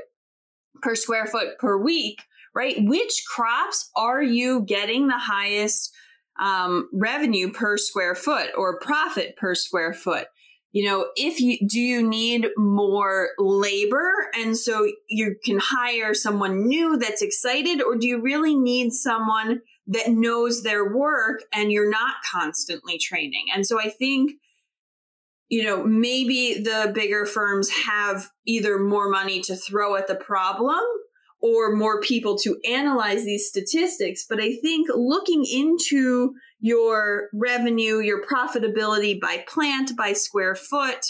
per 0.80 0.94
square 0.94 1.26
foot 1.26 1.58
per 1.58 1.76
week, 1.76 2.22
right? 2.54 2.76
Which 2.78 3.22
crops 3.26 3.90
are 3.96 4.22
you 4.22 4.62
getting 4.62 5.08
the 5.08 5.18
highest 5.18 5.94
um, 6.40 6.88
revenue 6.92 7.52
per 7.52 7.76
square 7.76 8.14
foot 8.14 8.50
or 8.56 8.80
profit 8.80 9.36
per 9.36 9.54
square 9.54 9.92
foot? 9.92 10.26
You 10.72 10.84
know, 10.86 11.06
if 11.16 11.38
you 11.38 11.58
do 11.66 11.80
you 11.80 12.06
need 12.06 12.48
more 12.56 13.30
labor 13.38 14.10
and 14.34 14.56
so 14.56 14.90
you 15.08 15.36
can 15.44 15.58
hire 15.58 16.14
someone 16.14 16.66
new 16.66 16.96
that's 16.96 17.22
excited, 17.22 17.82
or 17.82 17.96
do 17.96 18.06
you 18.06 18.20
really 18.20 18.54
need 18.54 18.92
someone 18.92 19.60
that 19.88 20.10
knows 20.10 20.62
their 20.62 20.96
work 20.96 21.42
and 21.52 21.70
you're 21.70 21.90
not 21.90 22.14
constantly 22.30 22.98
training? 22.98 23.46
And 23.54 23.66
so 23.66 23.80
I 23.80 23.90
think 23.90 24.32
you 25.52 25.62
know, 25.62 25.84
maybe 25.84 26.62
the 26.62 26.90
bigger 26.94 27.26
firms 27.26 27.68
have 27.84 28.30
either 28.46 28.78
more 28.78 29.10
money 29.10 29.42
to 29.42 29.54
throw 29.54 29.96
at 29.96 30.06
the 30.06 30.14
problem 30.14 30.80
or 31.42 31.74
more 31.74 32.00
people 32.00 32.38
to 32.38 32.56
analyze 32.68 33.24
these 33.24 33.48
statistics. 33.48 34.24
But 34.28 34.40
I 34.40 34.54
think 34.62 34.88
looking 34.94 35.44
into 35.44 36.34
your 36.60 37.28
revenue, 37.34 37.98
your 37.98 38.24
profitability 38.24 39.20
by 39.20 39.44
plant, 39.48 39.96
by 39.96 40.12
square 40.12 40.54
foot, 40.54 41.04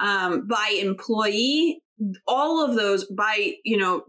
um, 0.00 0.46
by 0.48 0.78
employee, 0.80 1.82
all 2.26 2.64
of 2.64 2.74
those 2.74 3.04
by, 3.04 3.52
you 3.62 3.76
know, 3.76 4.04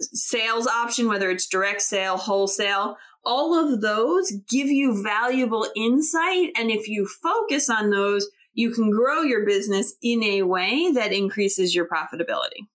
sales 0.00 0.66
option, 0.66 1.08
whether 1.08 1.30
it's 1.30 1.48
direct 1.48 1.80
sale, 1.80 2.18
wholesale, 2.18 2.98
all 3.24 3.54
of 3.54 3.80
those 3.80 4.30
give 4.50 4.66
you 4.66 5.02
valuable 5.02 5.66
insight. 5.74 6.50
And 6.58 6.70
if 6.70 6.88
you 6.88 7.08
focus 7.22 7.70
on 7.70 7.90
those, 7.90 8.28
you 8.52 8.70
can 8.70 8.90
grow 8.90 9.22
your 9.22 9.46
business 9.46 9.94
in 10.02 10.22
a 10.22 10.42
way 10.42 10.90
that 10.92 11.14
increases 11.14 11.74
your 11.74 11.88
profitability. 11.88 12.68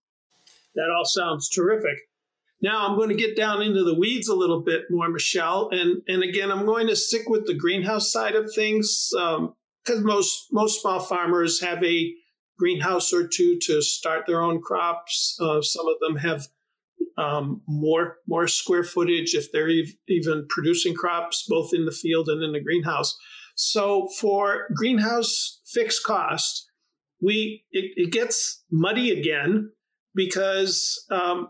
That 0.79 0.93
all 0.95 1.03
sounds 1.03 1.49
terrific. 1.49 1.97
Now 2.61 2.87
I'm 2.87 2.95
going 2.95 3.09
to 3.09 3.15
get 3.15 3.35
down 3.35 3.61
into 3.61 3.83
the 3.83 3.97
weeds 3.97 4.29
a 4.29 4.35
little 4.35 4.61
bit 4.61 4.83
more, 4.89 5.09
Michelle, 5.09 5.69
and 5.71 6.01
and 6.07 6.23
again 6.23 6.51
I'm 6.51 6.65
going 6.65 6.87
to 6.87 6.95
stick 6.95 7.27
with 7.27 7.45
the 7.45 7.53
greenhouse 7.53 8.11
side 8.11 8.35
of 8.35 8.49
things 8.53 9.09
because 9.11 9.99
um, 9.99 10.03
most 10.03 10.47
most 10.51 10.81
small 10.81 10.99
farmers 10.99 11.61
have 11.61 11.83
a 11.83 12.13
greenhouse 12.57 13.11
or 13.13 13.27
two 13.27 13.57
to 13.63 13.81
start 13.81 14.25
their 14.25 14.41
own 14.41 14.61
crops. 14.61 15.37
Uh, 15.41 15.61
some 15.61 15.85
of 15.87 15.99
them 15.99 16.17
have 16.17 16.47
um, 17.17 17.61
more 17.67 18.17
more 18.25 18.47
square 18.47 18.83
footage 18.83 19.33
if 19.33 19.51
they're 19.51 19.69
ev- 19.69 19.95
even 20.07 20.45
producing 20.49 20.93
crops 20.93 21.45
both 21.47 21.71
in 21.73 21.85
the 21.85 21.91
field 21.91 22.29
and 22.29 22.41
in 22.41 22.53
the 22.53 22.63
greenhouse. 22.63 23.17
So 23.55 24.07
for 24.19 24.67
greenhouse 24.73 25.59
fixed 25.65 26.05
cost, 26.05 26.69
we 27.21 27.65
it, 27.71 27.91
it 27.97 28.11
gets 28.11 28.63
muddy 28.71 29.11
again 29.11 29.71
because 30.19 31.05
um, 31.09 31.47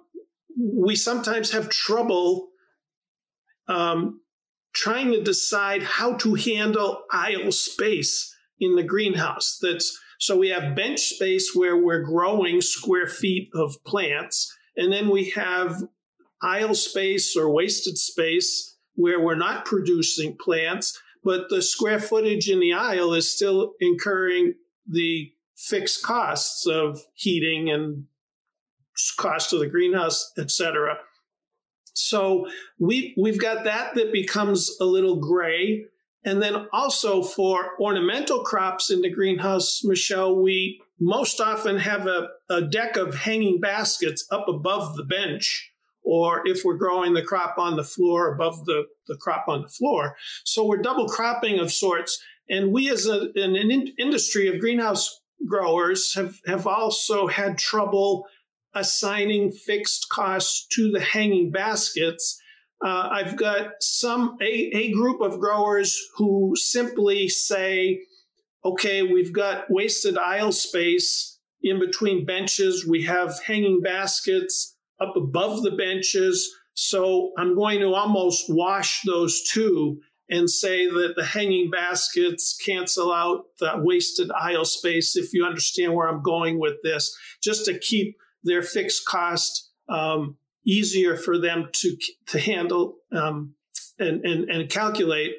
we 0.56 0.96
sometimes 0.96 1.50
have 1.50 1.70
trouble 1.70 2.50
um, 3.68 4.22
trying 4.74 5.12
to 5.12 5.24
decide 5.24 5.82
how 5.82 6.14
to 6.14 6.36
handle 6.36 7.02
aisle 7.12 7.52
space 7.52 8.32
in 8.60 8.76
the 8.76 8.84
greenhouse. 8.84 9.58
That's 9.60 10.00
so 10.20 10.38
we 10.38 10.50
have 10.50 10.76
bench 10.76 11.00
space 11.00 11.56
where 11.56 11.78
we're 11.78 12.04
growing 12.04 12.62
square 12.62 13.08
feet 13.08 13.50
of 13.56 13.84
plants, 13.86 14.56
and 14.78 14.94
then 14.94 15.10
we 15.10 15.32
have 15.32 15.82
aisle 16.44 16.76
space 16.76 17.36
or 17.36 17.52
wasted 17.52 17.98
space 17.98 18.78
where 18.94 19.20
we're 19.20 19.36
not 19.36 19.66
producing 19.66 20.38
plants 20.40 21.02
but 21.22 21.50
the 21.50 21.62
square 21.62 22.00
footage 22.00 22.50
in 22.50 22.62
the 22.62 22.72
aisle 22.72 23.14
is 23.14 23.30
still 23.30 23.74
incurring 23.82 24.54
the 24.88 25.34
fixed 25.56 26.02
costs 26.02 26.66
of 26.66 27.02
heating 27.14 27.70
and 27.70 28.06
cost 29.18 29.54
of 29.54 29.60
the 29.60 29.68
greenhouse, 29.68 30.32
et 30.38 30.52
cetera. 30.52 30.98
So 31.94 32.48
we 32.80 33.14
we've 33.18 33.40
got 33.40 33.66
that 33.66 33.96
that 33.96 34.12
becomes 34.12 34.76
a 34.80 34.86
little 34.86 35.18
gray. 35.18 35.86
And 36.26 36.42
then 36.42 36.68
also 36.74 37.24
for 37.24 37.80
ornamental 37.80 38.44
crops 38.44 38.92
in 38.92 39.02
the 39.02 39.10
greenhouse, 39.10 39.82
Michelle, 39.84 40.36
we 40.42 40.82
most 41.00 41.40
often 41.40 41.78
have 41.78 42.08
a, 42.08 42.28
a 42.50 42.62
deck 42.62 42.98
of 42.98 43.16
hanging 43.16 43.62
baskets 43.62 44.28
up 44.30 44.50
above 44.50 44.98
the 44.98 45.06
bench 45.06 45.72
or 46.04 46.42
if 46.46 46.66
we're 46.66 46.78
growing 46.78 47.14
the 47.14 47.22
crop 47.22 47.58
on 47.58 47.78
the 47.78 47.84
floor 47.84 48.34
above 48.34 48.66
the, 48.66 48.84
the 49.08 49.16
crop 49.16 49.46
on 49.48 49.62
the 49.62 49.70
floor. 49.70 50.16
So 50.44 50.66
we're 50.66 50.82
double 50.82 51.08
cropping 51.08 51.60
of 51.60 51.72
sorts. 51.72 52.22
And 52.50 52.74
we 52.74 52.90
as 52.90 53.06
a, 53.06 53.30
an, 53.36 53.56
an 53.56 53.94
industry 53.98 54.54
of 54.54 54.60
greenhouse 54.60 55.22
growers 55.48 56.14
have, 56.16 56.40
have 56.48 56.68
also 56.68 57.28
had 57.28 57.58
trouble 57.58 58.26
assigning 58.74 59.52
fixed 59.52 60.08
costs 60.12 60.68
to 60.74 60.92
the 60.92 61.00
hanging 61.00 61.52
baskets. 61.52 62.40
Uh, 62.84 63.10
I've 63.12 63.36
got 63.36 63.72
some 63.82 64.38
a, 64.42 64.46
a 64.46 64.92
group 64.94 65.22
of 65.22 65.40
growers 65.40 66.00
who 66.16 66.54
simply 66.56 67.28
say, 67.28 68.02
okay, 68.64 69.04
we've 69.04 69.34
got 69.34 69.66
wasted 69.70 70.18
aisle 70.18 70.52
space 70.52 71.40
in 71.62 71.80
between 71.80 72.26
benches. 72.26 72.86
We 72.88 73.04
have 73.04 73.40
hanging 73.44 73.82
baskets 73.82 74.78
up 75.02 75.16
above 75.16 75.64
the 75.64 75.72
benches. 75.72 76.50
So 76.74 77.32
I'm 77.38 77.56
going 77.56 77.80
to 77.82 77.94
almost 77.94 78.46
wash 78.48 79.02
those 79.06 79.44
two 79.44 80.00
and 80.30 80.50
say 80.50 80.86
that 80.86 81.14
the 81.16 81.26
hanging 81.26 81.72
baskets 81.72 82.58
cancel 82.64 83.12
out 83.12 83.46
the 83.60 83.74
wasted 83.78 84.30
aisle 84.32 84.66
space, 84.66 85.16
if 85.16 85.34
you 85.34 85.44
understand 85.44 85.94
where 85.94 86.08
I'm 86.08 86.22
going 86.22 86.60
with 86.60 86.76
this, 86.84 87.16
just 87.42 87.66
to 87.66 87.78
keep 87.78 88.16
their 88.44 88.62
fixed 88.62 89.06
cost 89.06 89.70
um, 89.90 90.38
easier 90.66 91.16
for 91.18 91.38
them 91.38 91.70
to, 91.74 91.98
to 92.28 92.40
handle 92.40 92.96
um, 93.16 93.56
and, 93.98 94.24
and, 94.26 94.50
and 94.50 94.70
calculate. 94.70 95.34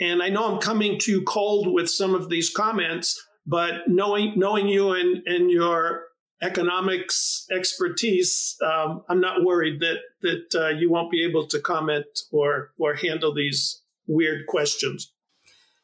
And 0.00 0.22
I 0.22 0.28
know 0.28 0.52
I'm 0.52 0.60
coming 0.60 0.98
too 0.98 1.22
cold 1.22 1.72
with 1.72 1.88
some 1.88 2.14
of 2.14 2.28
these 2.28 2.50
comments, 2.50 3.20
but 3.46 3.86
knowing 3.86 4.34
knowing 4.36 4.68
you 4.68 4.92
and, 4.92 5.22
and 5.26 5.50
your 5.50 6.04
economics 6.42 7.46
expertise, 7.52 8.56
um, 8.64 9.02
I'm 9.08 9.20
not 9.20 9.44
worried 9.44 9.80
that 9.80 9.98
that 10.22 10.60
uh, 10.60 10.68
you 10.70 10.90
won't 10.90 11.12
be 11.12 11.24
able 11.24 11.46
to 11.48 11.60
comment 11.60 12.06
or 12.32 12.72
or 12.78 12.94
handle 12.94 13.32
these 13.32 13.82
weird 14.06 14.46
questions. 14.46 15.13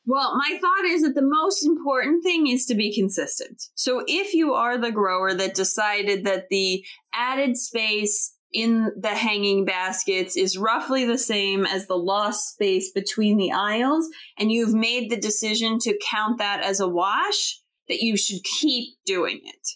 Well, 0.07 0.37
my 0.37 0.59
thought 0.61 0.85
is 0.87 1.03
that 1.03 1.15
the 1.15 1.23
most 1.23 1.65
important 1.65 2.25
thing 2.25 2.47
is 2.47 2.67
to 2.67 2.75
be 2.75 2.95
consistent. 2.95 3.63
So 3.75 4.03
if 4.07 4.35
you 4.35 4.55
are 4.55 4.79
the 4.79 4.91
grower 4.91 5.35
that 5.35 5.55
decided 5.55 6.25
that 6.25 6.49
the 6.49 6.85
added 7.15 7.57
space 7.57 8.35
in 8.53 8.91
the 8.97 9.15
hanging 9.15 9.65
baskets 9.65 10.37
is 10.37 10.59
roughly 10.59 11.05
the 11.05 11.19
same 11.19 11.65
as 11.65 11.87
the 11.87 11.97
lost 11.97 12.55
space 12.55 12.91
between 12.93 13.37
the 13.37 13.53
aisles, 13.53 14.09
and 14.39 14.51
you've 14.51 14.75
made 14.75 15.11
the 15.11 15.21
decision 15.21 15.79
to 15.81 15.99
count 16.11 16.39
that 16.39 16.61
as 16.63 16.81
a 16.81 16.89
wash, 16.89 17.61
that 17.89 18.01
you 18.01 18.17
should 18.17 18.43
keep 18.43 18.95
doing 19.05 19.41
it. 19.45 19.69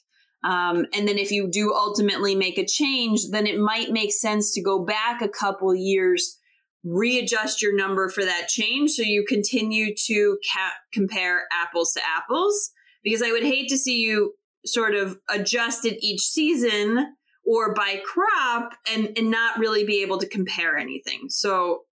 Um, 0.44 0.86
and 0.92 1.08
then 1.08 1.18
if 1.18 1.30
you 1.30 1.48
do 1.50 1.72
ultimately 1.72 2.34
make 2.34 2.58
a 2.58 2.66
change, 2.66 3.28
then 3.30 3.46
it 3.46 3.58
might 3.58 3.90
make 3.90 4.12
sense 4.12 4.52
to 4.54 4.62
go 4.62 4.84
back 4.84 5.22
a 5.22 5.28
couple 5.28 5.74
years, 5.74 6.38
readjust 6.84 7.62
your 7.62 7.74
number 7.74 8.08
for 8.08 8.24
that 8.24 8.48
change 8.48 8.90
so 8.90 9.02
you 9.02 9.24
continue 9.26 9.94
to 10.06 10.38
ca- 10.52 10.74
compare 10.92 11.44
apples 11.50 11.92
to 11.94 12.00
apples. 12.04 12.70
Because 13.02 13.22
I 13.22 13.32
would 13.32 13.42
hate 13.42 13.68
to 13.68 13.78
see 13.78 14.00
you 14.00 14.34
sort 14.64 14.94
of 14.94 15.18
adjust 15.28 15.84
it 15.84 15.98
each 16.02 16.22
season 16.22 17.14
or 17.44 17.74
by 17.74 18.00
crop 18.04 18.72
and, 18.90 19.10
and 19.16 19.30
not 19.30 19.58
really 19.58 19.84
be 19.84 20.02
able 20.02 20.18
to 20.18 20.28
compare 20.28 20.76
anything. 20.76 21.28
So 21.28 21.82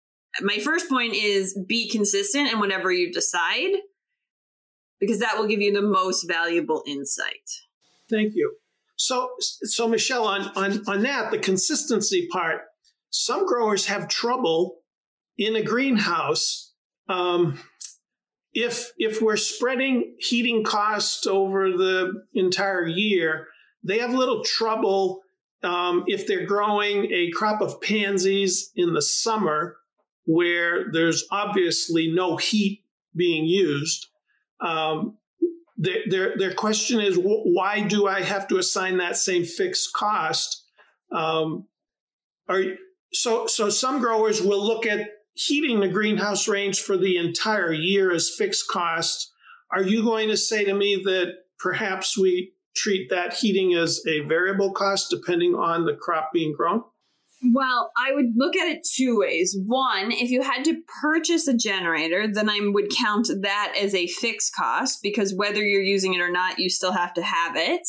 my 0.41 0.59
first 0.59 0.89
point 0.89 1.15
is 1.15 1.59
be 1.67 1.91
consistent 1.91 2.51
in 2.51 2.59
whatever 2.59 2.91
you 2.91 3.13
decide 3.13 3.73
because 5.01 5.19
that 5.19 5.37
will 5.37 5.47
give 5.47 5.61
you 5.61 5.73
the 5.73 5.83
most 5.83 6.25
valuable 6.25 6.83
insight. 6.87 7.51
Thank 8.09 8.33
you. 8.35 8.55
So, 8.97 9.31
so 9.41 9.89
Michelle, 9.89 10.25
on, 10.25 10.43
on, 10.55 10.83
on 10.87 11.03
that, 11.03 11.31
the 11.31 11.39
consistency 11.39 12.29
part, 12.31 12.63
some 13.11 13.47
growers 13.47 13.87
have 13.87 14.09
trouble 14.09 14.82
in 15.39 15.57
a 15.57 15.63
greenhouse. 15.63 16.73
Um, 17.09 17.59
if 18.55 18.93
if 18.99 19.23
we're 19.23 19.37
spreading 19.37 20.15
heating 20.19 20.63
costs 20.63 21.27
over 21.27 21.71
the 21.71 22.25
entire 22.35 22.87
year, 22.87 23.47
they 23.83 23.99
have 23.99 24.13
little 24.13 24.45
trouble 24.45 25.23
um, 25.63 26.05
if 26.07 26.27
they're 26.27 26.47
growing 26.47 27.11
a 27.13 27.31
crop 27.31 27.61
of 27.61 27.81
pansies 27.81 28.71
in 28.77 28.93
the 28.93 29.03
summer 29.03 29.77
where 30.25 30.91
there's 30.93 31.25
obviously 31.31 32.13
no 32.13 32.37
heat 32.37 32.85
being 33.15 33.45
used. 33.45 34.09
Um, 34.61 35.19
their, 35.77 35.99
their, 36.09 36.37
their 36.37 36.55
question 36.55 37.01
is 37.01 37.17
why 37.17 37.81
do 37.81 38.07
I 38.07 38.23
have 38.23 38.47
to 38.49 38.59
assign 38.59 38.99
that 38.99 39.17
same 39.17 39.45
fixed 39.45 39.93
cost? 39.93 40.65
Um, 41.11 41.67
are, 42.49 42.63
so, 43.13 43.47
so 43.47 43.69
some 43.69 44.01
growers 44.01 44.41
will 44.41 44.65
look 44.65 44.87
at 44.87 45.09
heating 45.35 45.81
the 45.81 45.89
greenhouse 45.89 46.47
range 46.49 46.81
for 46.81 46.97
the 46.97 47.17
entire 47.17 47.73
year 47.73 48.13
as 48.13 48.35
fixed 48.37 48.69
cost. 48.69 49.33
Are 49.71 49.83
you 49.83 50.03
going 50.03 50.29
to 50.29 50.37
say 50.37 50.65
to 50.65 50.75
me 50.75 51.01
that 51.05 51.35
perhaps 51.59 52.19
we 52.19 52.53
treat 52.75 53.11
that 53.11 53.35
heating 53.35 53.75
as 53.75 54.01
a 54.07 54.21
variable 54.21 54.73
cost 54.73 55.11
depending 55.11 55.55
on 55.55 55.85
the 55.85 55.95
crop 55.95 56.31
being 56.33 56.55
grown? 56.55 56.83
Well, 57.53 57.91
I 57.97 58.13
would 58.13 58.37
look 58.37 58.55
at 58.55 58.69
it 58.69 58.87
two 58.87 59.19
ways. 59.19 59.57
One, 59.67 60.13
if 60.13 60.31
you 60.31 60.43
had 60.43 60.65
to 60.65 60.81
purchase 61.01 61.49
a 61.49 61.57
generator, 61.57 62.29
then 62.33 62.49
I 62.49 62.61
would 62.63 62.91
count 62.97 63.29
that 63.41 63.75
as 63.81 63.95
a 63.95 64.07
fixed 64.07 64.55
cost 64.55 65.01
because 65.03 65.35
whether 65.35 65.61
you're 65.61 65.83
using 65.83 66.15
it 66.15 66.21
or 66.21 66.31
not, 66.31 66.61
you 66.61 66.71
still 66.71 66.93
have 66.93 67.13
to 67.15 67.23
have 67.23 67.57
it. 67.57 67.83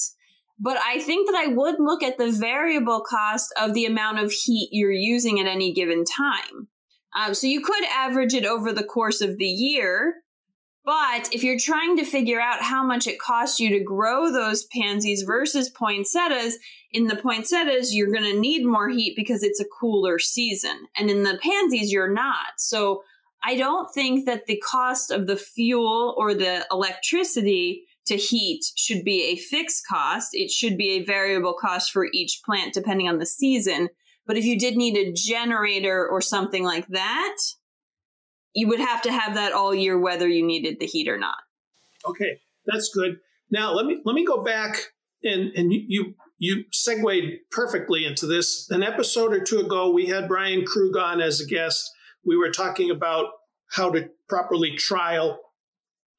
But 0.60 0.77
I 0.84 0.99
think 0.99 1.29
that 1.29 1.38
I 1.38 1.47
would 1.47 1.75
look 1.77 2.01
at 2.01 2.17
the 2.17 2.32
variable 2.32 3.03
cost 3.08 3.53
of 3.62 3.73
the 3.73 3.86
amount 3.86 4.19
of 4.19 4.32
heat 4.32 4.69
you're 4.71 4.91
using 4.91 5.39
at 5.39 5.45
any 5.45 5.71
given 5.71 6.03
time. 6.03 6.67
Um, 7.15 7.34
so 7.34 7.47
you 7.47 7.62
could 7.62 7.84
average 7.86 8.34
it 8.34 8.45
over 8.45 8.71
the 8.71 8.84
course 8.84 9.21
of 9.21 9.38
the 9.38 9.45
year 9.45 10.23
but 10.86 11.30
if 11.32 11.43
you're 11.43 11.60
trying 11.60 11.95
to 11.97 12.06
figure 12.06 12.41
out 12.41 12.62
how 12.62 12.84
much 12.84 13.08
it 13.08 13.19
costs 13.19 13.60
you 13.60 13.69
to 13.69 13.80
grow 13.80 14.32
those 14.32 14.65
pansies 14.65 15.21
versus 15.21 15.69
poinsettias, 15.69 16.58
in 16.91 17.08
the 17.08 17.15
poinsettias, 17.15 17.95
you're 17.95 18.12
going 18.12 18.30
to 18.30 18.39
need 18.39 18.65
more 18.65 18.89
heat 18.89 19.15
because 19.15 19.43
it's 19.43 19.62
a 19.62 19.65
cooler 19.80 20.19
season. 20.19 20.88
And 20.97 21.10
in 21.10 21.23
the 21.23 21.39
pansies, 21.41 21.91
you're 21.91 22.13
not. 22.13 22.58
So 22.58 23.04
I 23.43 23.56
don't 23.56 23.93
think 23.93 24.26
that 24.26 24.45
the 24.45 24.58
cost 24.58 25.10
of 25.10 25.26
the 25.26 25.38
fuel 25.38 26.13
or 26.17 26.34
the 26.34 26.65
electricity 26.69 27.86
to 28.06 28.17
heat 28.17 28.65
should 28.76 29.06
be 29.06 29.23
a 29.23 29.38
fixed 29.38 29.88
cost. 29.88 30.32
It 30.34 30.52
should 30.52 30.78
be 30.78 30.91
a 30.91 31.06
variable 31.06 31.54
cost 31.54 31.91
for 31.91 32.08
each 32.13 32.41
plant 32.45 32.73
depending 32.73 33.08
on 33.08 33.19
the 33.19 33.26
season. 33.26 33.88
But 34.26 34.38
if 34.38 34.46
you 34.46 34.58
did 34.58 34.76
need 34.76 34.98
a 34.98 35.12
generator 35.12 36.08
or 36.08 36.22
something 36.22 36.64
like 36.64 36.88
that, 36.88 37.36
you 38.54 38.68
would 38.68 38.80
have 38.80 39.02
to 39.04 39.12
have 39.12 39.36
that 39.36 39.52
all 39.52 39.74
year 39.74 40.00
whether 40.00 40.28
you 40.28 40.46
needed 40.46 40.80
the 40.80 40.86
heat 40.86 41.08
or 41.08 41.18
not. 41.18 41.38
Okay, 42.08 42.40
that's 42.66 42.90
good. 42.94 43.18
Now 43.52 43.74
let 43.74 43.86
me 43.86 44.02
let 44.06 44.14
me 44.14 44.26
go 44.26 44.44
back 44.44 44.94
and 45.24 45.52
and 45.56 45.72
you 45.72 46.16
you, 46.40 46.66
segued 46.72 47.40
perfectly 47.52 48.06
into 48.06 48.26
this. 48.26 48.70
An 48.70 48.84
episode 48.84 49.34
or 49.34 49.42
two 49.42 49.60
ago, 49.60 49.92
we 49.92 50.08
had 50.08 50.28
Brian 50.28 50.66
Krug 50.66 50.98
on 50.98 51.22
as 51.22 51.40
a 51.40 51.46
guest. 51.46 51.90
We 52.26 52.36
were 52.36 52.52
talking 52.52 52.92
about 52.92 53.28
how 53.72 53.92
to 53.92 54.10
properly 54.28 54.76
trial 54.76 55.40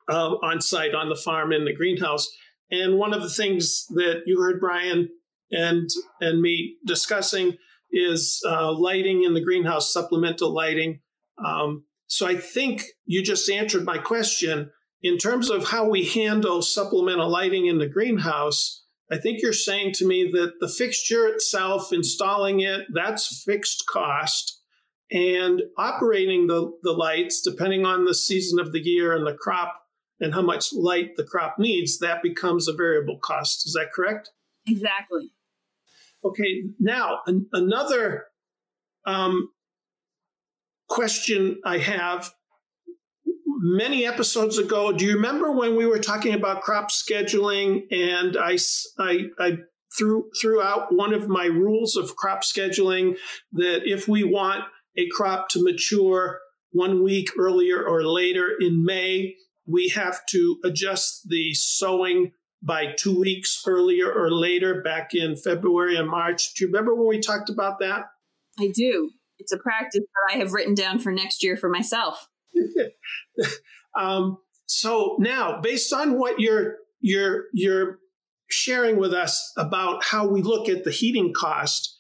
uh, 0.09 0.37
on 0.37 0.63
site 0.63 0.95
on 0.95 1.11
the 1.11 1.17
farm 1.17 1.53
in 1.53 1.67
the 1.67 1.75
greenhouse. 1.75 2.31
And 2.71 2.99
one 2.99 3.13
of 3.13 3.23
the 3.23 3.29
things 3.29 3.87
that 3.91 4.23
you 4.25 4.41
heard 4.41 4.61
Brian 4.61 5.11
and 5.51 5.91
and 6.21 6.41
me 6.41 6.77
discussing 6.87 7.59
is 7.95 8.43
uh, 8.47 8.73
lighting 8.73 9.23
in 9.23 9.35
the 9.35 9.45
greenhouse, 9.45 9.93
supplemental 9.93 10.53
lighting. 10.53 11.01
Um, 11.45 11.85
so 12.07 12.27
I 12.27 12.37
think 12.37 12.85
you 13.07 13.23
just 13.23 13.49
answered 13.49 13.85
my 13.85 13.99
question. 13.99 14.71
In 15.03 15.19
terms 15.19 15.51
of 15.51 15.69
how 15.69 15.89
we 15.89 16.05
handle 16.05 16.63
supplemental 16.63 17.29
lighting 17.29 17.67
in 17.67 17.79
the 17.79 17.89
greenhouse, 17.89 18.85
I 19.11 19.19
think 19.19 19.43
you're 19.43 19.53
saying 19.53 19.93
to 19.95 20.07
me 20.07 20.31
that 20.33 20.55
the 20.61 20.69
fixture 20.69 21.27
itself, 21.29 21.93
installing 21.93 22.61
it, 22.61 22.87
that's 22.93 23.43
fixed 23.45 23.85
cost. 23.87 24.61
And 25.11 25.63
operating 25.77 26.47
the, 26.47 26.73
the 26.83 26.93
lights, 26.93 27.43
depending 27.43 27.85
on 27.85 28.07
the 28.07 28.15
season 28.15 28.59
of 28.59 28.73
the 28.73 28.81
year 28.81 29.15
and 29.15 29.27
the 29.27 29.35
crop 29.35 29.75
and 30.21 30.33
how 30.33 30.43
much 30.43 30.73
light 30.73 31.17
the 31.17 31.25
crop 31.25 31.57
needs, 31.59 31.99
that 31.99 32.23
becomes 32.23 32.67
a 32.67 32.73
variable 32.73 33.19
cost. 33.19 33.67
Is 33.67 33.75
that 33.75 33.93
correct? 33.93 34.31
Exactly. 34.67 35.31
Okay, 36.25 36.63
now 36.81 37.19
an, 37.27 37.47
another 37.53 38.25
um, 39.07 39.51
question 40.89 41.61
I 41.65 41.79
have 41.79 42.33
many 43.47 44.07
episodes 44.07 44.57
ago. 44.57 44.93
Do 44.93 45.05
you 45.05 45.17
remember 45.17 45.53
when 45.53 45.77
we 45.77 45.87
were 45.87 45.99
talking 45.99 46.35
about 46.35 46.63
crop 46.63 46.91
scheduling 46.91 47.83
and 47.91 48.37
I, 48.39 48.57
I, 48.99 49.19
I 49.39 49.59
threw, 49.99 50.31
threw 50.41 50.63
out 50.63 50.95
one 50.95 51.13
of 51.13 51.29
my 51.29 51.47
rules 51.47 51.97
of 51.97 52.17
crop 52.17 52.43
scheduling 52.43 53.17
that 53.53 53.83
if 53.85 54.09
we 54.09 54.25
want 54.25 54.65
a 54.97 55.07
crop 55.11 55.49
to 55.51 55.63
mature 55.63 56.39
one 56.73 57.03
week 57.03 57.31
earlier 57.39 57.83
or 57.87 58.03
later 58.03 58.49
in 58.61 58.85
May, 58.85 59.35
we 59.67 59.89
have 59.89 60.25
to 60.31 60.57
adjust 60.65 61.29
the 61.29 61.55
sowing 61.55 62.33
by 62.65 62.95
two 62.97 63.19
weeks 63.19 63.63
earlier 63.67 64.11
or 64.11 64.31
later 64.31 64.83
back 64.83 65.15
in 65.15 65.37
February 65.37 65.97
and 65.97 66.09
March. 66.09 66.55
Do 66.55 66.65
you 66.65 66.69
remember 66.69 66.95
when 66.95 67.09
we 67.09 67.21
talked 67.21 67.51
about 67.51 67.79
that? 67.81 68.07
I 68.59 68.69
do 68.75 69.11
it's 69.39 69.53
a 69.53 69.59
practice 69.59 70.01
that 70.01 70.35
I 70.35 70.39
have 70.39 70.53
written 70.53 70.75
down 70.75 70.99
for 70.99 71.13
next 71.13 71.43
year 71.43 71.57
for 71.57 71.69
myself. 71.69 72.29
um, 73.97 74.39
so 74.67 75.17
now, 75.19 75.61
based 75.61 75.93
on 75.93 76.19
what 76.19 76.41
you're 76.41 76.77
you're 77.01 77.45
you're 77.53 77.99
sharing 78.49 78.97
with 78.97 79.13
us 79.13 79.53
about 79.57 80.05
how 80.05 80.27
we 80.27 80.43
look 80.43 80.69
at 80.69 80.85
the 80.85 80.91
heating 80.91 81.33
cost, 81.35 81.99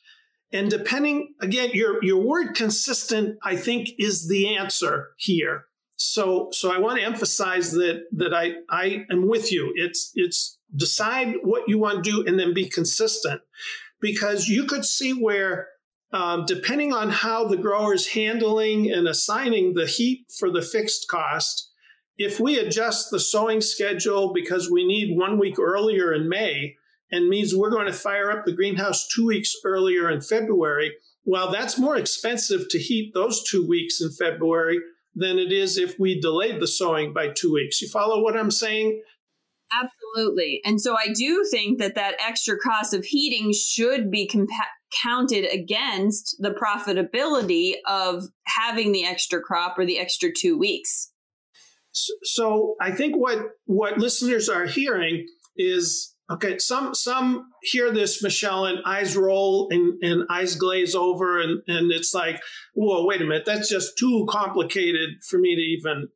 and 0.53 0.70
depending 0.70 1.35
again, 1.40 1.70
your 1.74 2.03
your 2.03 2.22
word 2.22 2.55
consistent, 2.55 3.38
I 3.42 3.57
think, 3.57 3.90
is 3.98 4.29
the 4.29 4.57
answer 4.57 5.09
here. 5.18 5.66
So 5.96 6.48
so 6.52 6.72
I 6.72 6.78
want 6.78 6.98
to 6.98 7.04
emphasize 7.04 7.72
that 7.72 8.04
that 8.12 8.35
I 8.35 8.54
I 8.68 9.04
am 9.11 9.28
with 9.28 9.52
you. 9.52 9.72
It's 9.76 10.11
it's 10.14 10.59
decide 10.74 11.37
what 11.42 11.68
you 11.68 11.78
want 11.78 12.02
to 12.02 12.11
do 12.11 12.24
and 12.26 12.38
then 12.38 12.52
be 12.52 12.68
consistent, 12.68 13.40
because 14.00 14.48
you 14.48 14.64
could 14.64 14.85
see 14.85 15.12
where 15.12 15.68
um, 16.12 16.44
depending 16.46 16.92
on 16.92 17.11
how 17.11 17.46
the 17.46 17.57
grower 17.57 17.94
is 17.94 18.09
handling 18.09 18.90
and 18.90 19.09
assigning 19.09 19.74
the 19.74 19.87
heat 19.87 20.26
for 20.38 20.50
the 20.50 20.62
fixed 20.62 21.09
cost, 21.09 21.70
if 22.16 22.38
we 22.38 22.59
adjust 22.59 23.11
the 23.11 23.18
sowing 23.18 23.61
schedule 23.61 24.33
because 24.33 24.70
we 24.70 24.87
need 24.87 25.16
one 25.16 25.38
week 25.38 25.59
earlier 25.59 26.12
in 26.12 26.28
May 26.28 26.76
and 27.11 27.28
means 27.28 27.54
we're 27.54 27.70
going 27.70 27.87
to 27.87 27.92
fire 27.92 28.30
up 28.30 28.44
the 28.44 28.52
greenhouse 28.52 29.09
two 29.09 29.26
weeks 29.26 29.54
earlier 29.64 30.11
in 30.11 30.20
February, 30.20 30.92
well, 31.24 31.50
that's 31.50 31.78
more 31.78 31.96
expensive 31.96 32.68
to 32.68 32.78
heat 32.78 33.12
those 33.14 33.42
two 33.42 33.66
weeks 33.66 34.00
in 34.00 34.11
February 34.11 34.78
than 35.14 35.38
it 35.38 35.53
is 35.53 35.79
if 35.79 35.98
we 35.98 36.20
delayed 36.20 36.61
the 36.61 36.66
sowing 36.66 37.12
by 37.12 37.29
two 37.29 37.53
weeks. 37.53 37.81
You 37.81 37.88
follow 37.88 38.22
what 38.22 38.37
I'm 38.37 38.50
saying? 38.50 39.03
Absolutely. 39.72 40.61
And 40.64 40.81
so 40.81 40.96
I 40.96 41.12
do 41.12 41.44
think 41.50 41.79
that 41.79 41.94
that 41.94 42.14
extra 42.24 42.59
cost 42.59 42.94
of 42.94 43.05
heating 43.05 43.53
should 43.53 44.11
be 44.11 44.29
compa- 44.29 44.46
counted 45.03 45.53
against 45.53 46.37
the 46.38 46.50
profitability 46.50 47.74
of 47.87 48.24
having 48.46 48.92
the 48.92 49.05
extra 49.05 49.40
crop 49.40 49.79
or 49.79 49.85
the 49.85 49.98
extra 49.98 50.31
two 50.33 50.59
weeks. 50.59 51.11
So 52.22 52.74
I 52.81 52.90
think 52.90 53.16
what 53.16 53.38
what 53.66 53.98
listeners 53.98 54.48
are 54.48 54.66
hearing 54.66 55.27
is 55.57 56.13
Okay, 56.30 56.56
some 56.56 56.94
some 56.94 57.50
hear 57.62 57.92
this, 57.92 58.22
Michelle, 58.22 58.64
and 58.64 58.78
eyes 58.87 59.14
roll 59.14 59.68
and, 59.70 60.02
and 60.02 60.24
eyes 60.30 60.56
glaze 60.56 60.94
over, 60.94 61.38
and, 61.38 61.62
and 61.68 61.92
it's 61.92 62.14
like, 62.14 62.40
whoa, 62.72 63.04
wait 63.04 63.20
a 63.20 63.24
minute, 63.24 63.44
that's 63.44 63.68
just 63.68 63.98
too 63.98 64.26
complicated 64.28 65.22
for 65.28 65.38
me 65.38 65.54
to 65.54 65.60
even 65.60 66.08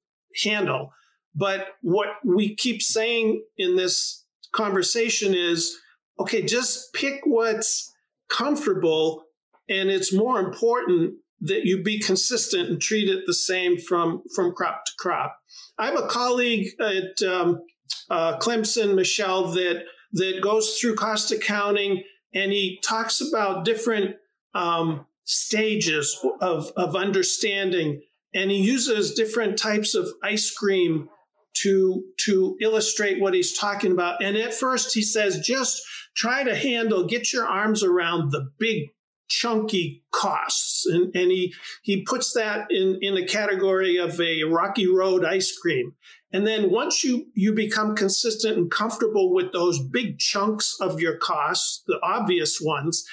handle. 0.42 0.92
But 1.34 1.66
what 1.82 2.08
we 2.24 2.54
keep 2.54 2.80
saying 2.80 3.44
in 3.58 3.76
this 3.76 4.24
conversation 4.52 5.34
is, 5.34 5.76
okay, 6.18 6.42
just 6.42 6.94
pick 6.94 7.20
what's 7.24 7.94
comfortable, 8.30 9.24
and 9.68 9.90
it's 9.90 10.12
more 10.12 10.40
important 10.40 11.16
that 11.42 11.66
you 11.66 11.82
be 11.82 12.00
consistent 12.00 12.70
and 12.70 12.80
treat 12.80 13.10
it 13.10 13.24
the 13.26 13.34
same 13.34 13.76
from 13.76 14.22
from 14.34 14.54
crop 14.54 14.86
to 14.86 14.92
crop. 14.98 15.36
I 15.78 15.84
have 15.86 15.98
a 15.98 16.08
colleague 16.08 16.68
at 16.80 17.22
um, 17.28 17.60
uh, 18.08 18.38
Clemson, 18.38 18.94
Michelle, 18.94 19.48
that 19.52 19.84
that 20.12 20.40
goes 20.42 20.78
through 20.78 20.94
cost 20.96 21.32
accounting 21.32 22.02
and 22.34 22.52
he 22.52 22.80
talks 22.84 23.20
about 23.20 23.64
different 23.64 24.16
um, 24.54 25.06
stages 25.24 26.18
of, 26.40 26.72
of 26.76 26.96
understanding 26.96 28.00
and 28.34 28.50
he 28.50 28.58
uses 28.58 29.14
different 29.14 29.58
types 29.58 29.94
of 29.94 30.08
ice 30.22 30.50
cream 30.50 31.08
to 31.54 32.04
to 32.24 32.56
illustrate 32.60 33.20
what 33.20 33.34
he's 33.34 33.56
talking 33.56 33.92
about. 33.92 34.22
And 34.22 34.36
at 34.36 34.54
first 34.54 34.94
he 34.94 35.02
says 35.02 35.40
just 35.40 35.82
try 36.14 36.44
to 36.44 36.54
handle 36.54 37.06
get 37.06 37.32
your 37.32 37.46
arms 37.46 37.82
around 37.82 38.30
the 38.30 38.50
big 38.58 38.90
chunky 39.28 40.04
costs. 40.12 40.86
And, 40.86 41.14
and 41.14 41.30
he 41.30 41.54
he 41.82 42.02
puts 42.04 42.32
that 42.34 42.66
in 42.70 42.98
in 43.00 43.16
a 43.16 43.26
category 43.26 43.96
of 43.96 44.20
a 44.20 44.44
rocky 44.44 44.86
road 44.86 45.24
ice 45.24 45.56
cream 45.56 45.94
and 46.32 46.46
then 46.46 46.70
once 46.70 47.02
you, 47.04 47.26
you 47.34 47.54
become 47.54 47.96
consistent 47.96 48.58
and 48.58 48.70
comfortable 48.70 49.32
with 49.32 49.52
those 49.52 49.80
big 49.80 50.18
chunks 50.18 50.76
of 50.80 51.00
your 51.00 51.16
costs, 51.16 51.82
the 51.86 51.98
obvious 52.02 52.60
ones, 52.60 53.04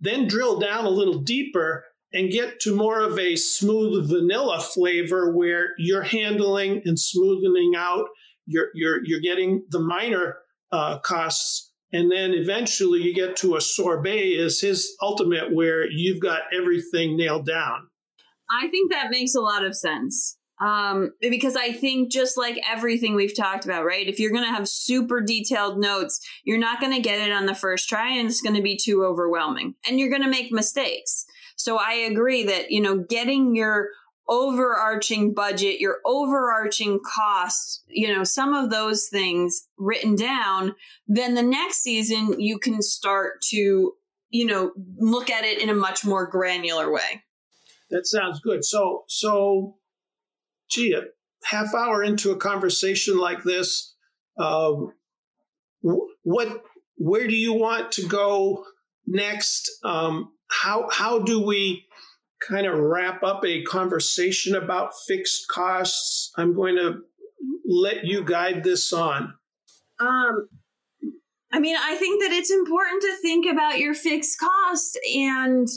then 0.00 0.26
drill 0.26 0.58
down 0.58 0.86
a 0.86 0.90
little 0.90 1.20
deeper 1.20 1.84
and 2.14 2.30
get 2.30 2.60
to 2.60 2.74
more 2.74 3.00
of 3.00 3.18
a 3.18 3.36
smooth 3.36 4.08
vanilla 4.08 4.60
flavor 4.60 5.34
where 5.34 5.68
you're 5.78 6.02
handling 6.02 6.82
and 6.84 6.98
smoothing 6.98 7.72
out, 7.76 8.06
you're, 8.46 8.68
you're, 8.74 9.00
you're 9.04 9.20
getting 9.20 9.64
the 9.70 9.80
minor 9.80 10.38
uh, 10.72 10.98
costs. 11.00 11.70
And 11.92 12.10
then 12.10 12.32
eventually 12.32 13.02
you 13.02 13.14
get 13.14 13.36
to 13.36 13.56
a 13.56 13.60
sorbet 13.60 14.32
is 14.32 14.60
his 14.62 14.96
ultimate 15.02 15.54
where 15.54 15.90
you've 15.90 16.20
got 16.20 16.42
everything 16.56 17.18
nailed 17.18 17.46
down. 17.46 17.88
I 18.50 18.68
think 18.68 18.90
that 18.92 19.10
makes 19.10 19.34
a 19.34 19.40
lot 19.40 19.64
of 19.64 19.76
sense. 19.76 20.38
Um, 20.60 21.12
because 21.20 21.56
I 21.56 21.72
think 21.72 22.12
just 22.12 22.36
like 22.36 22.60
everything 22.70 23.14
we've 23.16 23.36
talked 23.36 23.64
about, 23.64 23.84
right? 23.84 24.06
If 24.06 24.20
you're 24.20 24.30
going 24.30 24.44
to 24.44 24.54
have 24.54 24.68
super 24.68 25.20
detailed 25.20 25.78
notes, 25.78 26.20
you're 26.44 26.58
not 26.58 26.80
going 26.80 26.92
to 26.94 27.00
get 27.00 27.20
it 27.20 27.32
on 27.32 27.46
the 27.46 27.54
first 27.54 27.88
try 27.88 28.16
and 28.16 28.28
it's 28.28 28.42
going 28.42 28.54
to 28.54 28.62
be 28.62 28.76
too 28.76 29.04
overwhelming 29.04 29.74
and 29.88 29.98
you're 29.98 30.10
going 30.10 30.22
to 30.22 30.28
make 30.28 30.52
mistakes. 30.52 31.24
So 31.56 31.78
I 31.78 31.94
agree 31.94 32.44
that, 32.44 32.70
you 32.70 32.80
know, 32.80 32.98
getting 32.98 33.56
your 33.56 33.88
overarching 34.28 35.34
budget, 35.34 35.80
your 35.80 35.98
overarching 36.06 37.00
costs, 37.04 37.82
you 37.88 38.08
know, 38.08 38.24
some 38.24 38.54
of 38.54 38.70
those 38.70 39.08
things 39.08 39.68
written 39.78 40.14
down, 40.14 40.74
then 41.06 41.34
the 41.34 41.42
next 41.42 41.82
season 41.82 42.40
you 42.40 42.58
can 42.58 42.80
start 42.80 43.42
to, 43.42 43.92
you 44.30 44.46
know, 44.46 44.72
look 44.98 45.28
at 45.28 45.44
it 45.44 45.60
in 45.60 45.68
a 45.68 45.74
much 45.74 46.04
more 46.04 46.26
granular 46.26 46.90
way. 46.92 47.22
That 47.90 48.06
sounds 48.06 48.40
good. 48.40 48.64
So, 48.64 49.04
so 49.08 49.76
gee, 50.72 50.94
a 50.94 51.02
half 51.44 51.74
hour 51.74 52.02
into 52.02 52.30
a 52.30 52.36
conversation 52.36 53.18
like 53.18 53.42
this, 53.42 53.94
uh, 54.38 54.72
what, 55.80 56.62
where 56.96 57.26
do 57.26 57.36
you 57.36 57.52
want 57.52 57.92
to 57.92 58.06
go 58.06 58.64
next? 59.06 59.70
Um, 59.84 60.32
how 60.48 60.88
how 60.90 61.18
do 61.18 61.40
we 61.40 61.86
kind 62.46 62.66
of 62.66 62.78
wrap 62.78 63.22
up 63.22 63.44
a 63.44 63.62
conversation 63.62 64.54
about 64.54 64.92
fixed 65.06 65.48
costs? 65.48 66.32
I'm 66.36 66.54
going 66.54 66.76
to 66.76 67.00
let 67.66 68.04
you 68.04 68.24
guide 68.24 68.62
this 68.62 68.92
on. 68.92 69.34
Um, 69.98 70.48
I 71.52 71.60
mean, 71.60 71.76
I 71.78 71.96
think 71.96 72.22
that 72.22 72.32
it's 72.32 72.50
important 72.50 73.02
to 73.02 73.16
think 73.22 73.46
about 73.50 73.78
your 73.78 73.94
fixed 73.94 74.38
cost 74.38 74.98
and 75.14 75.68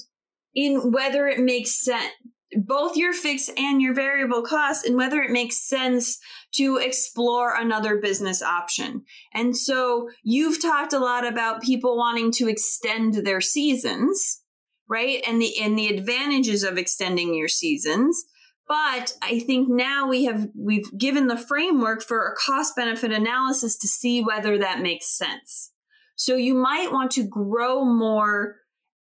in 0.53 0.91
whether 0.91 1.27
it 1.27 1.39
makes 1.39 1.71
sense 1.71 2.13
both 2.55 2.95
your 2.95 3.13
fixed 3.13 3.51
and 3.57 3.81
your 3.81 3.93
variable 3.93 4.41
costs 4.41 4.85
and 4.85 4.95
whether 4.95 5.21
it 5.21 5.31
makes 5.31 5.67
sense 5.67 6.19
to 6.55 6.77
explore 6.77 7.53
another 7.55 7.97
business 7.97 8.41
option. 8.41 9.03
And 9.33 9.55
so 9.57 10.09
you've 10.23 10.61
talked 10.61 10.93
a 10.93 10.99
lot 10.99 11.25
about 11.25 11.61
people 11.61 11.97
wanting 11.97 12.31
to 12.33 12.47
extend 12.47 13.25
their 13.25 13.41
seasons, 13.41 14.41
right? 14.87 15.23
And 15.27 15.41
the 15.41 15.59
and 15.61 15.77
the 15.77 15.87
advantages 15.87 16.63
of 16.63 16.77
extending 16.77 17.33
your 17.33 17.49
seasons. 17.49 18.23
But 18.67 19.13
I 19.21 19.39
think 19.39 19.67
now 19.69 20.07
we 20.07 20.25
have 20.25 20.47
we've 20.57 20.89
given 20.97 21.27
the 21.27 21.37
framework 21.37 22.01
for 22.01 22.25
a 22.25 22.35
cost 22.35 22.75
benefit 22.75 23.11
analysis 23.11 23.77
to 23.77 23.87
see 23.87 24.23
whether 24.23 24.57
that 24.57 24.81
makes 24.81 25.15
sense. 25.15 25.71
So 26.15 26.35
you 26.35 26.55
might 26.55 26.91
want 26.91 27.11
to 27.11 27.27
grow 27.27 27.83
more 27.83 28.55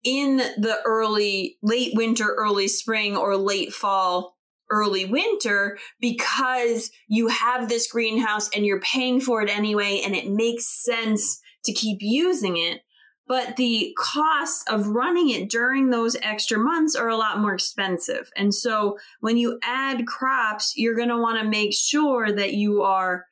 in 0.03 0.37
the 0.37 0.79
early, 0.85 1.57
late 1.61 1.93
winter, 1.95 2.33
early 2.37 2.67
spring, 2.67 3.15
or 3.15 3.37
late 3.37 3.73
fall, 3.73 4.37
early 4.69 5.05
winter 5.05 5.77
because 5.99 6.91
you 7.07 7.27
have 7.27 7.69
this 7.69 7.91
greenhouse 7.91 8.49
and 8.55 8.65
you're 8.65 8.81
paying 8.81 9.21
for 9.21 9.41
it 9.41 9.49
anyway, 9.49 10.01
and 10.03 10.15
it 10.15 10.29
makes 10.29 10.65
sense 10.65 11.39
to 11.65 11.73
keep 11.73 11.99
using 12.01 12.57
it. 12.57 12.81
But 13.25 13.55
the 13.55 13.95
costs 13.97 14.65
of 14.69 14.87
running 14.87 15.29
it 15.29 15.49
during 15.49 15.89
those 15.89 16.17
extra 16.21 16.57
months 16.57 16.93
are 16.93 17.07
a 17.07 17.15
lot 17.15 17.39
more 17.39 17.53
expensive. 17.53 18.29
And 18.35 18.53
so 18.53 18.97
when 19.21 19.37
you 19.37 19.59
add 19.63 20.05
crops, 20.05 20.73
you're 20.75 20.95
going 20.95 21.09
to 21.09 21.17
want 21.17 21.39
to 21.39 21.47
make 21.47 21.73
sure 21.73 22.31
that 22.31 22.53
you 22.53 22.81
are 22.81 23.25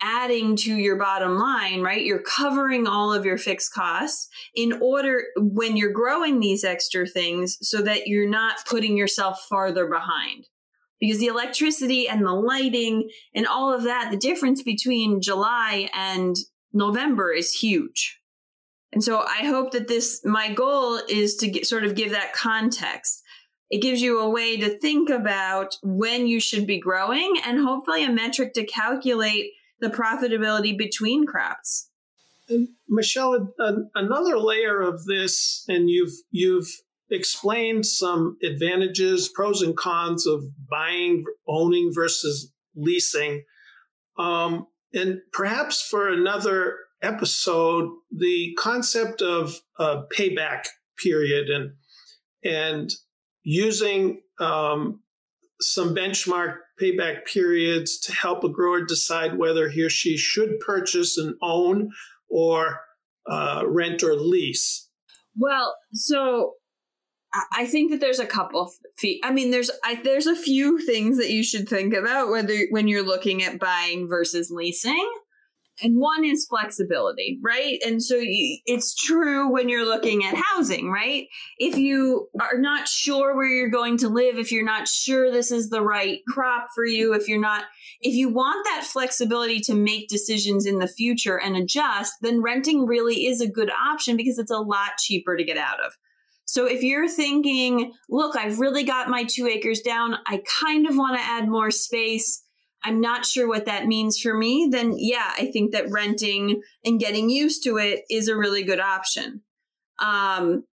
adding 0.00 0.56
to 0.56 0.74
your 0.74 0.96
bottom 0.96 1.36
line, 1.36 1.82
right? 1.82 2.04
You're 2.04 2.22
covering 2.22 2.86
all 2.86 3.12
of 3.12 3.24
your 3.24 3.38
fixed 3.38 3.72
costs 3.72 4.28
in 4.54 4.80
order 4.80 5.24
when 5.36 5.76
you're 5.76 5.92
growing 5.92 6.40
these 6.40 6.64
extra 6.64 7.06
things 7.06 7.58
so 7.62 7.82
that 7.82 8.06
you're 8.06 8.28
not 8.28 8.64
putting 8.66 8.96
yourself 8.96 9.46
farther 9.48 9.86
behind. 9.86 10.46
Because 11.00 11.18
the 11.18 11.26
electricity 11.26 12.08
and 12.08 12.24
the 12.24 12.32
lighting 12.32 13.08
and 13.34 13.46
all 13.46 13.72
of 13.72 13.84
that, 13.84 14.10
the 14.10 14.16
difference 14.16 14.62
between 14.62 15.20
July 15.20 15.88
and 15.94 16.36
November 16.72 17.32
is 17.32 17.52
huge. 17.52 18.18
And 18.92 19.04
so 19.04 19.20
I 19.20 19.44
hope 19.44 19.72
that 19.72 19.88
this, 19.88 20.20
my 20.24 20.52
goal 20.52 20.98
is 21.08 21.36
to 21.36 21.48
get, 21.48 21.66
sort 21.66 21.84
of 21.84 21.94
give 21.94 22.10
that 22.12 22.32
context. 22.32 23.22
It 23.70 23.82
gives 23.82 24.00
you 24.00 24.20
a 24.20 24.30
way 24.30 24.56
to 24.56 24.78
think 24.78 25.10
about 25.10 25.76
when 25.82 26.26
you 26.26 26.40
should 26.40 26.66
be 26.66 26.80
growing 26.80 27.36
and 27.44 27.60
hopefully 27.60 28.04
a 28.04 28.10
metric 28.10 28.54
to 28.54 28.64
calculate 28.64 29.50
the 29.80 29.90
profitability 29.90 30.76
between 30.76 31.26
crops. 31.26 31.90
And 32.48 32.68
Michelle, 32.88 33.52
another 33.94 34.38
layer 34.38 34.80
of 34.80 35.04
this, 35.04 35.64
and 35.68 35.90
you've 35.90 36.14
you've 36.30 36.68
explained 37.10 37.86
some 37.86 38.36
advantages, 38.42 39.28
pros 39.28 39.62
and 39.62 39.76
cons 39.76 40.26
of 40.26 40.44
buying, 40.68 41.24
owning 41.46 41.90
versus 41.94 42.52
leasing, 42.74 43.44
um, 44.18 44.66
and 44.94 45.20
perhaps 45.32 45.82
for 45.82 46.08
another 46.08 46.76
episode, 47.02 47.90
the 48.10 48.54
concept 48.58 49.22
of 49.22 49.60
a 49.78 50.02
payback 50.16 50.64
period 51.02 51.48
and 51.48 51.72
and 52.44 52.90
using 53.42 54.20
um, 54.40 55.00
some 55.60 55.94
benchmark 55.94 56.56
payback 56.80 57.26
periods 57.26 57.98
to 58.00 58.12
help 58.12 58.44
a 58.44 58.48
grower 58.48 58.84
decide 58.84 59.38
whether 59.38 59.68
he 59.68 59.82
or 59.82 59.90
she 59.90 60.16
should 60.16 60.58
purchase 60.60 61.18
and 61.18 61.34
own 61.42 61.90
or 62.30 62.80
uh, 63.28 63.64
rent 63.66 64.02
or 64.02 64.14
lease? 64.14 64.88
Well, 65.36 65.76
so 65.92 66.54
I 67.54 67.66
think 67.66 67.90
that 67.90 68.00
there's 68.00 68.18
a 68.18 68.26
couple 68.26 68.72
fee. 68.96 69.20
I 69.22 69.32
mean, 69.32 69.50
there's 69.50 69.70
I, 69.84 70.00
there's 70.02 70.26
a 70.26 70.36
few 70.36 70.78
things 70.78 71.18
that 71.18 71.30
you 71.30 71.44
should 71.44 71.68
think 71.68 71.94
about 71.94 72.30
whether 72.30 72.56
when 72.70 72.88
you're 72.88 73.04
looking 73.04 73.42
at 73.42 73.58
buying 73.58 74.08
versus 74.08 74.50
leasing 74.50 75.08
and 75.82 75.98
one 75.98 76.24
is 76.24 76.46
flexibility, 76.48 77.38
right? 77.42 77.78
And 77.86 78.02
so 78.02 78.16
it's 78.18 78.94
true 78.94 79.50
when 79.50 79.68
you're 79.68 79.84
looking 79.84 80.24
at 80.24 80.34
housing, 80.34 80.90
right? 80.90 81.26
If 81.58 81.76
you 81.76 82.28
are 82.40 82.58
not 82.58 82.88
sure 82.88 83.36
where 83.36 83.46
you're 83.46 83.70
going 83.70 83.98
to 83.98 84.08
live, 84.08 84.38
if 84.38 84.50
you're 84.50 84.64
not 84.64 84.88
sure 84.88 85.30
this 85.30 85.50
is 85.50 85.70
the 85.70 85.82
right 85.82 86.20
crop 86.28 86.68
for 86.74 86.84
you, 86.84 87.14
if 87.14 87.28
you're 87.28 87.40
not, 87.40 87.64
if 88.00 88.14
you 88.14 88.28
want 88.28 88.64
that 88.66 88.84
flexibility 88.84 89.60
to 89.60 89.74
make 89.74 90.08
decisions 90.08 90.66
in 90.66 90.78
the 90.78 90.88
future 90.88 91.38
and 91.38 91.56
adjust, 91.56 92.14
then 92.22 92.42
renting 92.42 92.86
really 92.86 93.26
is 93.26 93.40
a 93.40 93.50
good 93.50 93.70
option 93.70 94.16
because 94.16 94.38
it's 94.38 94.50
a 94.50 94.58
lot 94.58 94.98
cheaper 94.98 95.36
to 95.36 95.44
get 95.44 95.56
out 95.56 95.84
of. 95.84 95.92
So 96.44 96.64
if 96.64 96.82
you're 96.82 97.08
thinking, 97.08 97.92
look, 98.08 98.34
I've 98.34 98.58
really 98.58 98.82
got 98.82 99.10
my 99.10 99.24
two 99.24 99.46
acres 99.46 99.82
down, 99.82 100.16
I 100.26 100.42
kind 100.60 100.86
of 100.88 100.96
want 100.96 101.18
to 101.18 101.22
add 101.22 101.46
more 101.46 101.70
space 101.70 102.42
I'm 102.84 103.00
not 103.00 103.26
sure 103.26 103.48
what 103.48 103.66
that 103.66 103.86
means 103.86 104.20
for 104.20 104.34
me, 104.34 104.68
then 104.70 104.94
yeah, 104.96 105.32
I 105.36 105.50
think 105.50 105.72
that 105.72 105.90
renting 105.90 106.62
and 106.84 107.00
getting 107.00 107.28
used 107.28 107.64
to 107.64 107.76
it 107.78 108.04
is 108.08 108.28
a 108.28 108.36
really 108.36 108.62
good 108.62 108.80
option. 108.80 109.42
Um, 109.98 110.64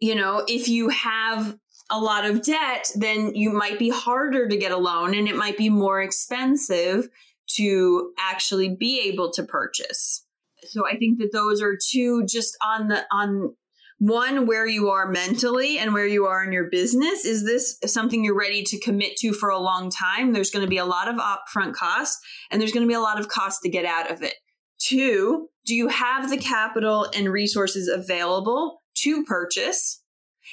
you 0.00 0.14
know, 0.14 0.44
if 0.48 0.68
you 0.68 0.88
have 0.88 1.58
a 1.90 2.00
lot 2.00 2.24
of 2.24 2.42
debt, 2.42 2.90
then 2.94 3.34
you 3.34 3.52
might 3.52 3.78
be 3.78 3.90
harder 3.90 4.48
to 4.48 4.56
get 4.56 4.72
a 4.72 4.76
loan 4.76 5.14
and 5.14 5.28
it 5.28 5.36
might 5.36 5.58
be 5.58 5.68
more 5.68 6.00
expensive 6.00 7.08
to 7.56 8.12
actually 8.18 8.74
be 8.74 9.00
able 9.08 9.30
to 9.32 9.42
purchase. 9.42 10.24
So 10.64 10.86
I 10.86 10.96
think 10.96 11.18
that 11.18 11.32
those 11.32 11.60
are 11.60 11.76
two 11.76 12.24
just 12.26 12.56
on 12.64 12.88
the 12.88 13.04
on 13.12 13.54
one 13.98 14.46
where 14.46 14.66
you 14.66 14.90
are 14.90 15.08
mentally 15.08 15.78
and 15.78 15.94
where 15.94 16.06
you 16.06 16.26
are 16.26 16.44
in 16.44 16.52
your 16.52 16.68
business. 16.68 17.24
Is 17.24 17.44
this 17.44 17.78
something 17.86 18.24
you're 18.24 18.38
ready 18.38 18.62
to 18.64 18.80
commit 18.80 19.16
to 19.18 19.32
for 19.32 19.48
a 19.48 19.58
long 19.58 19.90
time? 19.90 20.32
There's 20.32 20.50
going 20.50 20.64
to 20.64 20.70
be 20.70 20.78
a 20.78 20.84
lot 20.84 21.08
of 21.08 21.16
upfront 21.16 21.74
costs 21.74 22.20
and 22.50 22.60
there's 22.60 22.72
going 22.72 22.84
to 22.84 22.88
be 22.88 22.94
a 22.94 23.00
lot 23.00 23.20
of 23.20 23.28
cost 23.28 23.62
to 23.62 23.68
get 23.68 23.84
out 23.84 24.10
of 24.10 24.22
it. 24.22 24.34
Two 24.78 25.48
do 25.66 25.74
you 25.74 25.88
have 25.88 26.28
the 26.28 26.36
capital 26.36 27.08
and 27.16 27.32
resources 27.32 27.88
available 27.88 28.82
to 28.98 29.24
purchase? 29.24 30.02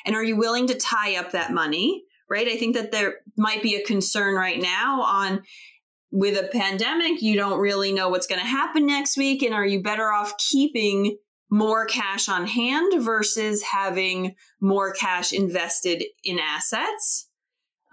And 0.06 0.16
are 0.16 0.24
you 0.24 0.38
willing 0.38 0.68
to 0.68 0.76
tie 0.76 1.18
up 1.18 1.32
that 1.32 1.52
money? 1.52 2.04
Right? 2.30 2.48
I 2.48 2.56
think 2.56 2.76
that 2.76 2.94
there 2.94 3.16
might 3.38 3.62
be 3.62 3.76
a 3.76 3.84
concern 3.84 4.36
right 4.36 4.62
now 4.62 5.02
on 5.02 5.44
with 6.12 6.38
a 6.38 6.48
pandemic 6.48 7.22
you 7.22 7.36
don't 7.36 7.60
really 7.60 7.92
know 7.92 8.10
what's 8.10 8.28
going 8.28 8.39
to 8.39 8.48
happen 8.48 8.86
next 8.86 9.18
week. 9.18 9.44
And 9.44 9.54
are 9.54 9.66
you 9.66 9.82
better 9.82 10.12
off 10.12 10.38
keeping 10.38 11.18
more 11.52 11.86
cash 11.86 12.30
on 12.30 12.47
hand 12.47 13.04
versus 13.04 13.62
having 13.62 14.36
more 14.62 14.93
cash 14.93 15.34
invested 15.34 16.04
in 16.24 16.39
assets. 16.39 17.28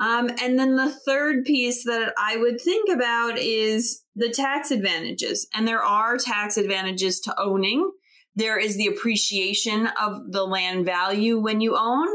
Um, 0.01 0.31
and 0.41 0.57
then 0.57 0.77
the 0.77 0.91
third 0.91 1.45
piece 1.45 1.85
that 1.85 2.15
I 2.17 2.37
would 2.37 2.61
think 2.61 2.89
about 2.89 3.37
is 3.37 4.05
the 4.15 4.29
tax 4.29 4.71
advantages. 4.71 5.49
And 5.53 5.67
there 5.67 5.83
are 5.83 6.17
tax 6.17 6.57
advantages 6.57 7.19
to 7.21 7.35
owning. 7.39 7.91
There 8.37 8.59
is 8.59 8.77
the 8.77 8.87
appreciation 8.87 9.89
of 10.01 10.31
the 10.31 10.45
land 10.45 10.85
value 10.85 11.41
when 11.41 11.61
you 11.61 11.77
own. 11.77 12.09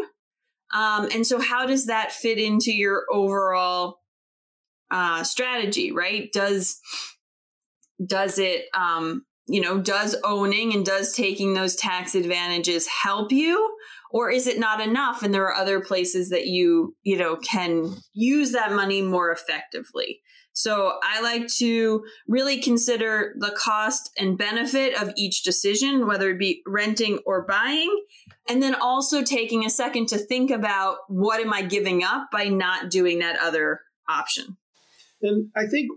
Um, 0.74 1.10
and 1.14 1.28
so, 1.28 1.42
how 1.42 1.66
does 1.66 1.88
that 1.88 2.14
fit 2.14 2.40
into 2.40 2.72
your 2.72 3.04
overall 3.12 4.00
uh, 4.90 5.24
strategy? 5.24 5.92
Right? 5.92 6.32
Does 6.32 6.80
does 8.04 8.40
it 8.40 8.66
um, 8.74 9.26
you 9.48 9.62
know, 9.62 9.80
does 9.80 10.16
owning 10.24 10.74
and 10.74 10.86
does 10.86 11.14
taking 11.14 11.54
those 11.54 11.76
tax 11.76 12.16
advantages 12.16 12.88
help 12.88 13.32
you? 13.32 13.76
Or 14.12 14.30
is 14.30 14.48
it 14.48 14.60
not 14.60 14.80
enough? 14.80 15.24
And 15.24 15.34
there 15.34 15.46
are 15.46 15.56
other 15.56 15.82
places 15.82 16.30
that 16.30 16.46
you, 16.46 16.96
you 17.04 17.18
know, 17.18 17.36
can 17.38 17.96
use 18.14 18.52
that 18.52 18.72
money 18.72 19.02
more 19.02 19.32
effectively. 19.32 20.22
So 20.54 21.00
I 21.04 21.20
like 21.22 21.48
to 21.58 22.06
really 22.28 22.62
consider 22.62 23.34
the 23.40 23.52
cost 23.58 24.12
and 24.20 24.38
benefit 24.38 25.02
of 25.02 25.12
each 25.18 25.42
decision, 25.42 26.06
whether 26.06 26.30
it 26.30 26.38
be 26.38 26.62
renting 26.68 27.20
or 27.26 27.44
buying. 27.48 27.92
And 28.48 28.62
then 28.62 28.76
also 28.76 29.24
taking 29.24 29.66
a 29.66 29.70
second 29.70 30.10
to 30.10 30.20
think 30.20 30.52
about 30.52 30.98
what 31.08 31.42
am 31.42 31.52
I 31.52 31.64
giving 31.64 32.04
up 32.04 32.28
by 32.32 32.46
not 32.46 32.92
doing 32.92 33.20
that 33.20 33.40
other 33.40 33.82
option. 34.08 34.58
And 35.24 35.50
I 35.56 35.66
think 35.66 35.90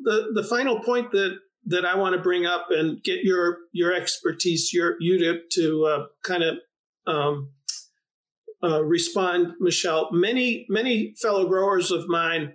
the, 0.00 0.32
the 0.34 0.42
final 0.42 0.80
point 0.80 1.12
that 1.12 1.38
that 1.68 1.84
I 1.84 1.96
want 1.96 2.16
to 2.16 2.22
bring 2.22 2.46
up 2.46 2.68
and 2.70 3.02
get 3.02 3.22
your 3.22 3.58
your 3.72 3.92
expertise, 3.94 4.72
your 4.72 4.96
you 5.00 5.18
to 5.18 5.40
to 5.52 5.84
uh, 5.86 6.06
kind 6.24 6.42
of 6.42 6.56
um, 7.06 7.52
uh, 8.62 8.82
respond, 8.82 9.54
Michelle. 9.60 10.08
Many 10.10 10.66
many 10.68 11.14
fellow 11.20 11.46
growers 11.46 11.90
of 11.90 12.08
mine, 12.08 12.54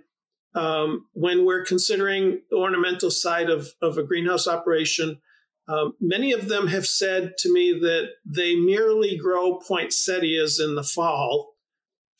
um, 0.54 1.06
when 1.12 1.46
we're 1.46 1.64
considering 1.64 2.42
the 2.50 2.56
ornamental 2.56 3.10
side 3.10 3.50
of 3.50 3.68
of 3.80 3.98
a 3.98 4.02
greenhouse 4.02 4.48
operation, 4.48 5.20
um, 5.68 5.94
many 6.00 6.32
of 6.32 6.48
them 6.48 6.66
have 6.66 6.86
said 6.86 7.34
to 7.38 7.52
me 7.52 7.72
that 7.72 8.08
they 8.26 8.56
merely 8.56 9.16
grow 9.16 9.58
poinsettias 9.60 10.58
in 10.58 10.74
the 10.74 10.82
fall 10.82 11.54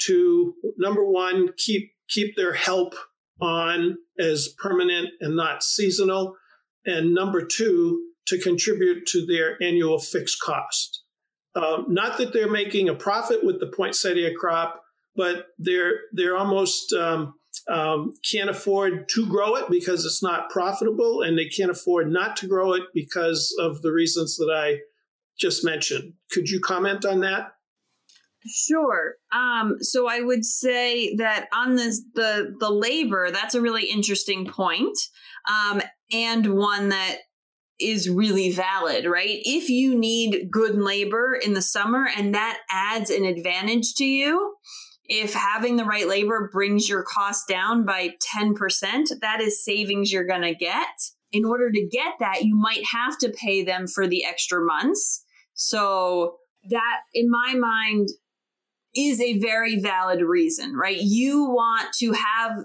to 0.03 0.55
number 0.79 1.05
one 1.05 1.51
keep 1.57 1.91
keep 2.09 2.37
their 2.37 2.53
help 2.53 2.95
on 3.41 3.97
as 4.19 4.49
permanent 4.59 5.09
and 5.21 5.35
not 5.35 5.65
seasonal 5.65 6.37
and 6.87 7.15
number 7.15 7.45
two, 7.45 8.03
to 8.27 8.39
contribute 8.39 9.07
to 9.07 9.27
their 9.27 9.63
annual 9.63 9.99
fixed 9.99 10.41
cost. 10.41 11.03
Um, 11.55 11.87
not 11.89 12.19
that 12.19 12.33
they're 12.33 12.51
making 12.51 12.89
a 12.89 12.95
profit 12.95 13.45
with 13.45 13.61
the 13.61 13.67
poinsettia 13.67 14.33
crop, 14.39 14.83
but 15.15 15.47
they're 15.59 16.01
they're 16.13 16.37
almost 16.37 16.93
um, 16.93 17.35
um, 17.69 18.13
can't 18.29 18.51
afford 18.51 19.09
to 19.11 19.27
grow 19.27 19.55
it 19.57 19.71
because 19.71 20.05
it's 20.05 20.23
not 20.23 20.51
profitable, 20.51 21.23
and 21.23 21.39
they 21.39 21.47
can't 21.47 21.71
afford 21.71 22.11
not 22.11 22.37
to 22.39 22.49
grow 22.49 22.73
it 22.73 22.83
because 22.93 23.55
of 23.61 23.83
the 23.83 23.93
reasons 23.93 24.37
that 24.37 24.53
I 24.53 24.81
just 25.39 25.65
mentioned. 25.65 26.15
Could 26.31 26.49
you 26.49 26.61
comment 26.61 27.05
on 27.05 27.21
that? 27.21 27.53
Sure. 28.47 29.15
Um, 29.33 29.77
so 29.81 30.09
I 30.09 30.21
would 30.21 30.45
say 30.45 31.15
that 31.17 31.49
on 31.55 31.77
this 31.77 32.03
the 32.15 32.55
the 32.59 32.71
labor, 32.71 33.31
that's 33.31 33.55
a 33.55 33.61
really 33.61 33.85
interesting 33.85 34.47
point. 34.47 34.99
Um, 35.49 35.81
and 36.15 36.55
one 36.55 36.91
that 36.91 37.19
is 37.81 38.09
really 38.09 38.53
valid, 38.53 39.05
right? 39.05 39.41
If 39.45 39.69
you 39.69 39.99
need 39.99 40.49
good 40.51 40.77
labor 40.77 41.35
in 41.35 41.55
the 41.55 41.63
summer 41.63 42.09
and 42.17 42.35
that 42.35 42.61
adds 42.71 43.11
an 43.11 43.25
advantage 43.25 43.95
to 43.97 44.05
you, 44.05 44.55
if 45.07 45.35
having 45.35 45.77
the 45.77 45.85
right 45.85 46.07
labor 46.07 46.49
brings 46.53 46.89
your 46.89 47.03
cost 47.03 47.49
down 47.49 47.85
by 47.85 48.11
10%, 48.37 49.21
that 49.21 49.41
is 49.41 49.65
savings 49.65 50.13
you're 50.13 50.27
going 50.27 50.43
to 50.43 50.55
get. 50.55 50.87
In 51.33 51.45
order 51.45 51.71
to 51.71 51.89
get 51.91 52.15
that, 52.21 52.45
you 52.45 52.57
might 52.57 52.85
have 52.93 53.19
to 53.19 53.29
pay 53.31 53.65
them 53.65 53.89
for 53.89 54.07
the 54.07 54.25
extra 54.25 54.65
months. 54.65 55.25
So, 55.55 56.37
that 56.71 57.01
in 57.13 57.29
my 57.29 57.55
mind 57.55 58.09
is 58.97 59.21
a 59.21 59.39
very 59.39 59.81
valid 59.81 60.23
reason, 60.23 60.75
right? 60.75 60.97
You 60.97 61.45
want 61.45 61.93
to 61.99 62.13
have 62.13 62.65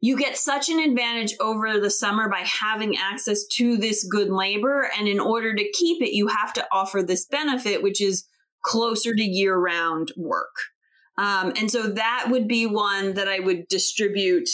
you 0.00 0.16
get 0.16 0.36
such 0.36 0.68
an 0.70 0.78
advantage 0.78 1.34
over 1.40 1.78
the 1.78 1.90
summer 1.90 2.28
by 2.28 2.40
having 2.40 2.96
access 2.96 3.46
to 3.46 3.76
this 3.76 4.04
good 4.04 4.30
labor. 4.30 4.90
And 4.98 5.06
in 5.06 5.20
order 5.20 5.54
to 5.54 5.72
keep 5.72 6.02
it, 6.02 6.14
you 6.14 6.28
have 6.28 6.52
to 6.54 6.66
offer 6.72 7.02
this 7.02 7.26
benefit, 7.26 7.82
which 7.82 8.00
is 8.00 8.26
closer 8.62 9.14
to 9.14 9.22
year 9.22 9.56
round 9.56 10.12
work. 10.16 10.54
Um, 11.18 11.52
and 11.56 11.70
so 11.70 11.82
that 11.82 12.28
would 12.30 12.48
be 12.48 12.66
one 12.66 13.14
that 13.14 13.28
I 13.28 13.40
would 13.40 13.68
distribute 13.68 14.48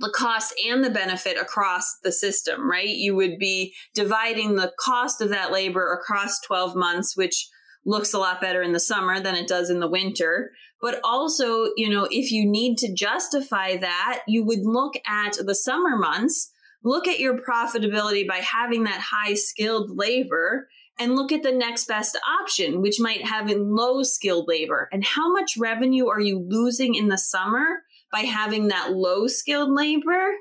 the 0.00 0.12
cost 0.14 0.54
and 0.68 0.84
the 0.84 0.90
benefit 0.90 1.36
across 1.36 1.98
the 2.02 2.12
system, 2.12 2.68
right? 2.70 2.88
You 2.88 3.14
would 3.16 3.38
be 3.38 3.74
dividing 3.94 4.54
the 4.54 4.72
cost 4.78 5.20
of 5.20 5.30
that 5.30 5.52
labor 5.52 5.92
across 5.92 6.40
12 6.46 6.76
months, 6.76 7.16
which 7.16 7.48
looks 7.84 8.12
a 8.12 8.18
lot 8.18 8.40
better 8.40 8.62
in 8.62 8.72
the 8.72 8.80
summer 8.80 9.20
than 9.20 9.34
it 9.34 9.48
does 9.48 9.70
in 9.70 9.80
the 9.80 9.90
winter. 9.90 10.50
But 10.84 11.00
also, 11.02 11.70
you 11.78 11.88
know, 11.88 12.06
if 12.10 12.30
you 12.30 12.44
need 12.44 12.76
to 12.76 12.92
justify 12.92 13.78
that, 13.78 14.20
you 14.28 14.44
would 14.44 14.66
look 14.66 14.92
at 15.06 15.38
the 15.38 15.54
summer 15.54 15.96
months, 15.96 16.52
look 16.82 17.08
at 17.08 17.18
your 17.18 17.38
profitability 17.38 18.28
by 18.28 18.36
having 18.36 18.84
that 18.84 19.00
high 19.00 19.32
skilled 19.32 19.96
labor 19.96 20.68
and 20.98 21.16
look 21.16 21.32
at 21.32 21.42
the 21.42 21.52
next 21.52 21.86
best 21.86 22.18
option, 22.42 22.82
which 22.82 23.00
might 23.00 23.24
have 23.24 23.50
in 23.50 23.74
low 23.74 24.02
skilled 24.02 24.46
labor. 24.46 24.90
And 24.92 25.02
how 25.02 25.32
much 25.32 25.56
revenue 25.56 26.08
are 26.08 26.20
you 26.20 26.38
losing 26.46 26.94
in 26.94 27.08
the 27.08 27.16
summer 27.16 27.64
by 28.12 28.20
having 28.20 28.68
that 28.68 28.92
low 28.92 29.26
skilled 29.26 29.70
labor? 29.70 30.34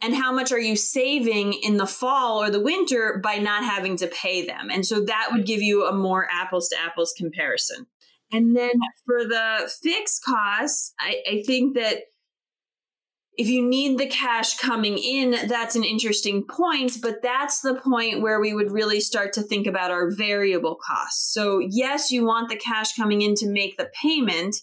and 0.00 0.14
how 0.14 0.32
much 0.32 0.52
are 0.52 0.60
you 0.60 0.76
saving 0.76 1.52
in 1.54 1.76
the 1.76 1.84
fall 1.84 2.40
or 2.40 2.50
the 2.50 2.60
winter 2.60 3.20
by 3.20 3.34
not 3.34 3.64
having 3.64 3.96
to 3.96 4.06
pay 4.06 4.46
them 4.46 4.68
and 4.70 4.86
so 4.86 5.00
that 5.00 5.30
would 5.32 5.44
give 5.44 5.60
you 5.60 5.86
a 5.86 5.92
more 5.92 6.28
apples 6.30 6.68
to 6.68 6.80
apples 6.80 7.12
comparison 7.18 7.84
and 8.32 8.56
then 8.56 8.72
for 9.06 9.24
the 9.24 9.70
fixed 9.82 10.24
costs 10.24 10.92
I, 10.98 11.22
I 11.28 11.42
think 11.46 11.76
that 11.76 12.02
if 13.38 13.48
you 13.48 13.64
need 13.64 13.98
the 13.98 14.08
cash 14.08 14.58
coming 14.58 14.98
in, 14.98 15.48
that's 15.48 15.76
an 15.76 15.84
interesting 15.84 16.44
point, 16.44 17.00
but 17.00 17.22
that's 17.22 17.60
the 17.60 17.76
point 17.76 18.20
where 18.20 18.40
we 18.40 18.52
would 18.52 18.72
really 18.72 18.98
start 18.98 19.32
to 19.34 19.42
think 19.42 19.68
about 19.68 19.92
our 19.92 20.10
variable 20.10 20.76
costs. 20.84 21.32
So, 21.32 21.60
yes, 21.60 22.10
you 22.10 22.26
want 22.26 22.48
the 22.48 22.56
cash 22.56 22.96
coming 22.96 23.22
in 23.22 23.36
to 23.36 23.48
make 23.48 23.76
the 23.76 23.90
payment, 24.02 24.56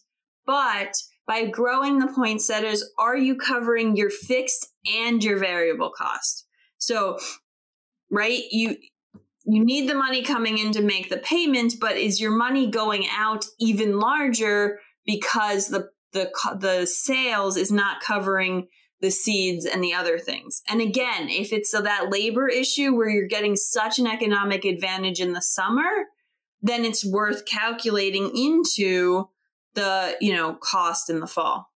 but 0.46 0.94
by 1.26 1.46
growing 1.46 2.00
the 2.00 2.12
poinsettias, 2.14 2.88
are 3.00 3.18
you 3.18 3.38
covering 3.38 3.96
your 3.96 4.10
fixed 4.10 4.68
and 4.86 5.24
your 5.24 5.40
variable 5.40 5.92
cost? 5.98 6.46
So, 6.78 7.18
right, 8.12 8.44
you 8.52 8.76
you 9.46 9.64
need 9.64 9.90
the 9.90 9.96
money 9.96 10.24
coming 10.24 10.58
in 10.58 10.72
to 10.74 10.82
make 10.82 11.10
the 11.10 11.18
payment, 11.18 11.76
but 11.80 11.98
is 11.98 12.20
your 12.22 12.32
money 12.32 12.70
going 12.70 13.06
out 13.12 13.46
even 13.60 14.00
larger 14.00 14.80
because 15.06 15.68
the 15.68 15.90
the 16.14 16.32
the 16.60 16.86
sales 16.88 17.58
is 17.58 17.72
not 17.72 18.02
covering 18.02 18.68
the 19.02 19.12
seeds 19.12 19.66
and 19.66 19.84
the 19.84 19.94
other 19.94 20.18
things. 20.18 20.62
And 20.70 20.82
again, 20.82 21.30
if 21.30 21.54
it's 21.54 21.70
so 21.70 21.82
that 21.82 22.10
labor 22.10 22.48
issue 22.48 22.96
where 22.96 23.10
you're 23.10 23.28
getting 23.28 23.56
such 23.56 24.00
an 24.00 24.08
economic 24.08 24.66
advantage 24.66 25.20
in 25.20 25.34
the 25.34 25.42
summer, 25.42 25.90
then 26.62 26.86
it's 26.86 27.06
worth 27.06 27.46
calculating 27.46 28.32
into 28.36 29.26
the 29.76 30.16
you 30.22 30.34
know 30.34 30.56
cost 30.56 31.10
in 31.10 31.20
the 31.20 31.28
fall 31.28 31.70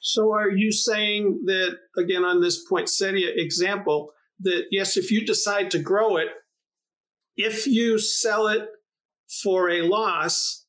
So 0.00 0.32
are 0.32 0.50
you 0.50 0.72
saying 0.72 1.42
that, 1.46 1.76
again, 1.96 2.24
on 2.24 2.40
this 2.40 2.64
poinsettia 2.64 3.30
example, 3.36 4.12
that 4.40 4.64
yes, 4.70 4.96
if 4.96 5.10
you 5.12 5.24
decide 5.24 5.70
to 5.72 5.78
grow 5.78 6.16
it, 6.16 6.28
if 7.36 7.66
you 7.66 7.98
sell 7.98 8.46
it 8.48 8.68
for 9.42 9.70
a 9.70 9.82
loss, 9.82 10.66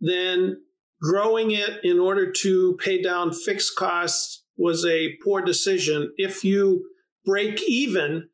then 0.00 0.62
growing 1.00 1.50
it 1.50 1.84
in 1.84 1.98
order 1.98 2.32
to 2.32 2.76
pay 2.82 3.02
down 3.02 3.32
fixed 3.32 3.76
costs 3.76 4.44
was 4.56 4.84
a 4.84 5.16
poor 5.24 5.40
decision. 5.42 6.12
If 6.16 6.44
you 6.44 6.84
break 7.24 7.62
even, 7.68 8.28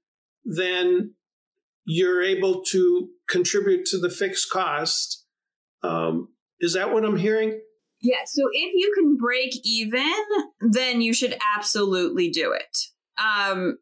then 0.45 1.15
you're 1.85 2.23
able 2.23 2.63
to 2.71 3.09
contribute 3.29 3.85
to 3.87 3.99
the 3.99 4.09
fixed 4.09 4.51
cost. 4.51 5.25
Um, 5.83 6.29
is 6.61 6.75
that 6.75 6.93
what 6.93 7.05
I'm 7.05 7.17
hearing? 7.17 7.61
Yeah. 8.01 8.25
So 8.27 8.43
if 8.53 8.73
you 8.75 8.93
can 8.95 9.17
break 9.17 9.53
even, 9.65 10.13
then 10.61 11.01
you 11.03 11.13
should 11.13 11.37
absolutely 11.57 12.31
do 12.31 12.53
it. 12.53 12.79
Um, 13.23 13.79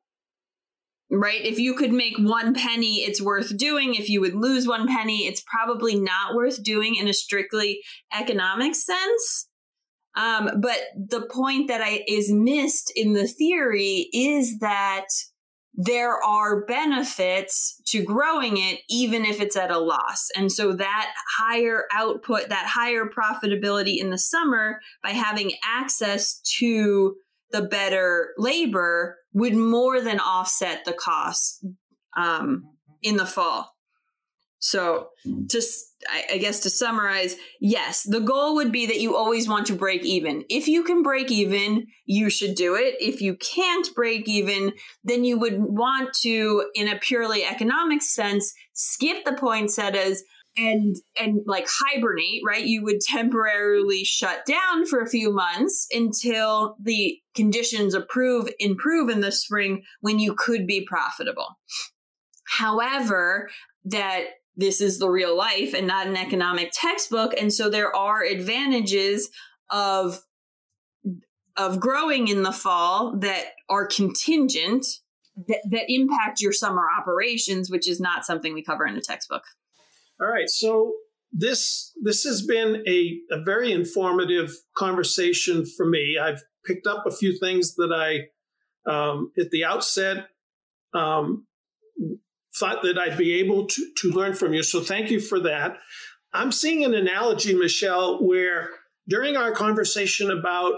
right? 1.12 1.44
If 1.44 1.58
you 1.58 1.74
could 1.74 1.92
make 1.92 2.16
one 2.18 2.54
penny, 2.54 3.04
it's 3.04 3.20
worth 3.20 3.56
doing. 3.56 3.94
If 3.94 4.08
you 4.08 4.20
would 4.22 4.34
lose 4.34 4.66
one 4.66 4.88
penny, 4.88 5.26
it's 5.26 5.42
probably 5.46 5.94
not 5.94 6.34
worth 6.34 6.62
doing 6.62 6.96
in 6.96 7.06
a 7.06 7.12
strictly 7.12 7.80
economic 8.18 8.74
sense. 8.74 9.48
Um, 10.16 10.60
but 10.60 10.78
the 10.94 11.26
point 11.30 11.68
that 11.68 11.82
I 11.82 12.02
is 12.08 12.32
missed 12.32 12.92
in 12.96 13.12
the 13.12 13.26
theory 13.26 14.08
is 14.12 14.58
that 14.58 15.06
there 15.74 16.22
are 16.22 16.66
benefits 16.66 17.80
to 17.86 18.02
growing 18.02 18.58
it, 18.58 18.80
even 18.90 19.24
if 19.24 19.40
it's 19.40 19.56
at 19.56 19.70
a 19.70 19.78
loss. 19.78 20.28
And 20.36 20.52
so 20.52 20.74
that 20.74 21.14
higher 21.38 21.84
output, 21.92 22.50
that 22.50 22.66
higher 22.66 23.04
profitability 23.06 23.96
in 23.98 24.10
the 24.10 24.18
summer 24.18 24.80
by 25.02 25.10
having 25.10 25.52
access 25.64 26.40
to 26.58 27.16
the 27.52 27.62
better 27.62 28.30
labor 28.38 29.18
would 29.32 29.54
more 29.54 30.00
than 30.00 30.20
offset 30.20 30.84
the 30.84 30.92
cost 30.92 31.64
um, 32.16 32.64
in 33.02 33.16
the 33.16 33.26
fall. 33.26 33.72
So, 34.58 35.08
to 35.48 35.60
I 36.30 36.38
guess 36.38 36.60
to 36.60 36.70
summarize, 36.70 37.34
yes, 37.60 38.04
the 38.04 38.20
goal 38.20 38.54
would 38.54 38.70
be 38.70 38.86
that 38.86 39.00
you 39.00 39.16
always 39.16 39.48
want 39.48 39.66
to 39.66 39.74
break 39.74 40.04
even. 40.04 40.44
If 40.48 40.68
you 40.68 40.84
can 40.84 41.02
break 41.02 41.32
even, 41.32 41.86
you 42.04 42.30
should 42.30 42.54
do 42.54 42.76
it. 42.76 42.94
If 43.00 43.20
you 43.20 43.34
can't 43.36 43.88
break 43.94 44.28
even, 44.28 44.72
then 45.02 45.24
you 45.24 45.36
would 45.38 45.58
want 45.58 46.12
to, 46.22 46.70
in 46.76 46.86
a 46.86 46.98
purely 46.98 47.44
economic 47.44 48.02
sense, 48.02 48.52
skip 48.72 49.24
the 49.24 49.32
poinsettias 49.32 50.22
and 50.56 50.96
and 51.18 51.40
like 51.46 51.66
hibernate 51.68 52.42
right? 52.46 52.64
You 52.64 52.82
would 52.84 53.00
temporarily 53.00 54.04
shut 54.04 54.44
down 54.46 54.86
for 54.86 55.00
a 55.00 55.08
few 55.08 55.32
months 55.32 55.86
until 55.92 56.76
the 56.82 57.18
conditions 57.34 57.94
improve 57.94 58.48
improve 58.58 59.08
in 59.08 59.20
the 59.20 59.32
spring 59.32 59.82
when 60.00 60.18
you 60.18 60.34
could 60.34 60.66
be 60.66 60.86
profitable. 60.86 61.58
However 62.44 63.48
that 63.86 64.24
this 64.56 64.80
is 64.80 64.98
the 64.98 65.08
real 65.08 65.36
life 65.36 65.74
and 65.74 65.86
not 65.86 66.06
an 66.06 66.16
economic 66.16 66.70
textbook 66.72 67.32
and 67.40 67.52
so 67.52 67.70
there 67.70 67.94
are 67.94 68.22
advantages 68.22 69.30
of 69.70 70.20
of 71.56 71.80
growing 71.80 72.28
in 72.28 72.42
the 72.42 72.52
fall 72.52 73.16
that 73.18 73.44
are 73.68 73.86
contingent 73.86 74.86
that, 75.48 75.60
that 75.70 75.84
impact 75.88 76.40
your 76.42 76.52
summer 76.52 76.84
operations 76.98 77.70
which 77.70 77.88
is 77.88 78.00
not 78.00 78.26
something 78.26 78.52
we 78.52 78.62
cover 78.62 78.86
in 78.86 78.94
the 78.94 79.00
textbook 79.00 79.42
all 80.22 80.28
right 80.28 80.48
so 80.48 80.92
this 81.32 81.92
this 82.02 82.24
has 82.24 82.42
been 82.42 82.82
a, 82.86 83.18
a 83.30 83.42
very 83.42 83.72
informative 83.72 84.54
conversation 84.76 85.64
for 85.64 85.86
me 85.86 86.18
i've 86.22 86.42
picked 86.64 86.86
up 86.86 87.04
a 87.06 87.10
few 87.10 87.38
things 87.38 87.74
that 87.74 87.92
i 87.92 88.20
um, 88.90 89.30
at 89.38 89.50
the 89.50 89.64
outset 89.64 90.26
um, 90.94 91.46
thought 92.54 92.82
that 92.82 92.98
I'd 92.98 93.16
be 93.16 93.34
able 93.34 93.66
to, 93.66 93.92
to 93.98 94.10
learn 94.10 94.34
from 94.34 94.52
you. 94.52 94.62
So 94.62 94.80
thank 94.80 95.10
you 95.10 95.20
for 95.20 95.40
that. 95.40 95.78
I'm 96.34 96.52
seeing 96.52 96.84
an 96.84 96.94
analogy, 96.94 97.54
Michelle, 97.54 98.24
where 98.24 98.68
during 99.08 99.36
our 99.36 99.52
conversation 99.52 100.30
about 100.30 100.74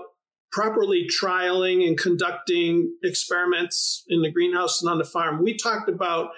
properly 0.52 1.08
trialing 1.08 1.86
and 1.86 1.98
conducting 1.98 2.92
experiments 3.02 4.04
in 4.08 4.22
the 4.22 4.30
greenhouse 4.30 4.82
and 4.82 4.90
on 4.90 4.98
the 4.98 5.04
farm, 5.04 5.42
we 5.42 5.56
talked 5.56 5.88
about 5.88 6.30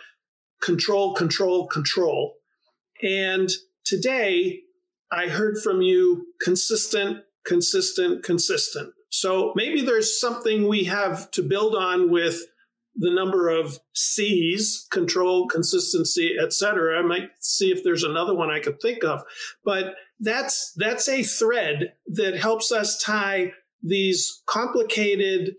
control, 0.62 1.14
control, 1.14 1.66
control. 1.66 2.34
And 3.02 3.50
today 3.84 4.60
I 5.10 5.28
heard 5.28 5.58
from 5.58 5.82
you 5.82 6.26
consistent, 6.40 7.18
consistent, 7.44 8.24
consistent. 8.24 8.92
So 9.10 9.52
maybe 9.54 9.82
there's 9.82 10.20
something 10.20 10.68
we 10.68 10.84
have 10.84 11.30
to 11.32 11.42
build 11.42 11.74
on 11.74 12.10
with 12.10 12.42
the 12.96 13.12
number 13.12 13.48
of 13.48 13.78
C's, 13.94 14.86
control, 14.90 15.46
consistency, 15.48 16.34
etc. 16.42 16.98
I 16.98 17.02
might 17.02 17.28
see 17.40 17.70
if 17.70 17.84
there's 17.84 18.02
another 18.02 18.34
one 18.34 18.50
I 18.50 18.60
could 18.60 18.80
think 18.80 19.04
of. 19.04 19.22
But 19.64 19.94
that's 20.18 20.72
that's 20.76 21.08
a 21.08 21.22
thread 21.22 21.92
that 22.06 22.36
helps 22.36 22.72
us 22.72 23.00
tie 23.00 23.52
these 23.82 24.42
complicated 24.46 25.54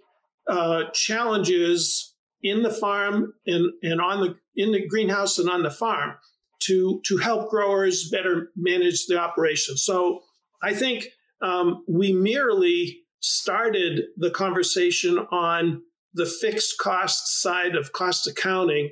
uh, 0.49 0.85
challenges 0.93 2.15
in 2.41 2.63
the 2.63 2.73
farm 2.73 3.33
and, 3.45 3.71
and 3.83 4.01
on 4.01 4.21
the 4.21 4.35
in 4.55 4.71
the 4.71 4.87
greenhouse 4.87 5.37
and 5.37 5.49
on 5.49 5.63
the 5.63 5.71
farm 5.71 6.15
to 6.59 7.01
to 7.05 7.17
help 7.17 7.49
growers 7.49 8.09
better 8.09 8.49
manage 8.55 9.05
the 9.05 9.17
operation. 9.17 9.77
So 9.77 10.21
I 10.61 10.73
think 10.73 11.07
um, 11.41 11.83
we 11.87 12.13
merely 12.13 12.99
started 13.19 14.03
the 14.17 14.31
conversation 14.31 15.19
on 15.31 15.81
the 16.13 16.25
fixed 16.25 16.77
cost 16.79 17.41
side 17.41 17.75
of 17.75 17.91
cost 17.91 18.27
accounting. 18.27 18.89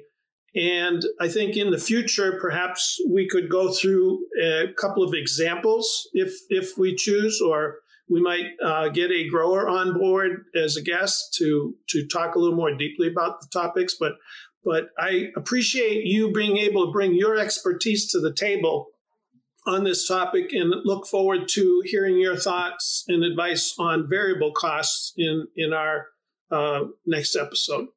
And 0.56 1.04
I 1.20 1.28
think 1.28 1.58
in 1.58 1.72
the 1.72 1.78
future, 1.78 2.38
perhaps 2.40 2.98
we 3.10 3.28
could 3.28 3.50
go 3.50 3.72
through 3.74 4.26
a 4.42 4.68
couple 4.78 5.04
of 5.04 5.14
examples 5.14 6.08
if 6.14 6.34
if 6.50 6.78
we 6.78 6.96
choose, 6.96 7.42
or 7.42 7.80
we 8.10 8.22
might 8.22 8.52
uh, 8.64 8.90
get 8.90 9.12
a 9.12 9.28
grower 9.28 9.68
on 9.68 9.98
board 10.00 10.46
as 10.56 10.78
a 10.78 10.82
guest 10.82 11.34
to 11.40 11.76
to 11.90 12.08
talk 12.08 12.36
a 12.36 12.40
little 12.40 12.56
more 12.56 12.74
deeply 12.74 13.08
about 13.08 13.42
the 13.42 13.48
topics. 13.52 13.96
But 14.00 14.14
but 14.66 14.90
I 14.98 15.32
appreciate 15.38 16.06
you 16.06 16.32
being 16.32 16.58
able 16.58 16.88
to 16.88 16.92
bring 16.92 17.14
your 17.14 17.38
expertise 17.38 18.12
to 18.12 18.20
the 18.20 18.34
table 18.34 18.88
on 19.68 19.84
this 19.84 20.08
topic 20.08 20.52
and 20.52 20.74
look 20.84 21.08
forward 21.08 21.48
to 21.50 21.82
hearing 21.86 22.18
your 22.18 22.36
thoughts 22.36 23.04
and 23.08 23.24
advice 23.24 23.74
on 23.80 24.10
variable 24.10 24.52
costs 24.52 25.14
in 25.18 25.48
in 25.56 25.72
our 25.74 26.08
uh, 26.52 26.86
next 27.06 27.36
episode. 27.36 27.88